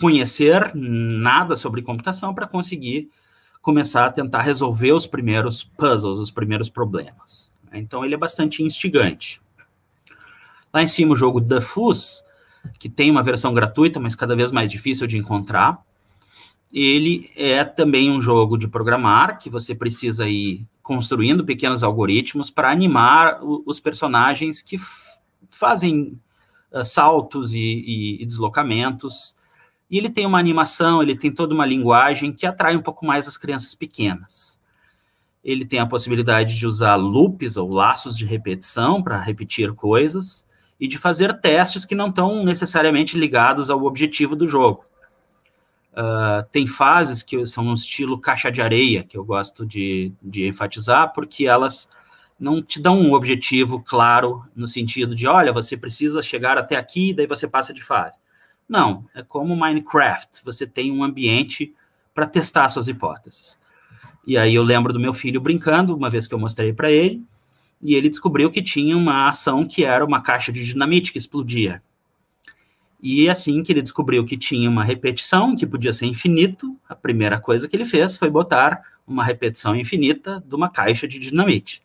conhecer 0.00 0.74
nada 0.74 1.56
sobre 1.56 1.82
computação 1.82 2.34
para 2.34 2.46
conseguir 2.46 3.10
começar 3.62 4.06
a 4.06 4.12
tentar 4.12 4.42
resolver 4.42 4.92
os 4.92 5.06
primeiros 5.06 5.64
puzzles, 5.64 6.18
os 6.18 6.30
primeiros 6.30 6.70
problemas. 6.70 7.50
Então 7.72 8.04
ele 8.04 8.14
é 8.14 8.18
bastante 8.18 8.62
instigante. 8.62 9.40
Lá 10.72 10.82
em 10.82 10.86
cima 10.86 11.12
o 11.12 11.16
jogo 11.16 11.40
The 11.40 11.60
Fuzz, 11.60 12.24
que 12.78 12.88
tem 12.88 13.10
uma 13.10 13.22
versão 13.22 13.52
gratuita, 13.52 14.00
mas 14.00 14.14
cada 14.14 14.36
vez 14.36 14.50
mais 14.50 14.70
difícil 14.70 15.06
de 15.06 15.18
encontrar. 15.18 15.84
Ele 16.72 17.30
é 17.36 17.64
também 17.64 18.10
um 18.10 18.20
jogo 18.20 18.58
de 18.58 18.68
programar, 18.68 19.38
que 19.38 19.48
você 19.48 19.74
precisa 19.74 20.28
ir 20.28 20.66
construindo 20.82 21.44
pequenos 21.44 21.82
algoritmos 21.82 22.50
para 22.50 22.70
animar 22.70 23.40
os 23.42 23.80
personagens 23.80 24.62
que 24.62 24.76
fazem 25.50 26.18
uh, 26.72 26.84
saltos 26.84 27.54
e, 27.54 27.58
e, 27.58 28.22
e, 28.22 28.26
deslocamentos. 28.26 29.36
E 29.90 29.98
ele 29.98 30.10
tem 30.10 30.26
uma 30.26 30.38
animação, 30.38 31.02
ele 31.02 31.16
tem 31.16 31.32
toda 31.32 31.54
uma 31.54 31.66
linguagem 31.66 32.32
que 32.32 32.46
atrai 32.46 32.76
um 32.76 32.82
pouco 32.82 33.06
mais 33.06 33.26
as 33.26 33.36
crianças 33.36 33.74
pequenas. 33.74 34.60
Ele 35.42 35.64
tem 35.64 35.78
a 35.78 35.86
possibilidade 35.86 36.56
de 36.56 36.66
usar 36.66 36.96
loops 36.96 37.56
ou 37.56 37.70
laços 37.70 38.16
de 38.16 38.24
repetição 38.24 39.02
para 39.02 39.20
repetir 39.20 39.72
coisas 39.74 40.46
e 40.78 40.86
de 40.86 40.98
fazer 40.98 41.40
testes 41.40 41.84
que 41.84 41.94
não 41.94 42.08
estão 42.08 42.44
necessariamente 42.44 43.16
ligados 43.16 43.70
ao 43.70 43.84
objetivo 43.84 44.36
do 44.36 44.46
jogo. 44.46 44.84
Uh, 45.96 46.46
tem 46.52 46.66
fases 46.66 47.22
que 47.22 47.46
são 47.46 47.64
no 47.64 47.72
estilo 47.72 48.20
caixa 48.20 48.52
de 48.52 48.60
areia, 48.60 49.02
que 49.02 49.16
eu 49.16 49.24
gosto 49.24 49.64
de, 49.64 50.12
de 50.22 50.46
enfatizar, 50.46 51.12
porque 51.14 51.46
elas 51.46 51.88
não 52.38 52.60
te 52.60 52.78
dão 52.78 53.00
um 53.00 53.14
objetivo 53.14 53.82
claro 53.82 54.44
no 54.54 54.68
sentido 54.68 55.14
de, 55.14 55.26
olha, 55.26 55.54
você 55.54 55.74
precisa 55.74 56.22
chegar 56.22 56.58
até 56.58 56.76
aqui, 56.76 57.14
daí 57.14 57.26
você 57.26 57.48
passa 57.48 57.72
de 57.72 57.82
fase. 57.82 58.18
Não, 58.68 59.06
é 59.14 59.22
como 59.22 59.56
Minecraft, 59.56 60.44
você 60.44 60.66
tem 60.66 60.92
um 60.92 61.02
ambiente 61.02 61.74
para 62.12 62.26
testar 62.26 62.68
suas 62.68 62.88
hipóteses. 62.88 63.58
E 64.26 64.36
aí 64.36 64.54
eu 64.54 64.62
lembro 64.62 64.92
do 64.92 65.00
meu 65.00 65.14
filho 65.14 65.40
brincando, 65.40 65.96
uma 65.96 66.10
vez 66.10 66.26
que 66.26 66.34
eu 66.34 66.38
mostrei 66.38 66.72
para 66.72 66.90
ele, 66.90 67.24
e 67.80 67.94
ele 67.94 68.08
descobriu 68.08 68.50
que 68.50 68.62
tinha 68.62 68.96
uma 68.96 69.28
ação 69.28 69.66
que 69.66 69.84
era 69.84 70.04
uma 70.04 70.20
caixa 70.20 70.52
de 70.52 70.64
dinamite 70.64 71.12
que 71.12 71.18
explodia. 71.18 71.80
E 73.02 73.28
assim 73.28 73.62
que 73.62 73.72
ele 73.72 73.82
descobriu 73.82 74.24
que 74.24 74.36
tinha 74.36 74.68
uma 74.68 74.82
repetição, 74.82 75.54
que 75.54 75.66
podia 75.66 75.92
ser 75.92 76.06
infinito, 76.06 76.76
a 76.88 76.94
primeira 76.94 77.38
coisa 77.38 77.68
que 77.68 77.76
ele 77.76 77.84
fez 77.84 78.16
foi 78.16 78.30
botar 78.30 78.82
uma 79.06 79.22
repetição 79.22 79.76
infinita 79.76 80.42
de 80.46 80.54
uma 80.54 80.70
caixa 80.70 81.06
de 81.06 81.18
dinamite. 81.18 81.82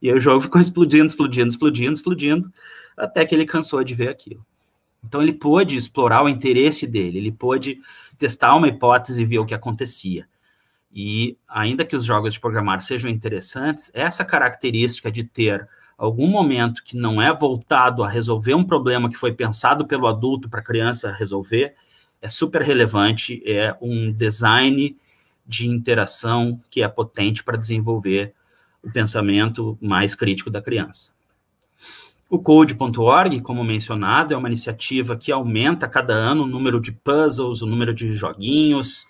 E 0.00 0.12
o 0.12 0.18
jogo 0.18 0.40
ficou 0.42 0.60
explodindo, 0.60 1.06
explodindo, 1.06 1.48
explodindo, 1.48 1.92
explodindo, 1.92 2.52
até 2.96 3.26
que 3.26 3.34
ele 3.34 3.44
cansou 3.44 3.82
de 3.82 3.94
ver 3.94 4.08
aquilo. 4.08 4.44
Então 5.04 5.20
ele 5.20 5.32
pôde 5.32 5.76
explorar 5.76 6.22
o 6.22 6.28
interesse 6.28 6.86
dele, 6.86 7.18
ele 7.18 7.32
pôde 7.32 7.80
testar 8.16 8.54
uma 8.54 8.68
hipótese 8.68 9.20
e 9.20 9.24
ver 9.24 9.38
o 9.38 9.44
que 9.44 9.52
acontecia. 9.52 10.26
E 10.92 11.36
ainda 11.48 11.84
que 11.84 11.96
os 11.96 12.04
jogos 12.04 12.34
de 12.34 12.40
programar 12.40 12.80
sejam 12.80 13.10
interessantes, 13.10 13.90
essa 13.92 14.24
característica 14.24 15.10
de 15.10 15.24
ter 15.24 15.68
algum 15.96 16.26
momento 16.26 16.82
que 16.84 16.96
não 16.96 17.20
é 17.20 17.32
voltado 17.32 18.02
a 18.02 18.08
resolver 18.08 18.54
um 18.54 18.64
problema 18.64 19.08
que 19.08 19.16
foi 19.16 19.32
pensado 19.32 19.86
pelo 19.86 20.06
adulto 20.06 20.48
para 20.48 20.60
a 20.60 20.64
criança 20.64 21.12
resolver, 21.12 21.74
é 22.20 22.28
super 22.28 22.62
relevante, 22.62 23.42
é 23.44 23.76
um 23.80 24.12
design 24.12 24.96
de 25.46 25.68
interação 25.68 26.58
que 26.70 26.82
é 26.82 26.88
potente 26.88 27.44
para 27.44 27.56
desenvolver 27.56 28.34
o 28.82 28.90
pensamento 28.90 29.78
mais 29.80 30.14
crítico 30.14 30.50
da 30.50 30.62
criança. 30.62 31.12
O 32.30 32.38
Code.org, 32.38 33.40
como 33.42 33.62
mencionado, 33.62 34.34
é 34.34 34.36
uma 34.36 34.48
iniciativa 34.48 35.16
que 35.16 35.30
aumenta 35.30 35.86
cada 35.86 36.14
ano 36.14 36.44
o 36.44 36.46
número 36.46 36.80
de 36.80 36.92
puzzles, 36.92 37.62
o 37.62 37.66
número 37.66 37.94
de 37.94 38.14
joguinhos 38.14 39.06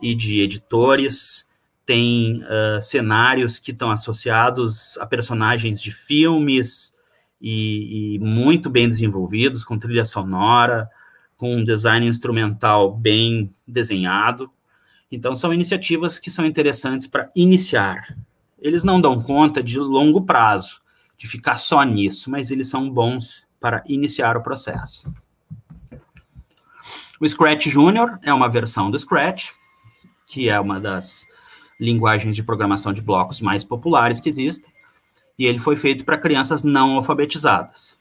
e 0.00 0.14
de 0.14 0.40
editores 0.40 1.47
tem 1.88 2.42
uh, 2.42 2.82
cenários 2.82 3.58
que 3.58 3.70
estão 3.70 3.90
associados 3.90 4.98
a 4.98 5.06
personagens 5.06 5.80
de 5.80 5.90
filmes 5.90 6.92
e, 7.40 8.16
e, 8.16 8.18
muito 8.18 8.68
bem 8.68 8.86
desenvolvidos, 8.86 9.64
com 9.64 9.78
trilha 9.78 10.04
sonora, 10.04 10.86
com 11.34 11.56
um 11.56 11.64
design 11.64 12.06
instrumental 12.06 12.94
bem 12.94 13.50
desenhado. 13.66 14.50
Então, 15.10 15.34
são 15.34 15.50
iniciativas 15.50 16.18
que 16.18 16.30
são 16.30 16.44
interessantes 16.44 17.06
para 17.06 17.30
iniciar. 17.34 18.14
Eles 18.60 18.84
não 18.84 19.00
dão 19.00 19.22
conta 19.22 19.62
de 19.62 19.78
longo 19.78 20.26
prazo, 20.26 20.82
de 21.16 21.26
ficar 21.26 21.56
só 21.56 21.82
nisso, 21.84 22.30
mas 22.30 22.50
eles 22.50 22.68
são 22.68 22.90
bons 22.90 23.48
para 23.58 23.82
iniciar 23.88 24.36
o 24.36 24.42
processo. 24.42 25.10
O 27.18 27.26
Scratch 27.26 27.66
Junior 27.66 28.18
é 28.22 28.34
uma 28.34 28.50
versão 28.50 28.90
do 28.90 28.98
Scratch, 28.98 29.52
que 30.26 30.50
é 30.50 30.60
uma 30.60 30.78
das 30.78 31.26
linguagens 31.78 32.34
de 32.34 32.42
programação 32.42 32.92
de 32.92 33.02
blocos 33.02 33.40
mais 33.40 33.64
populares 33.64 34.20
que 34.20 34.28
existem, 34.28 34.70
e 35.38 35.46
ele 35.46 35.58
foi 35.58 35.76
feito 35.76 36.04
para 36.04 36.18
crianças 36.18 36.62
não 36.62 36.96
alfabetizadas. 36.96 37.96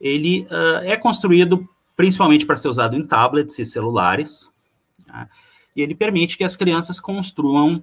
Ele 0.00 0.46
uh, 0.50 0.84
é 0.84 0.96
construído 0.96 1.68
principalmente 1.96 2.44
para 2.44 2.56
ser 2.56 2.68
usado 2.68 2.96
em 2.96 3.04
tablets 3.04 3.58
e 3.58 3.66
celulares, 3.66 4.50
né? 5.06 5.28
e 5.74 5.82
ele 5.82 5.94
permite 5.94 6.36
que 6.36 6.44
as 6.44 6.56
crianças 6.56 7.00
construam 7.00 7.82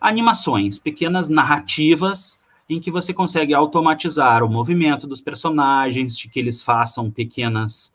animações, 0.00 0.78
pequenas 0.78 1.28
narrativas 1.28 2.38
em 2.68 2.80
que 2.80 2.90
você 2.90 3.12
consegue 3.12 3.52
automatizar 3.52 4.44
o 4.44 4.48
movimento 4.48 5.06
dos 5.06 5.20
personagens, 5.20 6.16
de 6.16 6.28
que 6.28 6.38
eles 6.38 6.62
façam 6.62 7.10
pequenas 7.10 7.92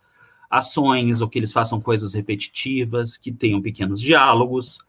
ações 0.50 1.22
ou 1.22 1.30
que 1.30 1.40
eles 1.40 1.54
façam 1.54 1.80
coisas 1.80 2.14
repetitivas, 2.14 3.18
que 3.18 3.32
tenham 3.32 3.62
pequenos 3.62 4.02
diálogos. 4.02 4.80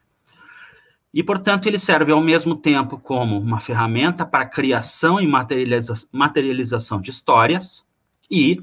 E, 1.17 1.25
portanto, 1.25 1.67
ele 1.67 1.79
serve 1.79 2.13
ao 2.13 2.21
mesmo 2.21 2.55
tempo 2.55 2.99
como 2.99 3.39
uma 3.39 3.59
ferramenta 3.59 4.27
para 4.27 4.43
a 4.43 4.47
criação 4.47 5.19
e 5.19 5.27
materializa 5.27 5.95
materialização 6.13 7.01
de 7.01 7.09
histórias 7.09 7.87
e 8.31 8.63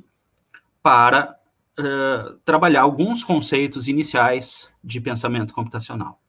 para 0.84 1.36
uh, 1.80 2.36
trabalhar 2.46 2.84
alguns 2.84 3.24
conceitos 3.24 3.88
iniciais 3.88 4.70
de 4.84 5.02
pensamento 5.02 5.52
computacional. 5.52 6.22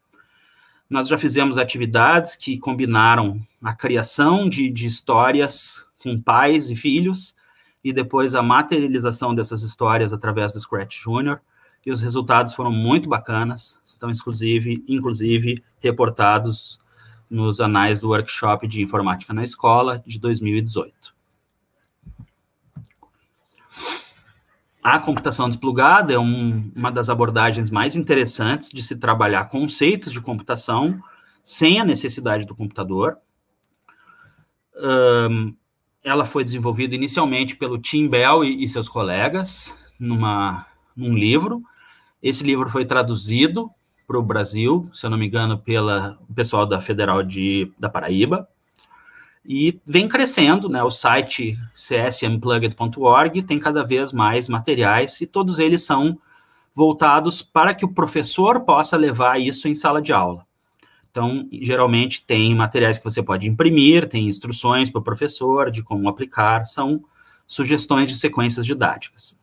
Nós 0.89 1.09
já 1.09 1.19
fizemos 1.19 1.59
atividades 1.59 2.37
que 2.37 2.59
combinaram 2.59 3.39
a 3.63 3.75
criação 3.75 4.49
de, 4.49 4.71
de 4.71 4.87
histórias 4.87 5.85
com 6.03 6.19
pais 6.19 6.71
e 6.71 6.75
filhos 6.75 7.37
e 7.85 7.93
depois 7.93 8.35
a 8.35 8.43
materialização 8.43 9.35
dessas 9.35 9.61
histórias 9.61 10.11
através 10.11 10.55
do 10.55 10.61
Scratch 10.61 11.03
Junior 11.03 11.39
e 11.85 11.93
os 11.93 12.01
resultados 12.01 12.55
foram 12.55 12.73
muito 12.73 13.11
bacanas, 13.11 13.79
estão 13.85 14.11
inclusive, 14.11 14.83
inclusive 14.89 15.63
reportados 15.85 16.81
nos 17.31 17.61
anais 17.61 18.01
do 18.01 18.09
workshop 18.09 18.67
de 18.67 18.83
informática 18.83 19.33
na 19.33 19.43
escola 19.43 20.03
de 20.07 20.19
2018. 20.19 21.15
A 24.83 24.99
computação 24.99 25.49
desplugada 25.49 26.13
é 26.13 26.19
um, 26.19 26.71
uma 26.75 26.93
das 26.93 27.09
abordagens 27.09 27.71
mais 27.71 27.97
interessantes 27.97 28.71
de 28.71 28.83
se 28.83 28.97
trabalhar 28.97 29.49
conceitos 29.49 30.13
de 30.13 30.21
computação 30.21 30.97
sem 31.43 31.81
a 31.81 31.85
necessidade 31.85 32.45
do 32.45 32.55
computador. 32.55 33.17
Um, 34.77 35.55
ela 36.03 36.25
foi 36.25 36.45
desenvolvida 36.45 36.95
inicialmente 36.95 37.57
pelo 37.57 37.79
Tim 37.79 38.09
Bell 38.09 38.45
e, 38.45 38.65
e 38.65 38.69
seus 38.69 38.89
colegas 38.89 39.75
numa, 39.99 40.67
num 40.95 41.15
livro 41.15 41.63
esse 42.25 42.43
livro 42.43 42.71
foi 42.71 42.87
traduzido 42.87 43.71
para 44.07 44.19
o 44.19 44.23
Brasil, 44.23 44.89
se 44.93 45.07
eu 45.07 45.11
não 45.11 45.19
me 45.19 45.27
engano, 45.27 45.59
pelo 45.59 46.17
pessoal 46.35 46.67
da 46.67 46.81
Federal 46.81 47.23
de, 47.23 47.71
da 47.79 47.89
Paraíba, 47.89 48.49
e 49.45 49.79
vem 49.85 50.09
crescendo, 50.09 50.69
né? 50.69 50.83
O 50.83 50.91
site 50.91 51.57
csunplugged.org 51.75 53.43
tem 53.43 53.59
cada 53.59 53.85
vez 53.85 54.13
mais 54.13 54.49
materiais 54.49 55.21
e 55.21 55.27
todos 55.27 55.59
eles 55.59 55.83
são 55.83 56.19
voltados 56.73 57.43
para 57.43 57.75
que 57.75 57.85
o 57.85 57.93
professor 57.93 58.61
possa 58.61 58.97
levar 58.97 59.41
isso 59.41 59.69
em 59.69 59.77
sala 59.77 60.01
de 60.01 60.13
aula. 60.13 60.47
Então, 61.11 61.47
geralmente 61.53 62.25
tem 62.25 62.55
materiais 62.55 62.99
que 62.99 63.05
você 63.05 63.23
pode 63.23 63.47
imprimir, 63.47 64.09
tem 64.09 64.27
instruções 64.29 64.91
para 64.91 64.99
o 64.99 65.05
professor 65.05 65.71
de 65.71 65.83
como 65.83 66.09
aplicar, 66.09 66.65
são 66.65 67.05
sugestões 67.47 68.09
de 68.09 68.17
sequências 68.17 68.67
didáticas. 68.67 69.37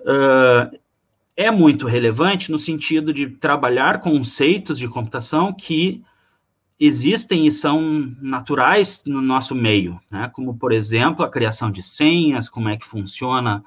Uh, 0.00 0.76
é 1.38 1.52
muito 1.52 1.86
relevante 1.86 2.50
no 2.50 2.58
sentido 2.58 3.12
de 3.12 3.28
trabalhar 3.28 4.00
conceitos 4.00 4.76
de 4.76 4.88
computação 4.88 5.52
que 5.52 6.02
existem 6.80 7.46
e 7.46 7.52
são 7.52 8.12
naturais 8.20 9.04
no 9.06 9.22
nosso 9.22 9.54
meio, 9.54 10.00
né? 10.10 10.28
como, 10.34 10.56
por 10.56 10.72
exemplo, 10.72 11.24
a 11.24 11.30
criação 11.30 11.70
de 11.70 11.80
senhas, 11.80 12.48
como 12.48 12.68
é 12.68 12.76
que 12.76 12.84
funciona 12.84 13.64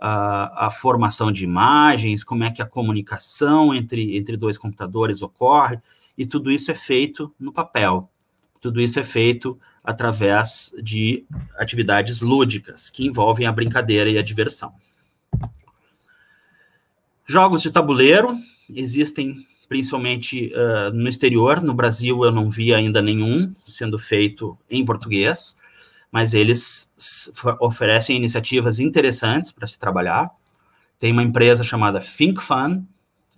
a, 0.00 0.68
a 0.68 0.70
formação 0.70 1.30
de 1.30 1.44
imagens, 1.44 2.24
como 2.24 2.42
é 2.42 2.50
que 2.50 2.62
a 2.62 2.66
comunicação 2.66 3.74
entre, 3.74 4.16
entre 4.16 4.34
dois 4.34 4.56
computadores 4.56 5.20
ocorre, 5.20 5.78
e 6.16 6.24
tudo 6.24 6.50
isso 6.50 6.70
é 6.70 6.74
feito 6.74 7.30
no 7.38 7.52
papel. 7.52 8.08
Tudo 8.62 8.80
isso 8.80 8.98
é 8.98 9.04
feito 9.04 9.60
através 9.84 10.72
de 10.82 11.26
atividades 11.58 12.22
lúdicas, 12.22 12.88
que 12.88 13.06
envolvem 13.06 13.46
a 13.46 13.52
brincadeira 13.52 14.08
e 14.08 14.16
a 14.16 14.22
diversão. 14.22 14.72
Jogos 17.30 17.62
de 17.62 17.70
tabuleiro 17.70 18.36
existem 18.74 19.36
principalmente 19.68 20.52
uh, 20.52 20.92
no 20.92 21.08
exterior. 21.08 21.62
No 21.62 21.72
Brasil 21.72 22.24
eu 22.24 22.32
não 22.32 22.50
vi 22.50 22.74
ainda 22.74 23.00
nenhum 23.00 23.54
sendo 23.54 24.00
feito 24.00 24.58
em 24.68 24.84
português, 24.84 25.56
mas 26.10 26.34
eles 26.34 26.90
oferecem 27.60 28.16
iniciativas 28.16 28.80
interessantes 28.80 29.52
para 29.52 29.64
se 29.68 29.78
trabalhar. 29.78 30.28
Tem 30.98 31.12
uma 31.12 31.22
empresa 31.22 31.62
chamada 31.62 32.00
Think 32.00 32.42
Fun, 32.42 32.84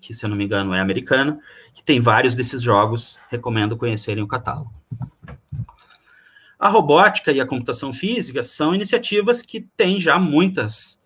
que 0.00 0.14
se 0.14 0.24
eu 0.24 0.30
não 0.30 0.38
me 0.38 0.44
engano 0.44 0.72
é 0.72 0.80
americana, 0.80 1.38
que 1.74 1.84
tem 1.84 2.00
vários 2.00 2.34
desses 2.34 2.62
jogos. 2.62 3.20
Recomendo 3.28 3.76
conhecerem 3.76 4.24
o 4.24 4.26
catálogo. 4.26 4.72
A 6.58 6.70
robótica 6.70 7.30
e 7.30 7.42
a 7.42 7.46
computação 7.46 7.92
física 7.92 8.42
são 8.42 8.74
iniciativas 8.74 9.42
que 9.42 9.60
têm 9.76 10.00
já 10.00 10.18
muitas 10.18 11.01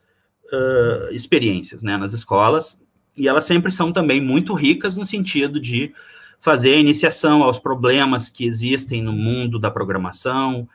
uh, 0.53 1.13
experiências 1.13 1.83
né, 1.83 1.97
nas 1.97 2.13
escolas, 2.13 2.79
e 3.19 3.27
elas 3.27 3.45
sempre 3.45 3.73
são 3.73 3.93
também 3.93 4.21
muito 4.21 4.55
ricas 4.55 4.97
no 4.97 5.05
sentido 5.05 5.59
de 5.59 5.95
fazer 6.39 6.75
a 6.75 6.79
iniciação 6.79 7.43
aos 7.43 7.59
problemas 7.59 8.29
que 8.29 8.47
existem 8.47 9.03
no 9.03 9.13
mundo 9.13 9.59
da 9.59 9.71
programação, 9.71 10.69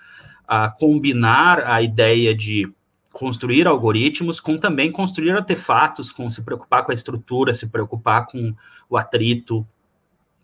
a 0.48 0.70
combinar 0.70 1.64
a 1.66 1.82
ideia 1.82 2.36
de 2.36 2.72
construir 3.12 3.68
algoritmos 3.68 4.40
com 4.40 4.58
também 4.58 4.92
construir 4.92 5.32
artefatos, 5.32 6.12
com 6.12 6.30
se 6.30 6.42
preocupar 6.42 6.84
com 6.84 6.92
a 6.92 6.96
estrutura, 6.96 7.54
se 7.54 7.68
preocupar 7.68 8.26
com 8.26 8.54
o 8.90 8.98
atrito, 8.98 9.66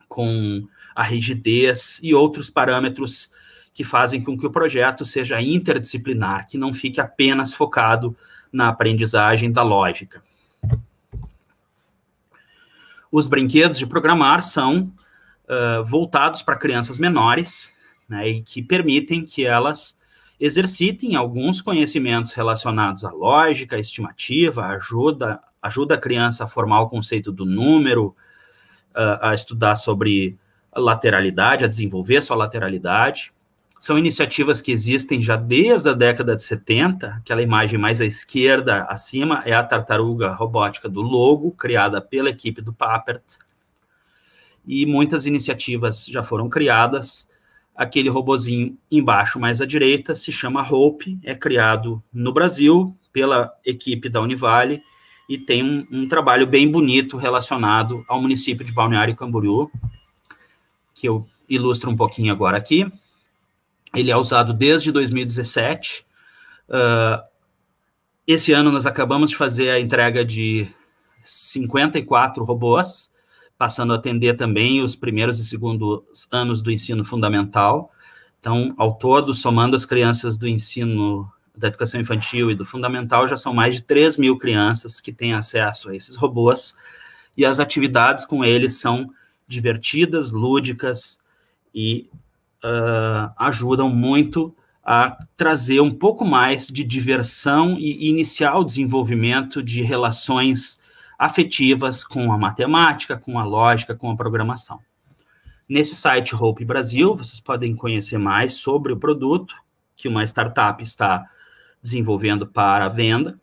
com 0.08 0.68
a 0.96 1.04
rigidez 1.04 2.00
e 2.04 2.14
outros 2.14 2.50
parâmetros 2.50 3.32
que 3.74 3.84
fazem 3.84 4.22
com 4.22 4.38
que 4.38 4.46
o 4.46 4.52
projeto 4.52 5.06
seja 5.06 5.42
interdisciplinar, 5.42 6.48
que 6.48 6.58
não 6.58 6.74
fique 6.74 7.00
apenas 7.00 7.54
focado 7.54 8.16
na 8.52 8.70
aprendizagem 8.70 9.52
da 9.52 9.64
lógica. 9.64 10.22
Os 13.12 13.28
brinquedos 13.28 13.78
de 13.78 13.88
programar 13.88 14.44
são 14.44 14.92
uh, 15.48 15.84
voltados 15.84 16.42
para 16.42 16.58
crianças 16.58 16.98
menores, 16.98 17.74
né, 18.08 18.30
e 18.30 18.42
que 18.42 18.62
permitem 18.62 19.26
que 19.26 19.46
elas 19.46 19.98
exercitem 20.40 21.16
alguns 21.16 21.62
conhecimentos 21.62 22.34
relacionados 22.34 23.04
à 23.04 23.12
lógica, 23.12 23.76
à 23.76 23.80
estimativa, 23.80 24.68
ajuda, 24.68 25.40
ajuda 25.62 25.96
a 25.96 25.98
criança 25.98 26.44
a 26.44 26.48
formar 26.48 26.82
o 26.82 26.90
conceito 26.90 27.32
do 27.32 27.46
número, 27.46 28.16
uh, 28.96 29.18
a 29.22 29.34
estudar 29.34 29.76
sobre 29.76 30.38
lateralidade, 30.76 31.66
a 31.66 31.68
desenvolver 31.68 32.22
sua 32.22 32.36
lateralidade. 32.36 33.32
São 33.80 33.98
iniciativas 33.98 34.62
que 34.62 34.72
existem 34.72 35.22
já 35.22 35.36
desde 35.36 35.90
a 35.90 35.94
década 35.94 36.36
de 36.36 36.44
70. 36.44 37.08
Aquela 37.08 37.42
imagem 37.42 37.78
mais 37.78 38.02
à 38.02 38.06
esquerda, 38.06 38.84
acima, 38.86 39.44
é 39.46 39.54
a 39.54 39.64
tartaruga 39.64 40.34
robótica 40.34 40.90
do 40.90 41.02
Logo, 41.02 41.52
criada 41.52 42.02
pela 42.02 42.30
equipe 42.30 42.62
do 42.62 42.74
Papert. 42.74 43.38
E 44.66 44.86
muitas 44.86 45.26
iniciativas 45.26 46.06
já 46.06 46.24
foram 46.24 46.50
criadas 46.50 47.30
Aquele 47.78 48.10
robozinho 48.10 48.76
embaixo, 48.90 49.40
mais 49.40 49.62
à 49.62 49.66
direita, 49.66 50.16
se 50.16 50.32
chama 50.32 50.68
Hope, 50.68 51.20
é 51.24 51.36
criado 51.36 52.02
no 52.12 52.34
Brasil 52.34 52.98
pela 53.14 53.54
equipe 53.64 54.10
da 54.10 54.20
Univale 54.20 54.82
e 55.30 55.38
tem 55.38 55.64
um, 55.64 55.86
um 55.92 56.08
trabalho 56.08 56.48
bem 56.48 56.72
bonito 56.72 57.18
relacionado 57.18 58.04
ao 58.08 58.20
município 58.20 58.66
de 58.66 58.74
Balneário 58.74 59.16
Camboriú, 59.16 59.70
que 60.92 61.08
eu 61.08 61.28
ilustro 61.48 61.92
um 61.92 61.96
pouquinho 61.96 62.34
agora 62.34 62.58
aqui. 62.58 62.92
Ele 63.98 64.12
é 64.12 64.18
usado 64.18 64.54
desde 64.54 64.92
2017. 64.92 66.06
Uh, 66.70 66.74
ah, 66.74 67.26
esse 68.28 68.52
ano 68.52 68.72
nós 68.72 68.86
acabamos 68.86 69.32
de 69.32 69.38
fazer 69.38 69.70
a 69.70 69.80
entrega 69.80 70.24
de 70.24 70.68
54 71.24 72.44
robôs, 72.44 73.12
passando 73.58 73.94
a 73.94 73.96
atender 73.96 74.36
também 74.36 74.82
os 74.82 74.96
primeiros 74.96 75.40
e 75.40 75.46
segundos 75.46 76.28
anos 76.32 76.62
do 76.62 76.72
ensino 76.72 77.04
fundamental. 77.04 77.92
Então, 78.40 78.74
ao 78.78 78.94
todo, 78.94 79.34
somando 79.34 79.76
as 79.76 79.86
crianças 79.86 80.38
do 80.38 80.48
ensino 80.48 81.30
da 81.56 81.68
educação 81.68 82.00
infantil 82.00 82.52
e 82.52 82.56
do 82.56 82.64
fundamental, 82.64 83.28
já 83.28 83.36
são 83.36 83.54
mais 83.54 83.76
de 83.76 83.82
3 83.82 84.18
mil 84.18 84.38
crianças 84.38 85.02
que 85.02 85.12
têm 85.12 85.34
acesso 85.34 85.90
a 85.90 85.96
esses 85.96 86.16
robôs, 86.16 86.76
e 87.36 87.46
as 87.46 87.60
atividades 87.60 88.26
com 88.26 88.46
eles 88.46 88.76
são 88.76 89.12
divertidas, 89.48 90.32
lúdicas 90.32 91.20
e 91.74 92.10
uh, 92.68 93.32
ajudam 93.38 93.90
muito 93.90 94.56
a 94.84 95.18
trazer 95.36 95.82
um 95.82 95.92
pouco 95.92 96.26
mais 96.26 96.68
de 96.68 96.84
diversão 96.84 97.78
e 97.78 98.10
iniciar 98.10 98.56
o 98.58 98.64
desenvolvimento 98.64 99.62
de 99.62 99.82
relações 99.82 100.80
afetivas 101.18 102.04
com 102.04 102.32
a 102.32 102.38
matemática, 102.38 103.18
com 103.18 103.40
a 103.40 103.44
lógica, 103.44 103.96
com 103.96 104.10
a 104.10 104.16
programação. 104.16 104.80
Nesse 105.68 105.96
site 105.96 106.36
Hope 106.36 106.64
Brasil, 106.64 107.16
vocês 107.16 107.42
podem 107.42 107.76
conhecer 107.76 108.18
mais 108.18 108.54
sobre 108.54 108.94
o 108.94 108.98
produto 108.98 109.56
que 109.96 110.08
uma 110.08 110.24
startup 110.24 110.82
está 110.82 111.26
desenvolvendo 111.82 112.48
para 112.48 112.86
a 112.86 112.90
venda. 112.90 113.38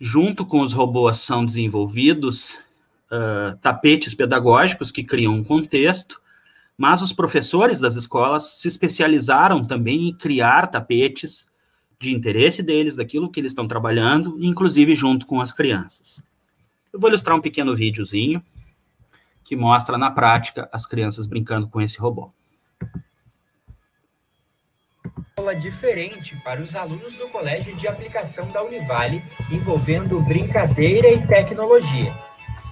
Junto 0.00 0.44
com 0.44 0.60
os 0.60 0.72
robôs 0.72 1.18
são 1.18 1.44
desenvolvidos 1.44 2.58
uh, 3.12 3.56
tapetes 3.60 4.14
pedagógicos 4.14 4.90
que 4.90 5.04
criam 5.04 5.34
um 5.34 5.44
contexto, 5.44 6.20
mas 6.76 7.02
os 7.02 7.12
professores 7.12 7.78
das 7.80 7.94
escolas 7.94 8.60
se 8.60 8.68
especializaram 8.68 9.64
também 9.64 10.08
em 10.08 10.14
criar 10.14 10.66
tapetes 10.66 11.48
de 12.00 12.14
interesse 12.14 12.62
deles, 12.62 12.96
daquilo 12.96 13.30
que 13.30 13.40
eles 13.40 13.52
estão 13.52 13.66
trabalhando, 13.66 14.36
inclusive 14.40 14.94
junto 14.94 15.26
com 15.26 15.40
as 15.40 15.52
crianças. 15.52 16.22
Eu 16.92 17.00
vou 17.00 17.08
ilustrar 17.08 17.36
um 17.36 17.40
pequeno 17.40 17.74
videozinho 17.74 18.42
que 19.42 19.56
mostra 19.56 19.98
na 19.98 20.10
prática 20.10 20.68
as 20.72 20.86
crianças 20.86 21.26
brincando 21.26 21.68
com 21.68 21.80
esse 21.80 21.98
robô. 21.98 22.32
Aula 25.36 25.54
diferente 25.54 26.36
para 26.42 26.62
os 26.62 26.74
alunos 26.74 27.16
do 27.16 27.28
Colégio 27.28 27.76
de 27.76 27.86
Aplicação 27.86 28.50
da 28.50 28.62
Univale, 28.62 29.22
envolvendo 29.50 30.20
brincadeira 30.20 31.08
e 31.08 31.26
tecnologia. 31.26 32.16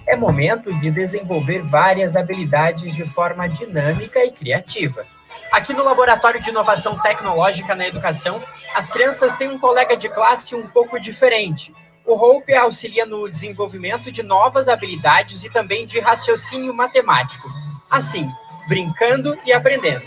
É 0.05 0.15
momento 0.15 0.73
de 0.79 0.91
desenvolver 0.91 1.61
várias 1.61 2.15
habilidades 2.15 2.93
de 2.93 3.05
forma 3.05 3.47
dinâmica 3.47 4.23
e 4.23 4.31
criativa. 4.31 5.05
Aqui 5.51 5.73
no 5.73 5.83
Laboratório 5.83 6.41
de 6.41 6.49
Inovação 6.49 6.99
Tecnológica 6.99 7.75
na 7.75 7.87
Educação, 7.87 8.41
as 8.75 8.91
crianças 8.91 9.37
têm 9.37 9.49
um 9.49 9.59
colega 9.59 9.95
de 9.95 10.09
classe 10.09 10.55
um 10.55 10.67
pouco 10.67 10.99
diferente. 10.99 11.73
O 12.05 12.15
Hope 12.15 12.53
auxilia 12.53 13.05
no 13.05 13.29
desenvolvimento 13.29 14.11
de 14.11 14.23
novas 14.23 14.67
habilidades 14.67 15.43
e 15.43 15.49
também 15.49 15.85
de 15.85 15.99
raciocínio 15.99 16.73
matemático. 16.73 17.47
Assim, 17.89 18.29
brincando 18.67 19.37
e 19.45 19.53
aprendendo. 19.53 20.05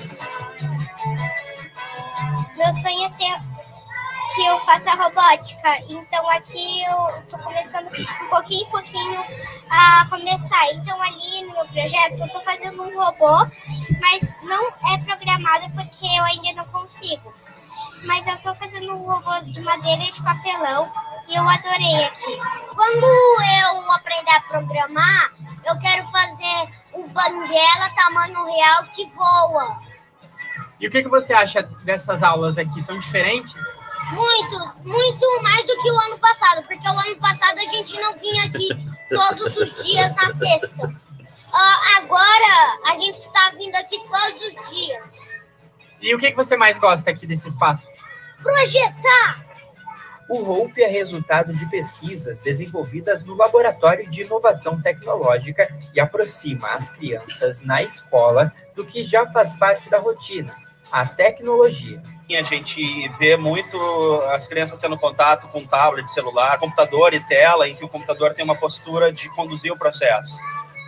Meu 2.57 2.73
sonho 2.73 3.05
é 3.05 3.09
ser 3.09 3.56
que 4.37 4.45
eu 4.45 4.61
faça 4.61 4.95
robótica. 4.95 5.79
Então 5.89 6.29
aqui 6.31 6.85
eu 6.85 7.25
tô 7.31 7.39
começando 7.39 7.87
um 7.87 8.29
pouquinho 8.29 8.67
em 8.67 8.71
pouquinho 8.71 9.25
a 9.71 10.07
começar. 10.11 10.73
Então 10.75 11.01
ali 11.01 11.43
no 11.43 11.55
meu 11.55 11.67
projeto 11.67 12.21
eu 12.21 12.29
tô 12.29 12.41
fazendo 12.43 12.83
um 12.83 13.03
robô, 13.03 13.51
mas 13.99 14.35
não 14.43 14.69
é 14.93 14.99
programado 14.99 15.65
porque 15.75 16.07
eu 16.07 16.25
ainda 16.25 16.53
não 16.53 16.65
consigo. 16.67 17.33
Mas 18.05 18.27
eu 18.27 18.37
tô 18.39 18.55
fazendo 18.55 18.93
um 18.93 19.07
robô 19.07 19.41
de 19.47 19.61
madeira 19.63 20.03
e 20.03 20.11
de 20.11 20.23
papelão 20.23 20.93
e 21.27 21.35
eu 21.35 21.49
adorei 21.49 22.05
aqui. 22.05 22.39
Quando 22.75 23.05
eu 23.05 23.93
aprender 23.93 24.31
a 24.33 24.41
programar, 24.43 25.31
eu 25.65 25.79
quero 25.79 26.07
fazer 26.09 26.69
um 26.95 27.09
banguela 27.09 27.91
tamanho 27.97 28.45
real 28.45 28.85
que 28.95 29.07
voa. 29.07 29.81
E 30.79 30.87
o 30.87 30.91
que, 30.91 31.03
que 31.03 31.09
você 31.09 31.33
acha 31.33 31.63
dessas 31.85 32.23
aulas 32.23 32.59
aqui? 32.59 32.83
São 32.83 32.99
diferentes? 32.99 33.57
Muito, 34.13 34.59
muito 34.85 35.43
mais 35.43 35.67
do 35.67 35.77
que 35.83 35.91
o 35.91 36.01
ano 36.01 36.19
passado, 36.19 36.63
porque 36.67 36.89
o 36.89 36.99
ano 36.99 37.17
passado 37.17 37.59
a 37.59 37.65
gente 37.67 38.01
não 38.01 38.17
vinha 38.19 38.45
aqui 38.45 38.69
todos 39.11 39.57
os 39.57 39.85
dias 39.85 40.15
na 40.15 40.31
sexta. 40.31 40.87
Uh, 40.87 41.97
agora 41.99 42.79
a 42.85 42.95
gente 42.99 43.17
está 43.17 43.51
vindo 43.59 43.75
aqui 43.75 43.99
todos 43.99 44.55
os 44.55 44.71
dias. 44.71 45.19
E 46.01 46.15
o 46.15 46.19
que, 46.19 46.31
que 46.31 46.37
você 46.37 46.57
mais 46.57 46.79
gosta 46.79 47.11
aqui 47.11 47.27
desse 47.27 47.49
espaço? 47.49 47.89
Projetar! 48.43 49.45
O 50.29 50.43
Hope 50.51 50.83
é 50.83 50.89
resultado 50.89 51.53
de 51.53 51.65
pesquisas 51.67 52.43
desenvolvidas 52.43 53.25
no 53.25 53.35
Laboratório 53.35 54.11
de 54.11 54.23
Inovação 54.23 54.81
Tecnológica 54.81 55.69
e 55.95 56.01
aproxima 56.01 56.73
as 56.73 56.91
crianças 56.91 57.63
na 57.63 57.83
escola 57.83 58.53
do 58.75 58.85
que 58.85 59.05
já 59.05 59.27
faz 59.31 59.55
parte 59.55 59.89
da 59.89 59.99
rotina, 59.99 60.55
a 60.91 61.07
tecnologia. 61.07 62.03
A 62.31 62.43
gente 62.43 63.09
vê 63.19 63.37
muito 63.37 63.79
as 64.31 64.49
crianças 64.49 64.79
tendo 64.79 64.99
contato 64.99 65.47
com 65.49 65.65
tablet, 65.65 66.11
celular, 66.11 66.59
computador 66.59 67.15
e 67.15 67.21
tela, 67.21 67.69
em 67.69 67.77
que 67.77 67.85
o 67.85 67.89
computador 67.89 68.35
tem 68.35 68.45
uma 68.45 68.57
postura 68.57 69.13
de 69.13 69.29
conduzir 69.31 69.73
o 69.73 69.79
processo. 69.79 70.37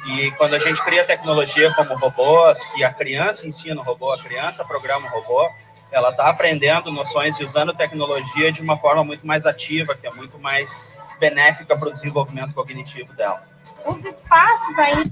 E 0.07 0.31
quando 0.33 0.55
a 0.55 0.59
gente 0.59 0.83
cria 0.83 1.05
tecnologia 1.05 1.73
como 1.75 1.97
robôs, 1.97 2.65
que 2.67 2.83
a 2.83 2.93
criança 2.93 3.47
ensina 3.47 3.81
o 3.81 3.85
robô, 3.85 4.13
a 4.13 4.19
criança 4.19 4.65
programa 4.65 5.07
o 5.07 5.11
robô, 5.11 5.49
ela 5.91 6.11
está 6.11 6.29
aprendendo 6.29 6.91
noções 6.93 7.39
e 7.39 7.45
usando 7.45 7.73
tecnologia 7.75 8.51
de 8.51 8.61
uma 8.61 8.77
forma 8.77 9.05
muito 9.05 9.27
mais 9.27 9.47
ativa, 9.47 9.95
que 9.95 10.07
é 10.07 10.11
muito 10.11 10.39
mais 10.39 10.95
benéfica 11.19 11.77
para 11.77 11.89
o 11.89 11.93
desenvolvimento 11.93 12.55
cognitivo 12.55 13.13
dela. 13.15 13.43
Os 13.87 14.05
espaços 14.05 14.79
aí 14.79 15.03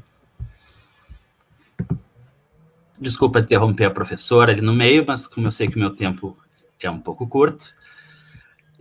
Desculpa 2.98 3.40
interromper 3.40 3.84
a 3.84 3.90
professora 3.90 4.52
ali 4.52 4.60
no 4.60 4.72
meio, 4.72 5.04
mas 5.06 5.26
como 5.26 5.46
eu 5.46 5.52
sei 5.52 5.68
que 5.68 5.76
o 5.76 5.78
meu 5.78 5.92
tempo 5.92 6.36
é 6.80 6.90
um 6.90 7.00
pouco 7.00 7.26
curto, 7.26 7.70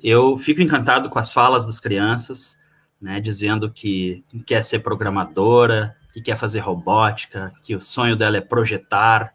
eu 0.01 0.38
fico 0.38 0.61
encantado 0.61 1.09
com 1.09 1.20
as 1.20 1.34
falas 1.34 1.66
das 1.66 1.80
crianças, 1.80 2.57
né, 3.01 3.20
dizendo 3.20 3.72
que 3.72 4.24
quer 4.45 4.63
ser 4.63 4.80
programadora, 4.80 5.95
que 6.13 6.22
quer 6.22 6.38
fazer 6.38 6.59
robótica, 6.59 7.51
que 7.61 7.76
o 7.76 7.82
sonho 7.82 8.16
dela 8.16 8.38
é 8.38 8.41
projetar, 8.41 9.34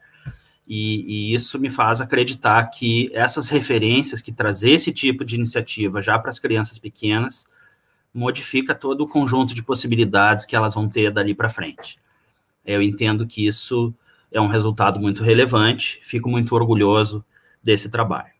E, 0.72 1.32
e, 1.32 1.34
isso 1.34 1.58
me 1.58 1.68
faz 1.68 2.00
acreditar 2.00 2.64
que 2.70 3.10
essas 3.12 3.48
referências, 3.48 4.22
que 4.22 4.30
trazer 4.30 4.70
esse 4.70 4.92
tipo 4.92 5.24
de 5.24 5.34
iniciativa 5.34 6.00
já 6.00 6.16
para 6.16 6.30
as 6.30 6.38
crianças 6.38 6.78
pequenas, 6.78 7.44
modifica 8.14 8.72
todo 8.72 9.00
o 9.00 9.08
conjunto 9.08 9.52
de 9.52 9.64
possibilidades 9.64 10.46
que 10.46 10.54
elas 10.54 10.74
vão 10.74 10.88
ter 10.88 11.10
dali 11.10 11.34
para 11.34 11.48
frente. 11.48 11.98
Eu 12.64 12.80
entendo 12.80 13.26
que 13.26 13.44
isso 13.44 13.92
é 14.30 14.40
um 14.40 14.46
resultado 14.46 15.00
muito 15.00 15.22
relevante, 15.22 16.00
fico 16.02 16.28
muito 16.28 16.54
orgulhoso 16.54 17.24
desse 17.62 17.88
trabalho. 17.88 18.30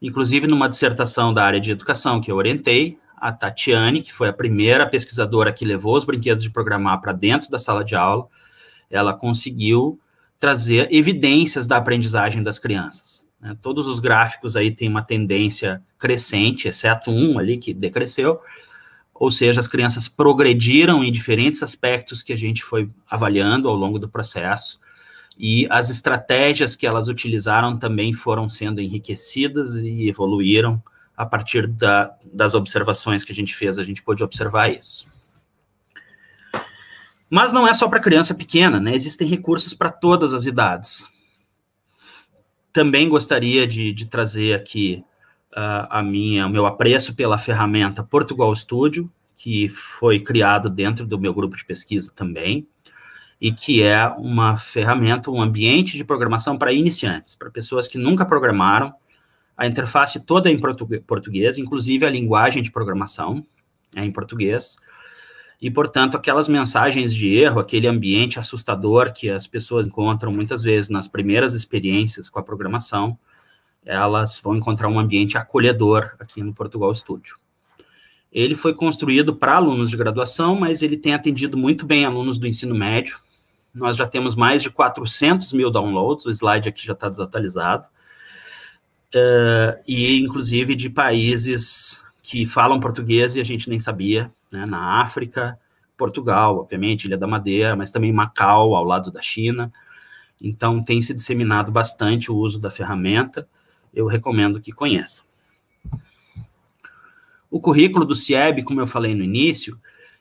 Inclusive, 0.00 0.46
numa 0.46 0.68
dissertação 0.68 1.32
da 1.32 1.44
área 1.44 1.60
de 1.60 1.70
educação 1.70 2.20
que 2.20 2.30
eu 2.30 2.36
orientei, 2.36 2.98
a 3.16 3.30
Tatiane, 3.30 4.00
que 4.00 4.12
foi 4.12 4.28
a 4.28 4.32
primeira 4.32 4.86
pesquisadora 4.86 5.52
que 5.52 5.64
levou 5.64 5.96
os 5.96 6.06
brinquedos 6.06 6.42
de 6.42 6.50
programar 6.50 7.00
para 7.00 7.12
dentro 7.12 7.50
da 7.50 7.58
sala 7.58 7.84
de 7.84 7.94
aula, 7.94 8.26
ela 8.90 9.12
conseguiu 9.12 10.00
trazer 10.38 10.88
evidências 10.90 11.66
da 11.66 11.76
aprendizagem 11.76 12.42
das 12.42 12.58
crianças. 12.58 13.26
Né? 13.38 13.54
Todos 13.60 13.86
os 13.86 14.00
gráficos 14.00 14.56
aí 14.56 14.70
têm 14.70 14.88
uma 14.88 15.02
tendência 15.02 15.82
crescente, 15.98 16.66
exceto 16.66 17.10
um 17.10 17.38
ali 17.38 17.58
que 17.58 17.74
decresceu, 17.74 18.40
ou 19.20 19.30
seja, 19.30 19.60
as 19.60 19.68
crianças 19.68 20.08
progrediram 20.08 21.04
em 21.04 21.12
diferentes 21.12 21.62
aspectos 21.62 22.22
que 22.22 22.32
a 22.32 22.36
gente 22.36 22.64
foi 22.64 22.88
avaliando 23.08 23.68
ao 23.68 23.76
longo 23.76 23.98
do 23.98 24.08
processo, 24.08 24.80
e 25.38 25.66
as 25.68 25.90
estratégias 25.90 26.74
que 26.74 26.86
elas 26.86 27.06
utilizaram 27.06 27.76
também 27.76 28.14
foram 28.14 28.48
sendo 28.48 28.80
enriquecidas 28.80 29.76
e 29.76 30.08
evoluíram 30.08 30.82
a 31.14 31.26
partir 31.26 31.66
da, 31.66 32.16
das 32.32 32.54
observações 32.54 33.22
que 33.22 33.30
a 33.30 33.34
gente 33.34 33.54
fez, 33.54 33.78
a 33.78 33.84
gente 33.84 34.02
pôde 34.02 34.24
observar 34.24 34.72
isso. 34.72 35.06
Mas 37.28 37.52
não 37.52 37.68
é 37.68 37.74
só 37.74 37.86
para 37.88 38.00
criança 38.00 38.34
pequena, 38.34 38.80
né? 38.80 38.94
Existem 38.94 39.28
recursos 39.28 39.74
para 39.74 39.90
todas 39.90 40.32
as 40.32 40.46
idades. 40.46 41.06
Também 42.72 43.06
gostaria 43.06 43.66
de, 43.66 43.92
de 43.92 44.06
trazer 44.06 44.54
aqui 44.54 45.04
a 45.54 46.02
minha, 46.02 46.46
o 46.46 46.50
meu 46.50 46.66
apreço 46.66 47.14
pela 47.14 47.38
ferramenta 47.38 48.02
Portugal 48.02 48.54
Studio, 48.54 49.10
que 49.34 49.68
foi 49.68 50.20
criado 50.20 50.68
dentro 50.68 51.06
do 51.06 51.18
meu 51.18 51.32
grupo 51.32 51.56
de 51.56 51.64
pesquisa 51.64 52.12
também, 52.14 52.66
e 53.40 53.50
que 53.50 53.82
é 53.82 54.06
uma 54.18 54.56
ferramenta, 54.56 55.30
um 55.30 55.40
ambiente 55.40 55.96
de 55.96 56.04
programação 56.04 56.58
para 56.58 56.72
iniciantes, 56.72 57.34
para 57.34 57.50
pessoas 57.50 57.88
que 57.88 57.96
nunca 57.96 58.24
programaram 58.24 58.94
a 59.60 59.66
interface 59.66 60.18
toda 60.20 60.48
é 60.48 60.52
em 60.52 60.58
português, 60.58 61.58
inclusive 61.58 62.06
a 62.06 62.10
linguagem 62.10 62.62
de 62.62 62.70
programação 62.70 63.44
é 63.94 64.02
em 64.02 64.10
português. 64.10 64.76
E, 65.60 65.70
portanto, 65.70 66.16
aquelas 66.16 66.48
mensagens 66.48 67.14
de 67.14 67.28
erro, 67.36 67.60
aquele 67.60 67.86
ambiente 67.86 68.38
assustador 68.38 69.12
que 69.12 69.28
as 69.28 69.46
pessoas 69.46 69.86
encontram 69.86 70.32
muitas 70.32 70.62
vezes 70.62 70.88
nas 70.88 71.06
primeiras 71.06 71.52
experiências 71.52 72.30
com 72.30 72.38
a 72.38 72.42
programação, 72.42 73.18
elas 73.84 74.40
vão 74.42 74.56
encontrar 74.56 74.88
um 74.88 74.98
ambiente 74.98 75.38
acolhedor 75.38 76.14
aqui 76.18 76.42
no 76.42 76.54
Portugal 76.54 76.94
Studio. 76.94 77.36
Ele 78.32 78.54
foi 78.54 78.74
construído 78.74 79.34
para 79.34 79.56
alunos 79.56 79.90
de 79.90 79.96
graduação, 79.96 80.54
mas 80.54 80.82
ele 80.82 80.96
tem 80.96 81.14
atendido 81.14 81.56
muito 81.56 81.84
bem 81.84 82.04
alunos 82.04 82.38
do 82.38 82.46
ensino 82.46 82.74
médio. 82.74 83.18
Nós 83.74 83.96
já 83.96 84.06
temos 84.06 84.36
mais 84.36 84.62
de 84.62 84.70
400 84.70 85.52
mil 85.52 85.70
downloads, 85.70 86.26
o 86.26 86.30
slide 86.30 86.68
aqui 86.68 86.84
já 86.84 86.92
está 86.92 87.08
desatualizado 87.08 87.86
uh, 89.14 89.80
e 89.86 90.18
inclusive 90.18 90.74
de 90.74 90.88
países 90.88 92.02
que 92.22 92.46
falam 92.46 92.80
português 92.80 93.34
e 93.34 93.40
a 93.40 93.44
gente 93.44 93.68
nem 93.68 93.78
sabia, 93.78 94.30
né, 94.52 94.64
na 94.66 95.00
África, 95.02 95.58
Portugal, 95.96 96.58
obviamente, 96.58 97.04
Ilha 97.04 97.18
da 97.18 97.26
Madeira, 97.26 97.76
mas 97.76 97.90
também 97.90 98.12
Macau, 98.12 98.74
ao 98.74 98.84
lado 98.84 99.10
da 99.10 99.20
China. 99.20 99.72
Então, 100.40 100.82
tem 100.82 101.02
se 101.02 101.12
disseminado 101.12 101.70
bastante 101.70 102.30
o 102.30 102.36
uso 102.36 102.58
da 102.58 102.70
ferramenta, 102.70 103.46
eu 103.92 104.06
recomendo 104.06 104.60
que 104.60 104.72
conheçam. 104.72 105.24
O 107.50 107.60
currículo 107.60 108.04
do 108.04 108.14
CIEB, 108.14 108.62
como 108.62 108.80
eu 108.80 108.86
falei 108.86 109.14
no 109.14 109.24
início, 109.24 109.78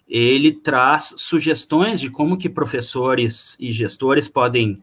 ele 0.08 0.52
traz 0.52 1.14
sugestões 1.18 2.00
de 2.00 2.10
como 2.10 2.38
que 2.38 2.50
professores 2.50 3.56
e 3.60 3.72
gestores 3.72 4.28
podem 4.28 4.82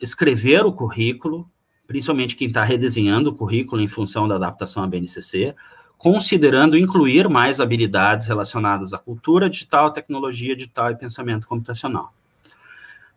escrever 0.00 0.64
o 0.64 0.72
currículo 0.72 1.48
principalmente 1.86 2.36
quem 2.36 2.48
está 2.48 2.64
redesenhando 2.64 3.30
o 3.30 3.34
currículo 3.34 3.80
em 3.80 3.88
função 3.88 4.26
da 4.26 4.34
adaptação 4.34 4.82
à 4.82 4.86
BNCC, 4.86 5.54
considerando 5.96 6.76
incluir 6.76 7.28
mais 7.28 7.60
habilidades 7.60 8.26
relacionadas 8.26 8.92
à 8.92 8.98
cultura 8.98 9.48
digital, 9.48 9.92
tecnologia 9.92 10.54
digital 10.54 10.90
e 10.90 10.96
pensamento 10.96 11.46
computacional. 11.46 12.12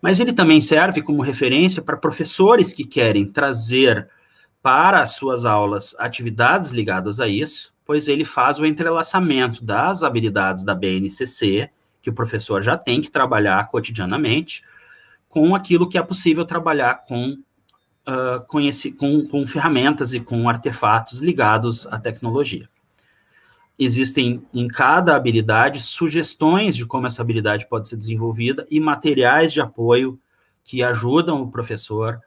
Mas 0.02 0.20
ele 0.20 0.32
também 0.32 0.62
serve 0.62 1.02
como 1.02 1.22
referência 1.22 1.82
para 1.82 1.98
professores 1.98 2.72
que 2.72 2.86
querem 2.86 3.26
trazer 3.26 4.08
para 4.62 5.02
as 5.02 5.14
suas 5.14 5.46
aulas 5.46 5.96
atividades 5.98 6.72
ligadas 6.72 7.20
a 7.20 7.28
isso, 7.28 7.74
pois 7.86 8.08
ele 8.08 8.26
faz 8.26 8.60
o 8.60 8.66
entrelaçamento 8.66 9.64
das 9.64 10.04
habilidades 10.04 10.64
da 10.64 10.76
BNCC, 10.76 11.70
que 12.02 12.10
o 12.10 12.14
professor 12.14 12.62
já 12.62 12.78
tem 12.78 13.02
que 13.02 13.10
trabalhar 13.10 13.68
cotidianamente, 13.70 14.62
com 15.28 15.56
aquilo 15.56 15.88
que 15.88 15.98
é 15.98 16.04
possível 16.04 16.46
trabalhar 16.46 17.04
com 17.06 17.38
uh, 18.08 18.46
com, 18.98 19.26
com 19.28 19.48
ferramentas 19.48 20.14
e 20.14 20.20
com 20.20 20.50
artefatos 20.50 21.20
ligados 21.20 21.86
à 21.88 22.00
tecnologia. 22.00 22.70
Existem 23.78 24.46
em 24.54 24.68
cada 24.68 25.16
habilidade 25.16 25.80
sugestões 25.80 26.76
de 26.76 26.86
como 26.86 27.08
essa 27.08 27.22
habilidade 27.22 27.68
pode 27.68 27.88
ser 27.88 27.96
desenvolvida 27.96 28.66
e 28.70 28.80
materiais 28.80 29.54
de 29.54 29.62
apoio 29.62 30.20
que 30.64 30.84
ajudam 30.84 31.42
o 31.42 31.50
professor 31.50 32.20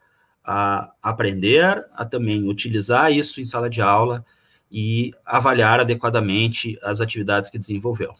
a 0.43 0.91
aprender, 1.01 1.85
a 1.93 2.03
também 2.03 2.47
utilizar 2.47 3.11
isso 3.11 3.39
em 3.39 3.45
sala 3.45 3.69
de 3.69 3.81
aula 3.81 4.25
e 4.71 5.13
avaliar 5.25 5.79
adequadamente 5.79 6.77
as 6.83 6.99
atividades 6.99 7.49
que 7.49 7.59
desenvolveu. 7.59 8.13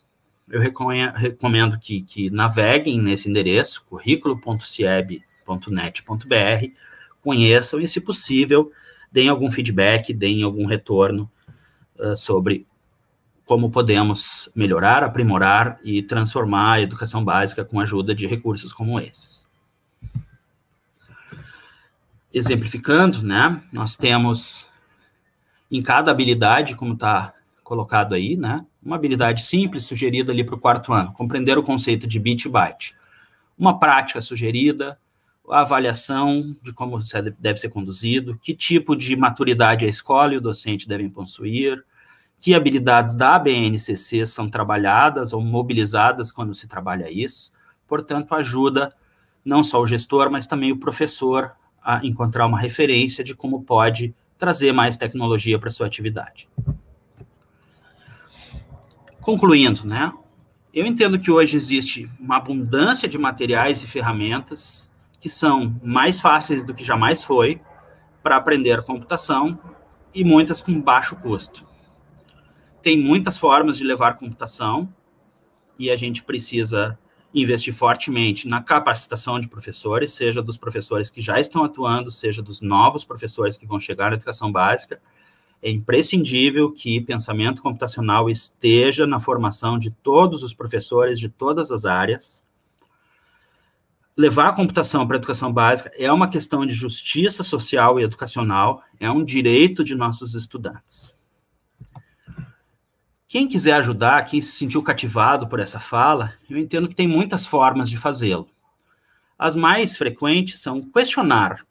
Eu 0.50 0.62
recomendo 0.62 1.80
que, 1.80 2.02
que 2.04 2.30
naveguem 2.30 3.02
nesse 3.02 3.30
endereço, 3.30 3.84
currículo.cieb.net.br, 3.86 6.68
conheçam 7.22 7.80
e, 7.80 7.88
se 7.88 8.02
possível, 8.02 8.72
deem 9.12 9.30
algum 9.30 9.50
feedback, 9.50 10.14
deem 10.14 10.44
algum 10.44 10.66
retorno 10.66 11.32
uh, 11.98 12.16
sobre 12.16 12.68
como 13.46 13.70
podemos 13.70 14.50
melhorar, 14.56 15.04
aprimorar 15.04 15.80
e 15.84 16.02
transformar 16.02 16.74
a 16.74 16.82
educação 16.82 17.24
básica 17.24 17.66
com 17.66 17.80
a 17.80 17.84
ajuda 17.84 18.16
de 18.16 18.26
recursos 18.26 18.72
como 18.72 19.00
esses. 19.00 19.43
Exemplificando, 22.34 23.22
né, 23.22 23.62
nós 23.72 23.96
temos 23.96 24.68
em 25.72 25.82
cada 25.82 26.12
habilidade, 26.12 26.76
como 26.76 26.94
está 26.94 27.34
colocado 27.64 28.16
aí, 28.16 28.36
né, 28.36 28.66
uma 28.84 28.96
habilidade 28.96 29.44
simples 29.44 29.86
sugerida 29.86 30.32
ali 30.32 30.44
para 30.44 30.56
o 30.56 30.60
quarto 30.60 30.92
ano, 30.92 31.14
compreender 31.14 31.58
o 31.58 31.64
conceito 31.64 32.08
de 32.08 32.20
bit 32.20 32.50
byte. 32.50 32.96
Uma 33.58 33.80
prática 33.80 34.20
sugerida, 34.20 34.98
a 35.50 35.62
avaliação 35.62 36.56
de 36.62 36.74
como 36.74 37.00
deve 37.38 37.60
ser 37.60 37.70
conduzido, 37.70 38.38
que 38.42 38.54
tipo 38.54 38.96
de 38.96 39.16
maturidade 39.16 39.86
a 39.86 39.88
escola 39.88 40.34
e 40.34 40.38
o 40.38 40.42
docente 40.42 40.88
devem 40.88 41.10
possuir, 41.10 41.84
que 42.40 42.54
habilidades 42.54 43.16
da 43.16 43.38
BNCC 43.40 44.26
são 44.26 44.50
trabalhadas 44.50 45.34
ou 45.34 45.42
mobilizadas 45.42 46.32
quando 46.32 46.54
se 46.54 46.68
trabalha 46.68 47.10
isso. 47.10 47.54
Portanto, 47.88 48.34
ajuda 48.34 48.94
não 49.46 49.64
só 49.64 49.80
o 49.82 49.88
gestor, 49.88 50.30
mas 50.30 50.48
também 50.48 50.72
o 50.72 50.78
professor 50.78 51.54
a 51.84 52.06
encontrar 52.06 52.46
uma 52.46 52.60
referência 52.60 53.24
de 53.24 53.36
como 53.36 53.64
pode 53.64 54.14
trazer 54.38 54.72
mais 54.72 54.98
tecnologia 54.98 55.60
para 55.60 55.72
sua 55.72 55.88
atividade. 55.88 56.48
Concluindo, 59.20 59.86
né? 59.86 60.12
Eu 60.74 60.86
entendo 60.86 61.20
que 61.20 61.32
hoje 61.32 61.56
existe 61.56 62.10
uma 62.20 62.38
abundância 62.38 63.08
de 63.08 63.18
materiais 63.18 63.84
e 63.84 63.88
ferramentas 63.88 64.92
que 65.20 65.30
são 65.30 65.80
mais 65.84 66.20
fáceis 66.20 66.66
do 66.66 66.74
que 66.74 66.84
jamais 66.84 67.24
foi 67.24 67.62
para 68.22 68.36
aprender 68.36 68.82
computação 68.82 69.60
e 70.14 70.24
muitas 70.24 70.62
com 70.62 70.82
baixo 70.82 71.16
custo. 71.16 71.66
Tem 72.82 72.98
muitas 72.98 73.38
formas 73.38 73.78
de 73.78 73.84
levar 73.84 74.18
computação 74.18 74.94
e 75.80 75.90
a 75.90 75.96
gente 75.96 76.24
precisa 76.24 76.98
investir 77.34 77.74
fortemente 77.74 78.48
na 78.48 78.62
capacitação 78.62 79.40
de 79.40 79.48
professores, 79.48 80.12
seja 80.12 80.42
dos 80.42 80.58
professores 80.58 81.10
que 81.10 81.22
já 81.22 81.40
estão 81.40 81.64
atuando, 81.64 82.12
seja 82.12 82.42
dos 82.42 82.62
novos 82.62 83.04
professores 83.04 83.58
que 83.58 83.66
vão 83.66 83.80
chegar 83.80 84.10
na 84.10 84.16
educação 84.16 84.52
básica. 84.52 85.02
É 85.62 85.70
imprescindível 85.70 86.72
que 86.72 87.02
pensamento 87.02 87.62
computacional 87.62 88.30
esteja 88.30 89.08
na 89.08 89.20
formação 89.20 89.80
de 89.80 89.90
todos 89.90 90.44
os 90.44 90.54
professores 90.54 91.20
de 91.20 91.30
todas 91.30 91.72
as 91.72 91.86
áreas 91.86 92.44
levar 94.18 94.50
a 94.50 94.54
computação 94.54 95.08
para 95.08 95.18
a 95.18 95.20
educação 95.20 95.52
básica 95.52 95.92
é 95.98 96.12
uma 96.12 96.30
questão 96.30 96.66
de 96.66 96.74
justiça 96.74 97.44
social 97.44 98.00
e 98.00 98.04
educacional, 98.04 98.84
é 99.00 99.10
um 99.10 99.24
direito 99.24 99.84
de 99.84 99.96
nossos 99.96 100.36
estudantes. 100.36 101.14
Quem 103.34 103.48
quiser 103.48 103.74
ajudar, 103.74 104.26
quem 104.26 104.44
se 104.44 104.52
sentiu 104.52 104.84
cativado 104.84 105.48
por 105.48 105.60
essa 105.60 105.80
fala, 105.80 106.36
eu 106.48 106.56
entendo 106.56 106.88
que 106.88 106.94
tem 106.94 107.08
muitas 107.08 107.48
formas 107.48 107.90
de 107.90 107.98
fazê-lo. 107.98 108.48
As 109.40 109.56
mais 109.56 109.98
frequentes 109.98 110.60
são 110.60 110.80
questionar. 110.84 111.66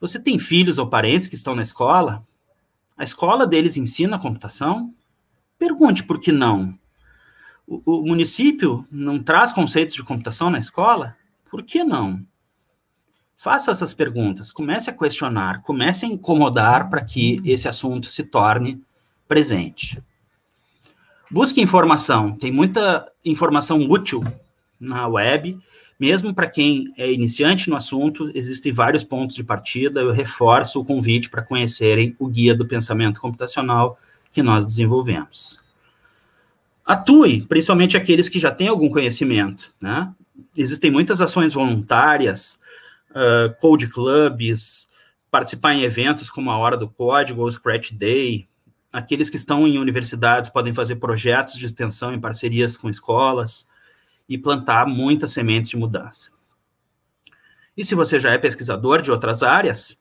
Você 0.00 0.18
tem 0.18 0.38
filhos 0.38 0.78
ou 0.78 0.88
parentes 0.88 1.28
que 1.28 1.34
estão 1.34 1.54
na 1.54 1.60
escola? 1.60 2.22
A 2.96 3.04
escola 3.04 3.46
deles 3.46 3.76
ensina 3.76 4.18
computação? 4.18 4.94
Pergunte 5.58 6.04
por 6.04 6.18
que 6.18 6.32
não. 6.32 6.72
O, 7.66 8.00
o 8.00 8.06
município 8.06 8.82
não 8.90 9.22
traz 9.22 9.52
conceitos 9.52 9.94
de 9.94 10.02
computação 10.02 10.48
na 10.48 10.58
escola? 10.58 11.14
Por 11.50 11.62
que 11.62 11.84
não? 11.84 12.26
Faça 13.36 13.72
essas 13.72 13.92
perguntas, 13.92 14.50
comece 14.50 14.88
a 14.88 14.94
questionar, 14.94 15.60
comece 15.60 16.06
a 16.06 16.08
incomodar 16.08 16.88
para 16.88 17.04
que 17.04 17.42
esse 17.44 17.68
assunto 17.68 18.06
se 18.06 18.22
torne 18.22 18.82
presente. 19.28 20.02
Busque 21.32 21.62
informação, 21.62 22.36
tem 22.36 22.52
muita 22.52 23.10
informação 23.24 23.80
útil 23.80 24.22
na 24.78 25.08
web, 25.08 25.58
mesmo 25.98 26.34
para 26.34 26.46
quem 26.46 26.92
é 26.98 27.10
iniciante 27.10 27.70
no 27.70 27.76
assunto, 27.76 28.30
existem 28.34 28.70
vários 28.70 29.02
pontos 29.02 29.36
de 29.36 29.42
partida. 29.42 30.00
Eu 30.00 30.10
reforço 30.10 30.80
o 30.80 30.84
convite 30.84 31.30
para 31.30 31.40
conhecerem 31.40 32.14
o 32.18 32.28
guia 32.28 32.54
do 32.54 32.66
pensamento 32.66 33.18
computacional 33.18 33.98
que 34.30 34.42
nós 34.42 34.66
desenvolvemos. 34.66 35.58
Atue, 36.84 37.46
principalmente 37.46 37.96
aqueles 37.96 38.28
que 38.28 38.38
já 38.40 38.50
têm 38.50 38.68
algum 38.68 38.90
conhecimento, 38.90 39.72
né? 39.80 40.12
Existem 40.54 40.90
muitas 40.90 41.20
ações 41.20 41.54
voluntárias, 41.54 42.58
uh, 43.10 43.54
code 43.58 43.86
clubs, 43.86 44.88
participar 45.30 45.72
em 45.74 45.82
eventos 45.82 46.28
como 46.28 46.50
a 46.50 46.58
Hora 46.58 46.76
do 46.76 46.88
Código 46.88 47.40
ou 47.40 47.50
Scratch 47.50 47.92
Day. 47.92 48.48
Aqueles 48.92 49.30
que 49.30 49.36
estão 49.36 49.66
em 49.66 49.78
universidades 49.78 50.50
podem 50.50 50.74
fazer 50.74 50.96
projetos 50.96 51.54
de 51.54 51.64
extensão 51.64 52.12
em 52.12 52.20
parcerias 52.20 52.76
com 52.76 52.90
escolas 52.90 53.66
e 54.28 54.36
plantar 54.36 54.86
muitas 54.86 55.30
sementes 55.30 55.70
de 55.70 55.76
mudança. 55.78 56.30
E 57.74 57.84
se 57.84 57.94
você 57.94 58.20
já 58.20 58.30
é 58.30 58.38
pesquisador 58.38 59.00
de 59.00 59.10
outras 59.10 59.42
áreas, 59.42 59.96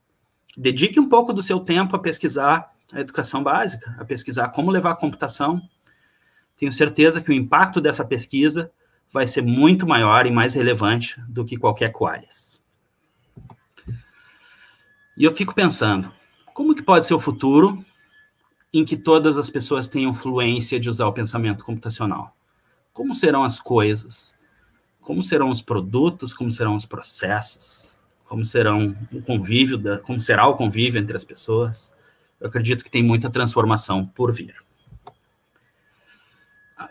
dedique 0.58 1.00
um 1.00 1.08
pouco 1.08 1.32
do 1.32 1.42
seu 1.42 1.60
tempo 1.62 1.96
a 1.96 2.00
pesquisar 2.00 2.70
a 2.92 3.00
educação 3.00 3.42
básica, 3.42 3.96
a 3.98 4.04
pesquisar 4.04 4.50
como 4.50 4.70
levar 4.70 4.92
a 4.92 4.96
computação. 4.96 5.62
Tenho 6.58 6.74
certeza 6.74 7.22
que 7.22 7.30
o 7.30 7.34
impacto 7.34 7.80
dessa 7.80 8.04
pesquisa 8.04 8.70
vai 9.10 9.26
ser 9.26 9.42
muito 9.42 9.88
maior 9.88 10.26
e 10.26 10.32
mais 10.32 10.54
relevante 10.54 11.22
do 11.30 11.46
que 11.46 11.56
qualquer 11.56 11.94
Qualis. 11.94 12.62
E 15.18 15.24
eu 15.24 15.34
fico 15.34 15.56
pensando, 15.56 16.12
como 16.54 16.76
que 16.76 16.82
pode 16.82 17.08
ser 17.08 17.14
o 17.14 17.20
futuro 17.20 17.86
em 18.74 18.86
que 18.86 18.96
todas 18.96 19.38
as 19.38 19.50
pessoas 19.50 19.88
tenham 19.88 20.14
fluência 20.14 20.80
de 20.80 20.90
usar 20.90 21.08
o 21.08 21.14
pensamento 21.14 21.64
computacional? 21.64 22.36
Como 22.94 23.14
serão 23.14 23.44
as 23.44 23.60
coisas? 23.60 24.38
Como 25.00 25.22
serão 25.24 25.50
os 25.50 25.62
produtos? 25.62 26.34
Como 26.34 26.52
serão 26.52 26.76
os 26.76 26.86
processos? 26.86 28.00
Como 28.26 28.46
serão 28.46 28.96
o 29.12 29.22
convívio, 29.22 29.78
da, 29.78 30.00
como 30.00 30.20
será 30.22 30.48
o 30.48 30.56
convívio 30.56 31.00
entre 31.00 31.18
as 31.18 31.26
pessoas? 31.26 31.94
Eu 32.40 32.48
acredito 32.48 32.84
que 32.84 32.92
tem 32.92 33.04
muita 33.04 33.30
transformação 33.30 34.06
por 34.06 34.32
vir. 34.32 34.56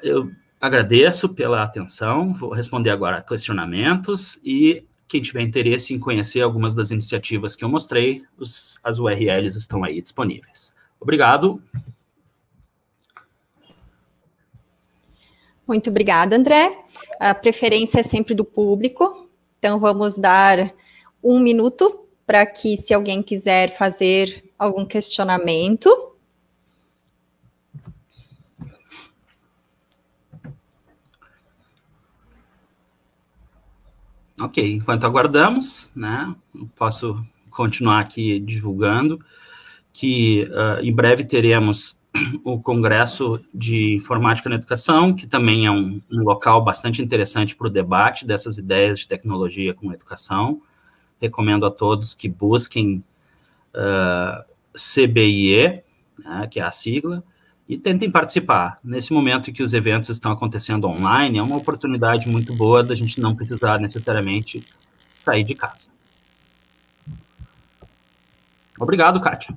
Eu 0.02 0.30
agradeço 0.60 1.28
pela 1.30 1.62
atenção, 1.62 2.32
vou 2.34 2.52
responder 2.52 2.90
agora 2.90 3.18
a 3.18 3.22
questionamentos 3.22 4.38
e 4.44 4.84
quem 5.08 5.20
tiver 5.20 5.42
interesse 5.42 5.92
em 5.92 5.98
conhecer 5.98 6.40
algumas 6.40 6.74
das 6.74 6.92
iniciativas 6.92 7.56
que 7.56 7.64
eu 7.64 7.68
mostrei, 7.68 8.22
os, 8.38 8.78
as 8.84 8.98
URLs 8.98 9.58
estão 9.58 9.82
aí 9.82 10.00
disponíveis. 10.00 10.72
Obrigado. 11.00 11.62
Muito 15.66 15.88
obrigada, 15.88 16.36
André. 16.36 16.76
A 17.18 17.34
preferência 17.34 18.00
é 18.00 18.02
sempre 18.02 18.34
do 18.34 18.44
público, 18.44 19.28
então 19.58 19.78
vamos 19.78 20.18
dar 20.18 20.74
um 21.22 21.38
minuto 21.38 22.06
para 22.26 22.44
que, 22.44 22.76
se 22.76 22.92
alguém 22.92 23.22
quiser 23.22 23.76
fazer 23.78 24.44
algum 24.58 24.84
questionamento. 24.84 25.88
Ok, 34.40 34.72
enquanto 34.72 35.04
aguardamos, 35.04 35.90
né, 35.94 36.34
posso 36.74 37.22
continuar 37.50 38.00
aqui 38.00 38.40
divulgando 38.40 39.24
que 39.92 40.48
uh, 40.50 40.84
em 40.84 40.92
breve 40.92 41.24
teremos 41.24 41.98
o 42.44 42.60
Congresso 42.60 43.40
de 43.54 43.96
Informática 43.96 44.48
na 44.48 44.56
Educação, 44.56 45.14
que 45.14 45.26
também 45.26 45.66
é 45.66 45.70
um, 45.70 46.00
um 46.10 46.22
local 46.22 46.62
bastante 46.62 47.02
interessante 47.02 47.54
para 47.54 47.66
o 47.66 47.70
debate 47.70 48.26
dessas 48.26 48.58
ideias 48.58 49.00
de 49.00 49.08
tecnologia 49.08 49.74
com 49.74 49.90
a 49.90 49.94
educação. 49.94 50.60
Recomendo 51.20 51.66
a 51.66 51.70
todos 51.70 52.14
que 52.14 52.28
busquem 52.28 53.04
uh, 53.74 54.44
CBIE, 54.74 55.82
né, 56.18 56.46
que 56.50 56.58
é 56.58 56.62
a 56.62 56.70
sigla, 56.70 57.22
e 57.68 57.78
tentem 57.78 58.10
participar. 58.10 58.78
Nesse 58.82 59.12
momento 59.12 59.50
em 59.50 59.52
que 59.52 59.62
os 59.62 59.72
eventos 59.72 60.08
estão 60.08 60.32
acontecendo 60.32 60.88
online, 60.88 61.38
é 61.38 61.42
uma 61.42 61.56
oportunidade 61.56 62.28
muito 62.28 62.54
boa 62.54 62.82
da 62.82 62.94
gente 62.94 63.20
não 63.20 63.36
precisar 63.36 63.78
necessariamente 63.78 64.64
sair 64.96 65.44
de 65.44 65.54
casa. 65.54 65.88
Obrigado, 68.78 69.20
Kátia. 69.20 69.54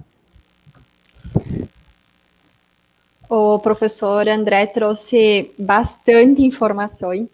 O 3.29 3.57
professor 3.59 4.27
André 4.27 4.67
trouxe 4.67 5.51
bastante 5.57 6.43
informações. 6.43 7.27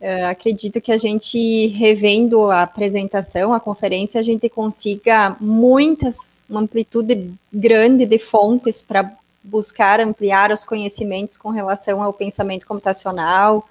Uh, 0.00 0.26
acredito 0.30 0.80
que 0.80 0.92
a 0.92 0.96
gente, 0.96 1.66
revendo 1.68 2.50
a 2.50 2.62
apresentação, 2.62 3.52
a 3.52 3.60
conferência, 3.60 4.18
a 4.18 4.22
gente 4.22 4.48
consiga 4.48 5.36
muitas, 5.40 6.40
uma 6.48 6.60
amplitude 6.60 7.32
grande 7.52 8.06
de 8.06 8.18
fontes 8.18 8.80
para 8.80 9.12
buscar 9.42 10.00
ampliar 10.00 10.52
os 10.52 10.64
conhecimentos 10.64 11.36
com 11.36 11.50
relação 11.50 12.02
ao 12.02 12.12
pensamento 12.12 12.66
computacional 12.66 13.66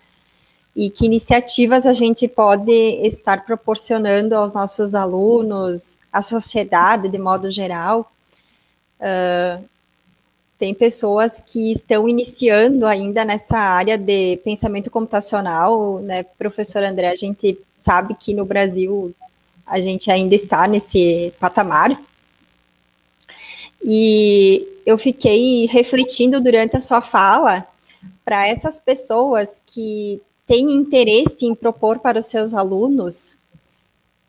e 0.76 0.90
que 0.90 1.06
iniciativas 1.06 1.86
a 1.86 1.94
gente 1.94 2.28
pode 2.28 2.72
estar 2.72 3.46
proporcionando 3.46 4.36
aos 4.36 4.54
nossos 4.54 4.94
alunos, 4.96 5.98
à 6.12 6.22
sociedade 6.22 7.10
de 7.10 7.18
modo 7.18 7.50
geral. 7.50 8.10
Uh, 9.00 9.64
tem 10.58 10.74
pessoas 10.74 11.42
que 11.46 11.72
estão 11.72 12.08
iniciando 12.08 12.86
ainda 12.86 13.24
nessa 13.24 13.58
área 13.58 13.98
de 13.98 14.38
pensamento 14.44 14.92
computacional, 14.92 16.00
né, 16.00 16.24
professor 16.38 16.84
André, 16.84 17.10
a 17.10 17.16
gente 17.16 17.58
sabe 17.84 18.14
que 18.14 18.34
no 18.34 18.44
Brasil 18.44 19.16
a 19.66 19.80
gente 19.80 20.12
ainda 20.12 20.36
está 20.36 20.68
nesse 20.68 21.34
patamar. 21.40 21.98
E 23.82 24.68
eu 24.86 24.98
fiquei 24.98 25.66
refletindo 25.68 26.42
durante 26.42 26.76
a 26.76 26.82
sua 26.82 27.02
fala 27.02 27.66
para 28.26 28.48
essas 28.48 28.80
pessoas 28.80 29.62
que 29.66 30.22
têm 30.46 30.72
interesse 30.72 31.46
em 31.46 31.56
propor 31.56 32.00
para 32.00 32.20
os 32.20 32.26
seus 32.26 32.54
alunos. 32.54 33.38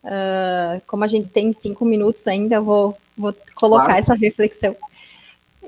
Uh, 0.03 0.81
como 0.87 1.03
a 1.03 1.07
gente 1.07 1.29
tem 1.29 1.51
cinco 1.51 1.83
minutos 1.83 2.27
ainda, 2.27 2.61
vou, 2.61 2.97
vou 3.21 3.35
colocar 3.55 3.85
claro. 3.85 3.99
essa 3.99 4.13
reflexão 4.15 4.75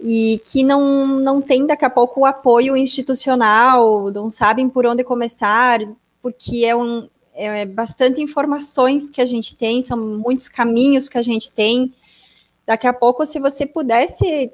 e 0.01 0.41
que 0.45 0.63
não, 0.63 1.07
não 1.07 1.41
tem 1.41 1.65
daqui 1.65 1.85
a 1.85 1.89
pouco 1.89 2.21
o 2.21 2.25
apoio 2.25 2.75
institucional, 2.75 4.11
não 4.11 4.29
sabem 4.29 4.67
por 4.67 4.85
onde 4.85 5.03
começar, 5.03 5.79
porque 6.21 6.65
é, 6.65 6.75
um, 6.75 7.07
é 7.33 7.65
bastante 7.65 8.21
informações 8.21 9.09
que 9.09 9.21
a 9.21 9.25
gente 9.25 9.57
tem, 9.57 9.81
são 9.81 9.97
muitos 9.97 10.49
caminhos 10.49 11.07
que 11.07 11.17
a 11.17 11.21
gente 11.21 11.53
tem. 11.53 11.93
Daqui 12.65 12.85
a 12.85 12.93
pouco, 12.93 13.25
se 13.25 13.39
você 13.39 13.65
pudesse 13.65 14.51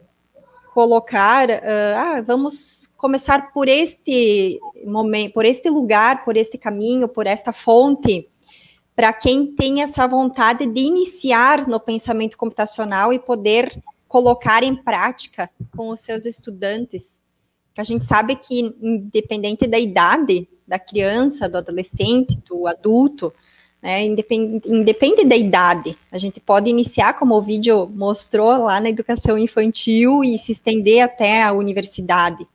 colocar, 0.71 1.49
uh, 1.49 1.97
ah, 1.97 2.21
vamos 2.25 2.91
começar 2.95 3.51
por 3.51 3.67
este 3.67 4.59
momento, 4.85 5.33
por 5.33 5.45
este 5.45 5.67
lugar, 5.69 6.23
por 6.23 6.37
este 6.37 6.59
caminho, 6.59 7.07
por 7.07 7.25
esta 7.25 7.51
fonte, 7.51 8.29
para 8.99 9.13
quem 9.13 9.55
tem 9.55 9.81
essa 9.81 10.05
vontade 10.05 10.65
de 10.65 10.81
iniciar 10.81 11.65
no 11.69 11.79
pensamento 11.79 12.37
computacional 12.37 13.13
e 13.13 13.17
poder 13.17 13.81
colocar 14.09 14.61
em 14.61 14.75
prática 14.75 15.49
com 15.73 15.87
os 15.87 16.01
seus 16.01 16.25
estudantes. 16.25 17.21
A 17.77 17.83
gente 17.85 18.03
sabe 18.03 18.35
que, 18.35 18.75
independente 18.81 19.65
da 19.65 19.79
idade 19.79 20.49
da 20.67 20.77
criança, 20.77 21.47
do 21.47 21.59
adolescente, 21.59 22.37
do 22.45 22.67
adulto, 22.67 23.31
né, 23.81 24.03
independe, 24.03 24.61
independe 24.67 25.23
da 25.23 25.37
idade, 25.37 25.95
a 26.11 26.17
gente 26.17 26.41
pode 26.41 26.69
iniciar, 26.69 27.13
como 27.13 27.35
o 27.35 27.41
vídeo 27.41 27.87
mostrou 27.87 28.65
lá 28.65 28.81
na 28.81 28.89
educação 28.89 29.37
infantil, 29.37 30.25
e 30.25 30.37
se 30.37 30.51
estender 30.51 30.99
até 30.99 31.41
a 31.41 31.53
universidade. 31.53 32.45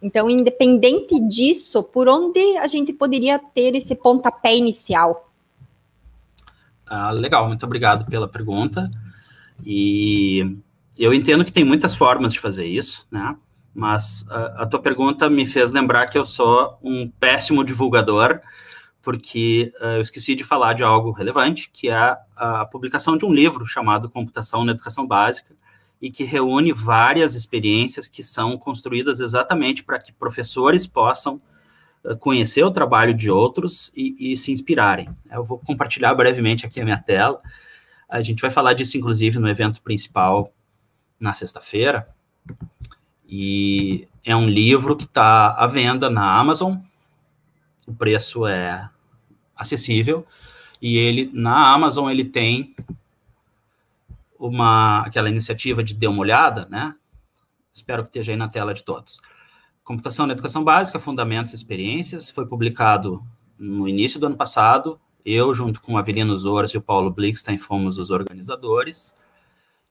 Então, 0.00 0.30
independente 0.30 1.18
disso, 1.28 1.82
por 1.82 2.08
onde 2.08 2.56
a 2.58 2.66
gente 2.66 2.92
poderia 2.92 3.38
ter 3.38 3.74
esse 3.74 3.96
pontapé 3.96 4.56
inicial? 4.56 5.28
Ah, 6.86 7.10
legal, 7.10 7.48
muito 7.48 7.66
obrigado 7.66 8.06
pela 8.06 8.28
pergunta. 8.28 8.90
E 9.64 10.56
eu 10.98 11.12
entendo 11.12 11.44
que 11.44 11.52
tem 11.52 11.64
muitas 11.64 11.94
formas 11.94 12.32
de 12.32 12.40
fazer 12.40 12.66
isso, 12.66 13.06
né? 13.10 13.36
Mas 13.74 14.24
a, 14.30 14.62
a 14.62 14.66
tua 14.66 14.80
pergunta 14.80 15.28
me 15.28 15.44
fez 15.44 15.72
lembrar 15.72 16.06
que 16.06 16.16
eu 16.16 16.24
sou 16.24 16.78
um 16.82 17.08
péssimo 17.08 17.64
divulgador, 17.64 18.40
porque 19.02 19.72
uh, 19.80 19.96
eu 19.96 20.00
esqueci 20.00 20.34
de 20.34 20.44
falar 20.44 20.74
de 20.74 20.82
algo 20.82 21.10
relevante, 21.10 21.70
que 21.72 21.88
é 21.88 21.94
a, 21.94 22.18
a 22.36 22.66
publicação 22.66 23.16
de 23.16 23.24
um 23.24 23.32
livro 23.32 23.66
chamado 23.66 24.08
Computação 24.08 24.64
na 24.64 24.72
Educação 24.72 25.06
Básica, 25.06 25.54
e 26.00 26.10
que 26.10 26.24
reúne 26.24 26.72
várias 26.72 27.34
experiências 27.34 28.06
que 28.06 28.22
são 28.22 28.56
construídas 28.56 29.20
exatamente 29.20 29.82
para 29.82 29.98
que 29.98 30.12
professores 30.12 30.86
possam 30.86 31.40
uh, 32.04 32.16
conhecer 32.16 32.62
o 32.62 32.70
trabalho 32.70 33.12
de 33.12 33.30
outros 33.30 33.90
e, 33.96 34.32
e, 34.32 34.36
se 34.36 34.52
inspirarem. 34.52 35.08
Eu 35.30 35.44
vou 35.44 35.58
compartilhar 35.58 36.14
brevemente 36.14 36.64
aqui 36.64 36.80
a 36.80 36.84
minha 36.84 36.98
tela. 36.98 37.40
A 38.08 38.22
gente 38.22 38.40
vai 38.40 38.50
falar 38.50 38.74
disso, 38.74 38.96
inclusive, 38.96 39.38
no 39.38 39.48
evento 39.48 39.82
principal 39.82 40.52
na 41.18 41.34
sexta-feira. 41.34 42.06
E 43.28 44.06
é 44.24 44.34
um 44.34 44.48
livro 44.48 44.96
que 44.96 45.04
está 45.04 45.52
à 45.52 45.66
venda 45.66 46.08
na 46.08 46.38
Amazon. 46.38 46.76
O 47.86 47.92
preço 47.92 48.46
é 48.46 48.88
acessível. 49.54 50.24
E 50.80 50.96
ele, 50.96 51.30
na 51.34 51.72
Amazon, 51.72 52.08
ele 52.08 52.24
tem 52.24 52.74
uma 54.38 55.00
aquela 55.00 55.28
iniciativa 55.28 55.82
de 55.82 55.94
dê 55.94 56.06
uma 56.06 56.20
olhada, 56.20 56.66
né? 56.70 56.94
Espero 57.72 58.02
que 58.02 58.10
esteja 58.10 58.32
aí 58.32 58.36
na 58.36 58.48
tela 58.48 58.74
de 58.74 58.84
todos. 58.84 59.20
Computação 59.84 60.26
na 60.26 60.32
Educação 60.32 60.62
Básica, 60.62 60.98
Fundamentos 60.98 61.52
e 61.52 61.56
Experiências, 61.56 62.30
foi 62.30 62.46
publicado 62.46 63.22
no 63.58 63.88
início 63.88 64.20
do 64.20 64.26
ano 64.26 64.36
passado. 64.36 65.00
Eu, 65.24 65.54
junto 65.54 65.80
com 65.80 65.94
o 65.94 65.98
Avelino 65.98 66.36
Zores 66.36 66.72
e 66.72 66.78
o 66.78 66.82
Paulo 66.82 67.10
Blixstein, 67.10 67.58
fomos 67.58 67.98
os 67.98 68.10
organizadores. 68.10 69.14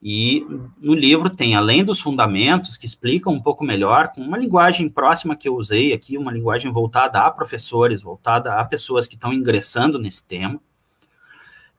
E 0.02 0.46
no 0.80 0.94
livro 0.94 1.30
tem, 1.30 1.56
além 1.56 1.84
dos 1.84 2.00
fundamentos, 2.00 2.78
que 2.78 2.86
explicam 2.86 3.34
um 3.34 3.42
pouco 3.42 3.64
melhor, 3.64 4.12
com 4.14 4.22
uma 4.22 4.38
linguagem 4.38 4.88
próxima 4.88 5.36
que 5.36 5.50
eu 5.50 5.56
usei 5.56 5.92
aqui, 5.92 6.18
uma 6.18 6.32
linguagem 6.32 6.72
voltada 6.72 7.22
a 7.22 7.32
professores, 7.32 8.04
voltada 8.04 8.54
a 8.54 8.64
pessoas 8.64 9.08
que 9.08 9.16
estão 9.16 9.34
ingressando 9.34 9.98
nesse 9.98 10.24
tema, 10.24 10.62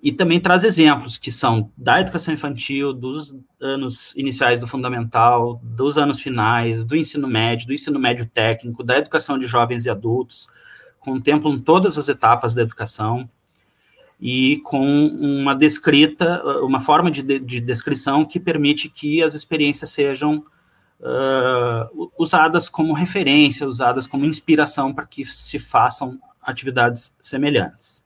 e 0.00 0.12
também 0.12 0.38
traz 0.38 0.62
exemplos 0.62 1.18
que 1.18 1.32
são 1.32 1.70
da 1.76 2.00
educação 2.00 2.32
infantil, 2.32 2.92
dos 2.92 3.36
anos 3.60 4.14
iniciais 4.16 4.60
do 4.60 4.66
fundamental, 4.66 5.60
dos 5.62 5.98
anos 5.98 6.20
finais, 6.20 6.84
do 6.84 6.96
ensino 6.96 7.26
médio, 7.26 7.66
do 7.66 7.72
ensino 7.72 7.98
médio 7.98 8.24
técnico, 8.24 8.84
da 8.84 8.96
educação 8.96 9.38
de 9.38 9.46
jovens 9.46 9.84
e 9.84 9.90
adultos, 9.90 10.46
contemplam 11.00 11.58
todas 11.58 11.98
as 11.98 12.08
etapas 12.08 12.54
da 12.54 12.62
educação 12.62 13.28
e 14.20 14.60
com 14.64 14.84
uma 14.84 15.54
descrita, 15.54 16.42
uma 16.62 16.80
forma 16.80 17.10
de, 17.10 17.22
de 17.38 17.60
descrição 17.60 18.24
que 18.24 18.38
permite 18.38 18.88
que 18.88 19.22
as 19.22 19.34
experiências 19.34 19.90
sejam 19.90 20.44
uh, 21.00 22.10
usadas 22.18 22.68
como 22.68 22.92
referência, 22.92 23.66
usadas 23.66 24.06
como 24.06 24.24
inspiração 24.24 24.92
para 24.92 25.06
que 25.06 25.24
se 25.24 25.58
façam 25.58 26.18
atividades 26.42 27.12
semelhantes. 27.22 28.04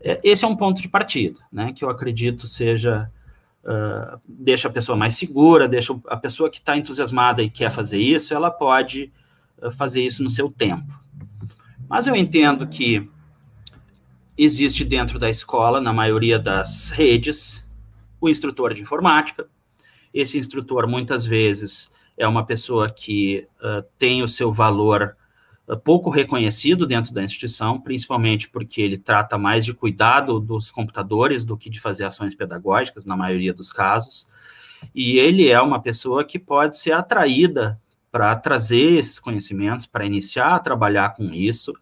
É, 0.00 0.20
esse 0.22 0.44
é 0.44 0.48
um 0.48 0.56
ponto 0.56 0.80
de 0.80 0.88
partida, 0.88 1.40
né, 1.52 1.72
que 1.72 1.84
eu 1.84 1.90
acredito 1.90 2.46
seja 2.46 3.10
uh, 3.64 4.20
deixa 4.28 4.68
a 4.68 4.70
pessoa 4.70 4.96
mais 4.96 5.14
segura, 5.14 5.68
deixa 5.68 5.98
a 6.06 6.16
pessoa 6.16 6.50
que 6.50 6.58
está 6.58 6.76
entusiasmada 6.76 7.42
e 7.42 7.50
quer 7.50 7.70
fazer 7.70 7.98
isso, 7.98 8.32
ela 8.32 8.50
pode 8.50 9.12
uh, 9.60 9.70
fazer 9.70 10.02
isso 10.02 10.22
no 10.22 10.30
seu 10.30 10.50
tempo. 10.50 11.00
Mas 11.88 12.06
eu 12.06 12.14
entendo 12.14 12.66
que 12.66 13.08
existe 14.36 14.84
dentro 14.84 15.18
da 15.18 15.28
escola, 15.28 15.80
na 15.80 15.92
maioria 15.92 16.38
das 16.38 16.90
redes, 16.90 17.66
o 18.20 18.28
instrutor 18.28 18.72
de 18.72 18.82
informática. 18.82 19.48
Esse 20.14 20.38
instrutor 20.38 20.86
muitas 20.86 21.26
vezes 21.26 21.90
é 22.16 22.26
uma 22.26 22.44
pessoa 22.44 22.90
que 22.90 23.48
uh, 23.60 23.82
tem 23.98 24.22
o 24.22 24.28
seu 24.28 24.52
valor 24.52 25.16
pouco 25.76 26.08
reconhecido 26.08 26.86
dentro 26.86 27.12
da 27.12 27.22
instituição, 27.22 27.78
principalmente 27.78 28.48
porque 28.48 28.80
ele 28.80 28.96
trata 28.96 29.36
mais 29.36 29.64
de 29.64 29.74
cuidado 29.74 30.40
dos 30.40 30.70
computadores 30.70 31.44
do 31.44 31.56
que 31.58 31.68
de 31.68 31.78
fazer 31.78 32.04
ações 32.04 32.34
pedagógicas, 32.34 33.04
na 33.04 33.16
maioria 33.16 33.52
dos 33.52 33.70
casos. 33.70 34.26
E 34.94 35.18
ele 35.18 35.48
é 35.48 35.60
uma 35.60 35.80
pessoa 35.80 36.24
que 36.24 36.38
pode 36.38 36.78
ser 36.78 36.92
atraída 36.92 37.80
para 38.10 38.34
trazer 38.36 38.94
esses 38.94 39.18
conhecimentos, 39.18 39.86
para 39.86 40.06
iniciar 40.06 40.54
a 40.54 40.58
trabalhar 40.58 41.10
com 41.10 41.24
isso 41.34 41.72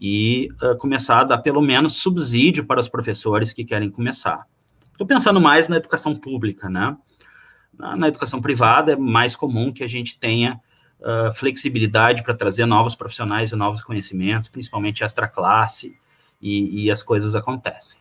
e 0.00 0.48
uh, 0.62 0.76
começar 0.78 1.20
a 1.20 1.24
dar 1.24 1.38
pelo 1.38 1.62
menos 1.62 1.98
subsídio 1.98 2.66
para 2.66 2.80
os 2.80 2.88
professores 2.88 3.52
que 3.52 3.64
querem 3.64 3.90
começar. 3.90 4.46
Estou 4.90 5.06
pensando 5.06 5.40
mais 5.40 5.68
na 5.68 5.76
educação 5.76 6.16
pública, 6.16 6.68
né? 6.68 6.96
Na, 7.72 7.96
na 7.96 8.08
educação 8.08 8.40
privada 8.40 8.92
é 8.92 8.96
mais 8.96 9.36
comum 9.36 9.72
que 9.72 9.84
a 9.84 9.88
gente 9.88 10.18
tenha 10.18 10.60
uh, 11.02 11.32
flexibilidade 11.32 12.22
para 12.22 12.34
trazer 12.34 12.66
novos 12.66 12.94
profissionais 12.94 13.52
e 13.52 13.56
novos 13.56 13.82
conhecimentos, 13.82 14.48
principalmente 14.48 15.04
extra 15.04 15.28
classe, 15.28 15.96
e, 16.40 16.84
e 16.84 16.90
as 16.90 17.02
coisas 17.02 17.34
acontecem. 17.34 18.00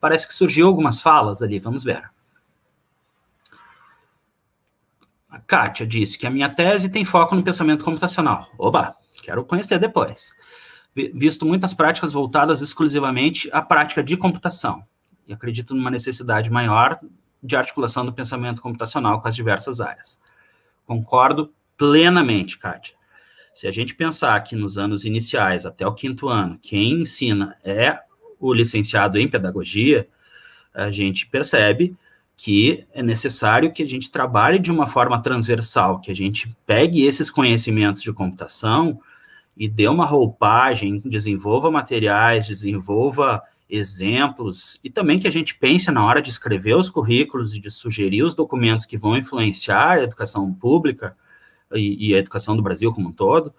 Parece 0.00 0.26
que 0.26 0.34
surgiu 0.34 0.66
algumas 0.66 1.00
falas 1.00 1.40
ali, 1.40 1.58
vamos 1.58 1.82
ver. 1.82 2.10
A 5.30 5.38
Kátia 5.40 5.86
disse 5.86 6.18
que 6.18 6.26
a 6.26 6.30
minha 6.30 6.48
tese 6.48 6.88
tem 6.88 7.04
foco 7.04 7.34
no 7.34 7.42
pensamento 7.42 7.84
computacional. 7.84 8.48
Oba, 8.58 8.94
quero 9.22 9.44
conhecer 9.44 9.78
depois. 9.78 10.34
Visto 10.94 11.44
muitas 11.44 11.74
práticas 11.74 12.12
voltadas 12.12 12.62
exclusivamente 12.62 13.50
à 13.52 13.60
prática 13.60 14.02
de 14.02 14.16
computação. 14.16 14.82
E 15.26 15.32
acredito 15.32 15.74
numa 15.74 15.90
necessidade 15.90 16.50
maior 16.50 16.98
de 17.42 17.56
articulação 17.56 18.04
do 18.04 18.12
pensamento 18.12 18.62
computacional 18.62 19.20
com 19.20 19.28
as 19.28 19.36
diversas 19.36 19.80
áreas. 19.80 20.18
Concordo 20.86 21.52
plenamente, 21.76 22.58
Kátia. 22.58 22.94
Se 23.54 23.66
a 23.66 23.70
gente 23.70 23.94
pensar 23.94 24.38
que 24.42 24.54
nos 24.54 24.76
anos 24.76 25.04
iniciais, 25.04 25.64
até 25.64 25.86
o 25.86 25.94
quinto 25.94 26.28
ano, 26.28 26.58
quem 26.60 27.00
ensina 27.00 27.56
é 27.64 27.98
o 28.38 28.52
licenciado 28.52 29.18
em 29.18 29.26
pedagogia, 29.26 30.06
a 30.74 30.90
gente 30.90 31.26
percebe 31.26 31.96
que 32.36 32.86
é 32.92 33.02
necessário 33.02 33.72
que 33.72 33.82
a 33.82 33.88
gente 33.88 34.10
trabalhe 34.10 34.58
de 34.58 34.70
uma 34.70 34.86
forma 34.86 35.22
transversal, 35.22 36.00
que 36.00 36.10
a 36.10 36.14
gente 36.14 36.54
pegue 36.66 37.04
esses 37.04 37.30
conhecimentos 37.30 38.02
de 38.02 38.12
computação 38.12 39.00
e 39.56 39.66
dê 39.66 39.88
uma 39.88 40.04
roupagem, 40.04 41.00
desenvolva 41.06 41.70
materiais, 41.70 42.46
desenvolva 42.46 43.42
exemplos, 43.68 44.78
e 44.84 44.90
também 44.90 45.18
que 45.18 45.26
a 45.26 45.32
gente 45.32 45.56
pense 45.56 45.90
na 45.90 46.04
hora 46.04 46.20
de 46.20 46.28
escrever 46.28 46.76
os 46.76 46.90
currículos 46.90 47.54
e 47.54 47.58
de 47.58 47.70
sugerir 47.70 48.22
os 48.22 48.34
documentos 48.34 48.84
que 48.84 48.98
vão 48.98 49.16
influenciar 49.16 49.92
a 49.92 50.02
educação 50.02 50.52
pública, 50.52 51.16
e, 51.74 52.08
e 52.10 52.14
a 52.14 52.18
educação 52.18 52.56
do 52.56 52.62
Brasil 52.62 52.92
como 52.92 53.08
um 53.08 53.12
todo, 53.12 53.52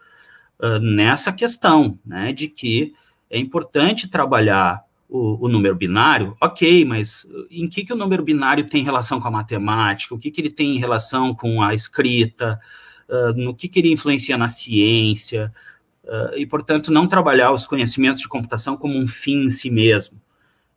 uh, 0.59 0.79
nessa 0.79 1.31
questão, 1.31 1.99
né, 2.05 2.31
de 2.31 2.47
que 2.47 2.93
é 3.29 3.37
importante 3.37 4.07
trabalhar 4.07 4.83
o, 5.09 5.45
o, 5.45 5.49
número 5.49 5.75
binário, 5.75 6.35
ok, 6.41 6.83
mas 6.83 7.25
em 7.49 7.67
que, 7.67 7.85
que 7.85 7.93
o 7.93 7.97
número 7.97 8.23
binário 8.23 8.65
tem 8.65 8.83
relação 8.83 9.21
com 9.21 9.27
a 9.27 9.31
matemática, 9.31 10.13
o 10.13 10.19
que, 10.19 10.31
que 10.31 10.41
ele 10.41 10.51
tem 10.51 10.75
em 10.75 10.79
relação 10.79 11.33
com 11.33 11.61
a 11.61 11.73
escrita, 11.73 12.59
uh, 13.07 13.33
no 13.33 13.53
que, 13.53 13.67
que 13.67 13.79
ele 13.79 13.91
influencia 13.91 14.37
na 14.37 14.49
ciência, 14.49 15.53
uh, 16.03 16.37
e, 16.37 16.45
portanto, 16.45 16.91
não 16.91 17.07
trabalhar 17.07 17.51
os 17.51 17.65
conhecimentos 17.65 18.21
de 18.21 18.27
computação 18.27 18.75
como 18.75 18.97
um 18.97 19.07
fim 19.07 19.45
em 19.45 19.49
si 19.49 19.69
mesmo, 19.69 20.21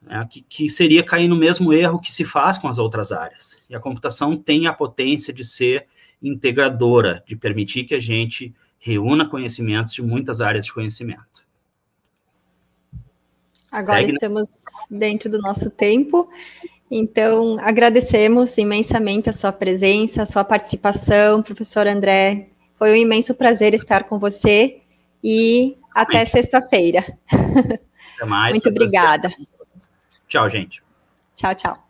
né, 0.03 0.27
que, 0.31 0.43
que 0.43 0.71
seria 0.71 1.03
cair 1.03 1.29
no 1.29 1.37
mesmo 1.37 1.73
erro 1.73 2.01
que 2.01 2.13
se 2.13 2.25
faz 2.25 2.57
com 2.57 2.69
as 2.69 2.79
outras 2.79 3.11
áreas. 3.13 3.59
E 3.69 3.75
a 3.75 3.81
computação 3.81 4.37
tem 4.37 4.67
a 4.67 4.73
potência 4.73 5.33
de 5.33 5.45
ser 5.45 5.87
integradora, 6.23 7.23
de 7.27 7.37
permitir 7.37 7.85
que 7.85 7.95
a 7.95 8.01
gente 8.01 8.55
reúna 8.79 9.29
conhecimentos 9.29 9.95
de 9.95 10.03
muitas 10.03 10.41
áreas 10.41 10.67
de 10.67 10.73
conhecimento. 10.73 11.45
Agora 13.71 13.99
Segue, 13.99 14.13
né? 14.13 14.13
estamos 14.15 14.65
né? 14.91 14.99
dentro 14.99 15.31
do 15.31 15.39
nosso 15.39 15.71
tempo, 15.71 16.29
então 16.91 17.59
agradecemos 17.61 18.59
imensamente 18.59 19.31
a 19.31 19.33
sua 19.33 19.53
presença, 19.53 20.23
a 20.23 20.27
sua 20.27 20.43
participação, 20.43 21.43
professor 21.43 21.87
André. 21.87 22.49
Foi 22.77 22.93
um 22.93 22.97
imenso 22.97 23.35
prazer 23.37 23.75
estar 23.75 24.05
com 24.05 24.19
você 24.19 24.81
e 25.23 25.77
até 25.95 26.25
sexta-feira. 26.25 27.05
Até 28.17 28.25
mais. 28.25 28.53
Muito 28.53 28.69
obrigada. 28.69 29.33
Tchau, 30.27 30.49
gente. 30.51 30.83
Tchau, 31.37 31.55
tchau. 31.55 31.90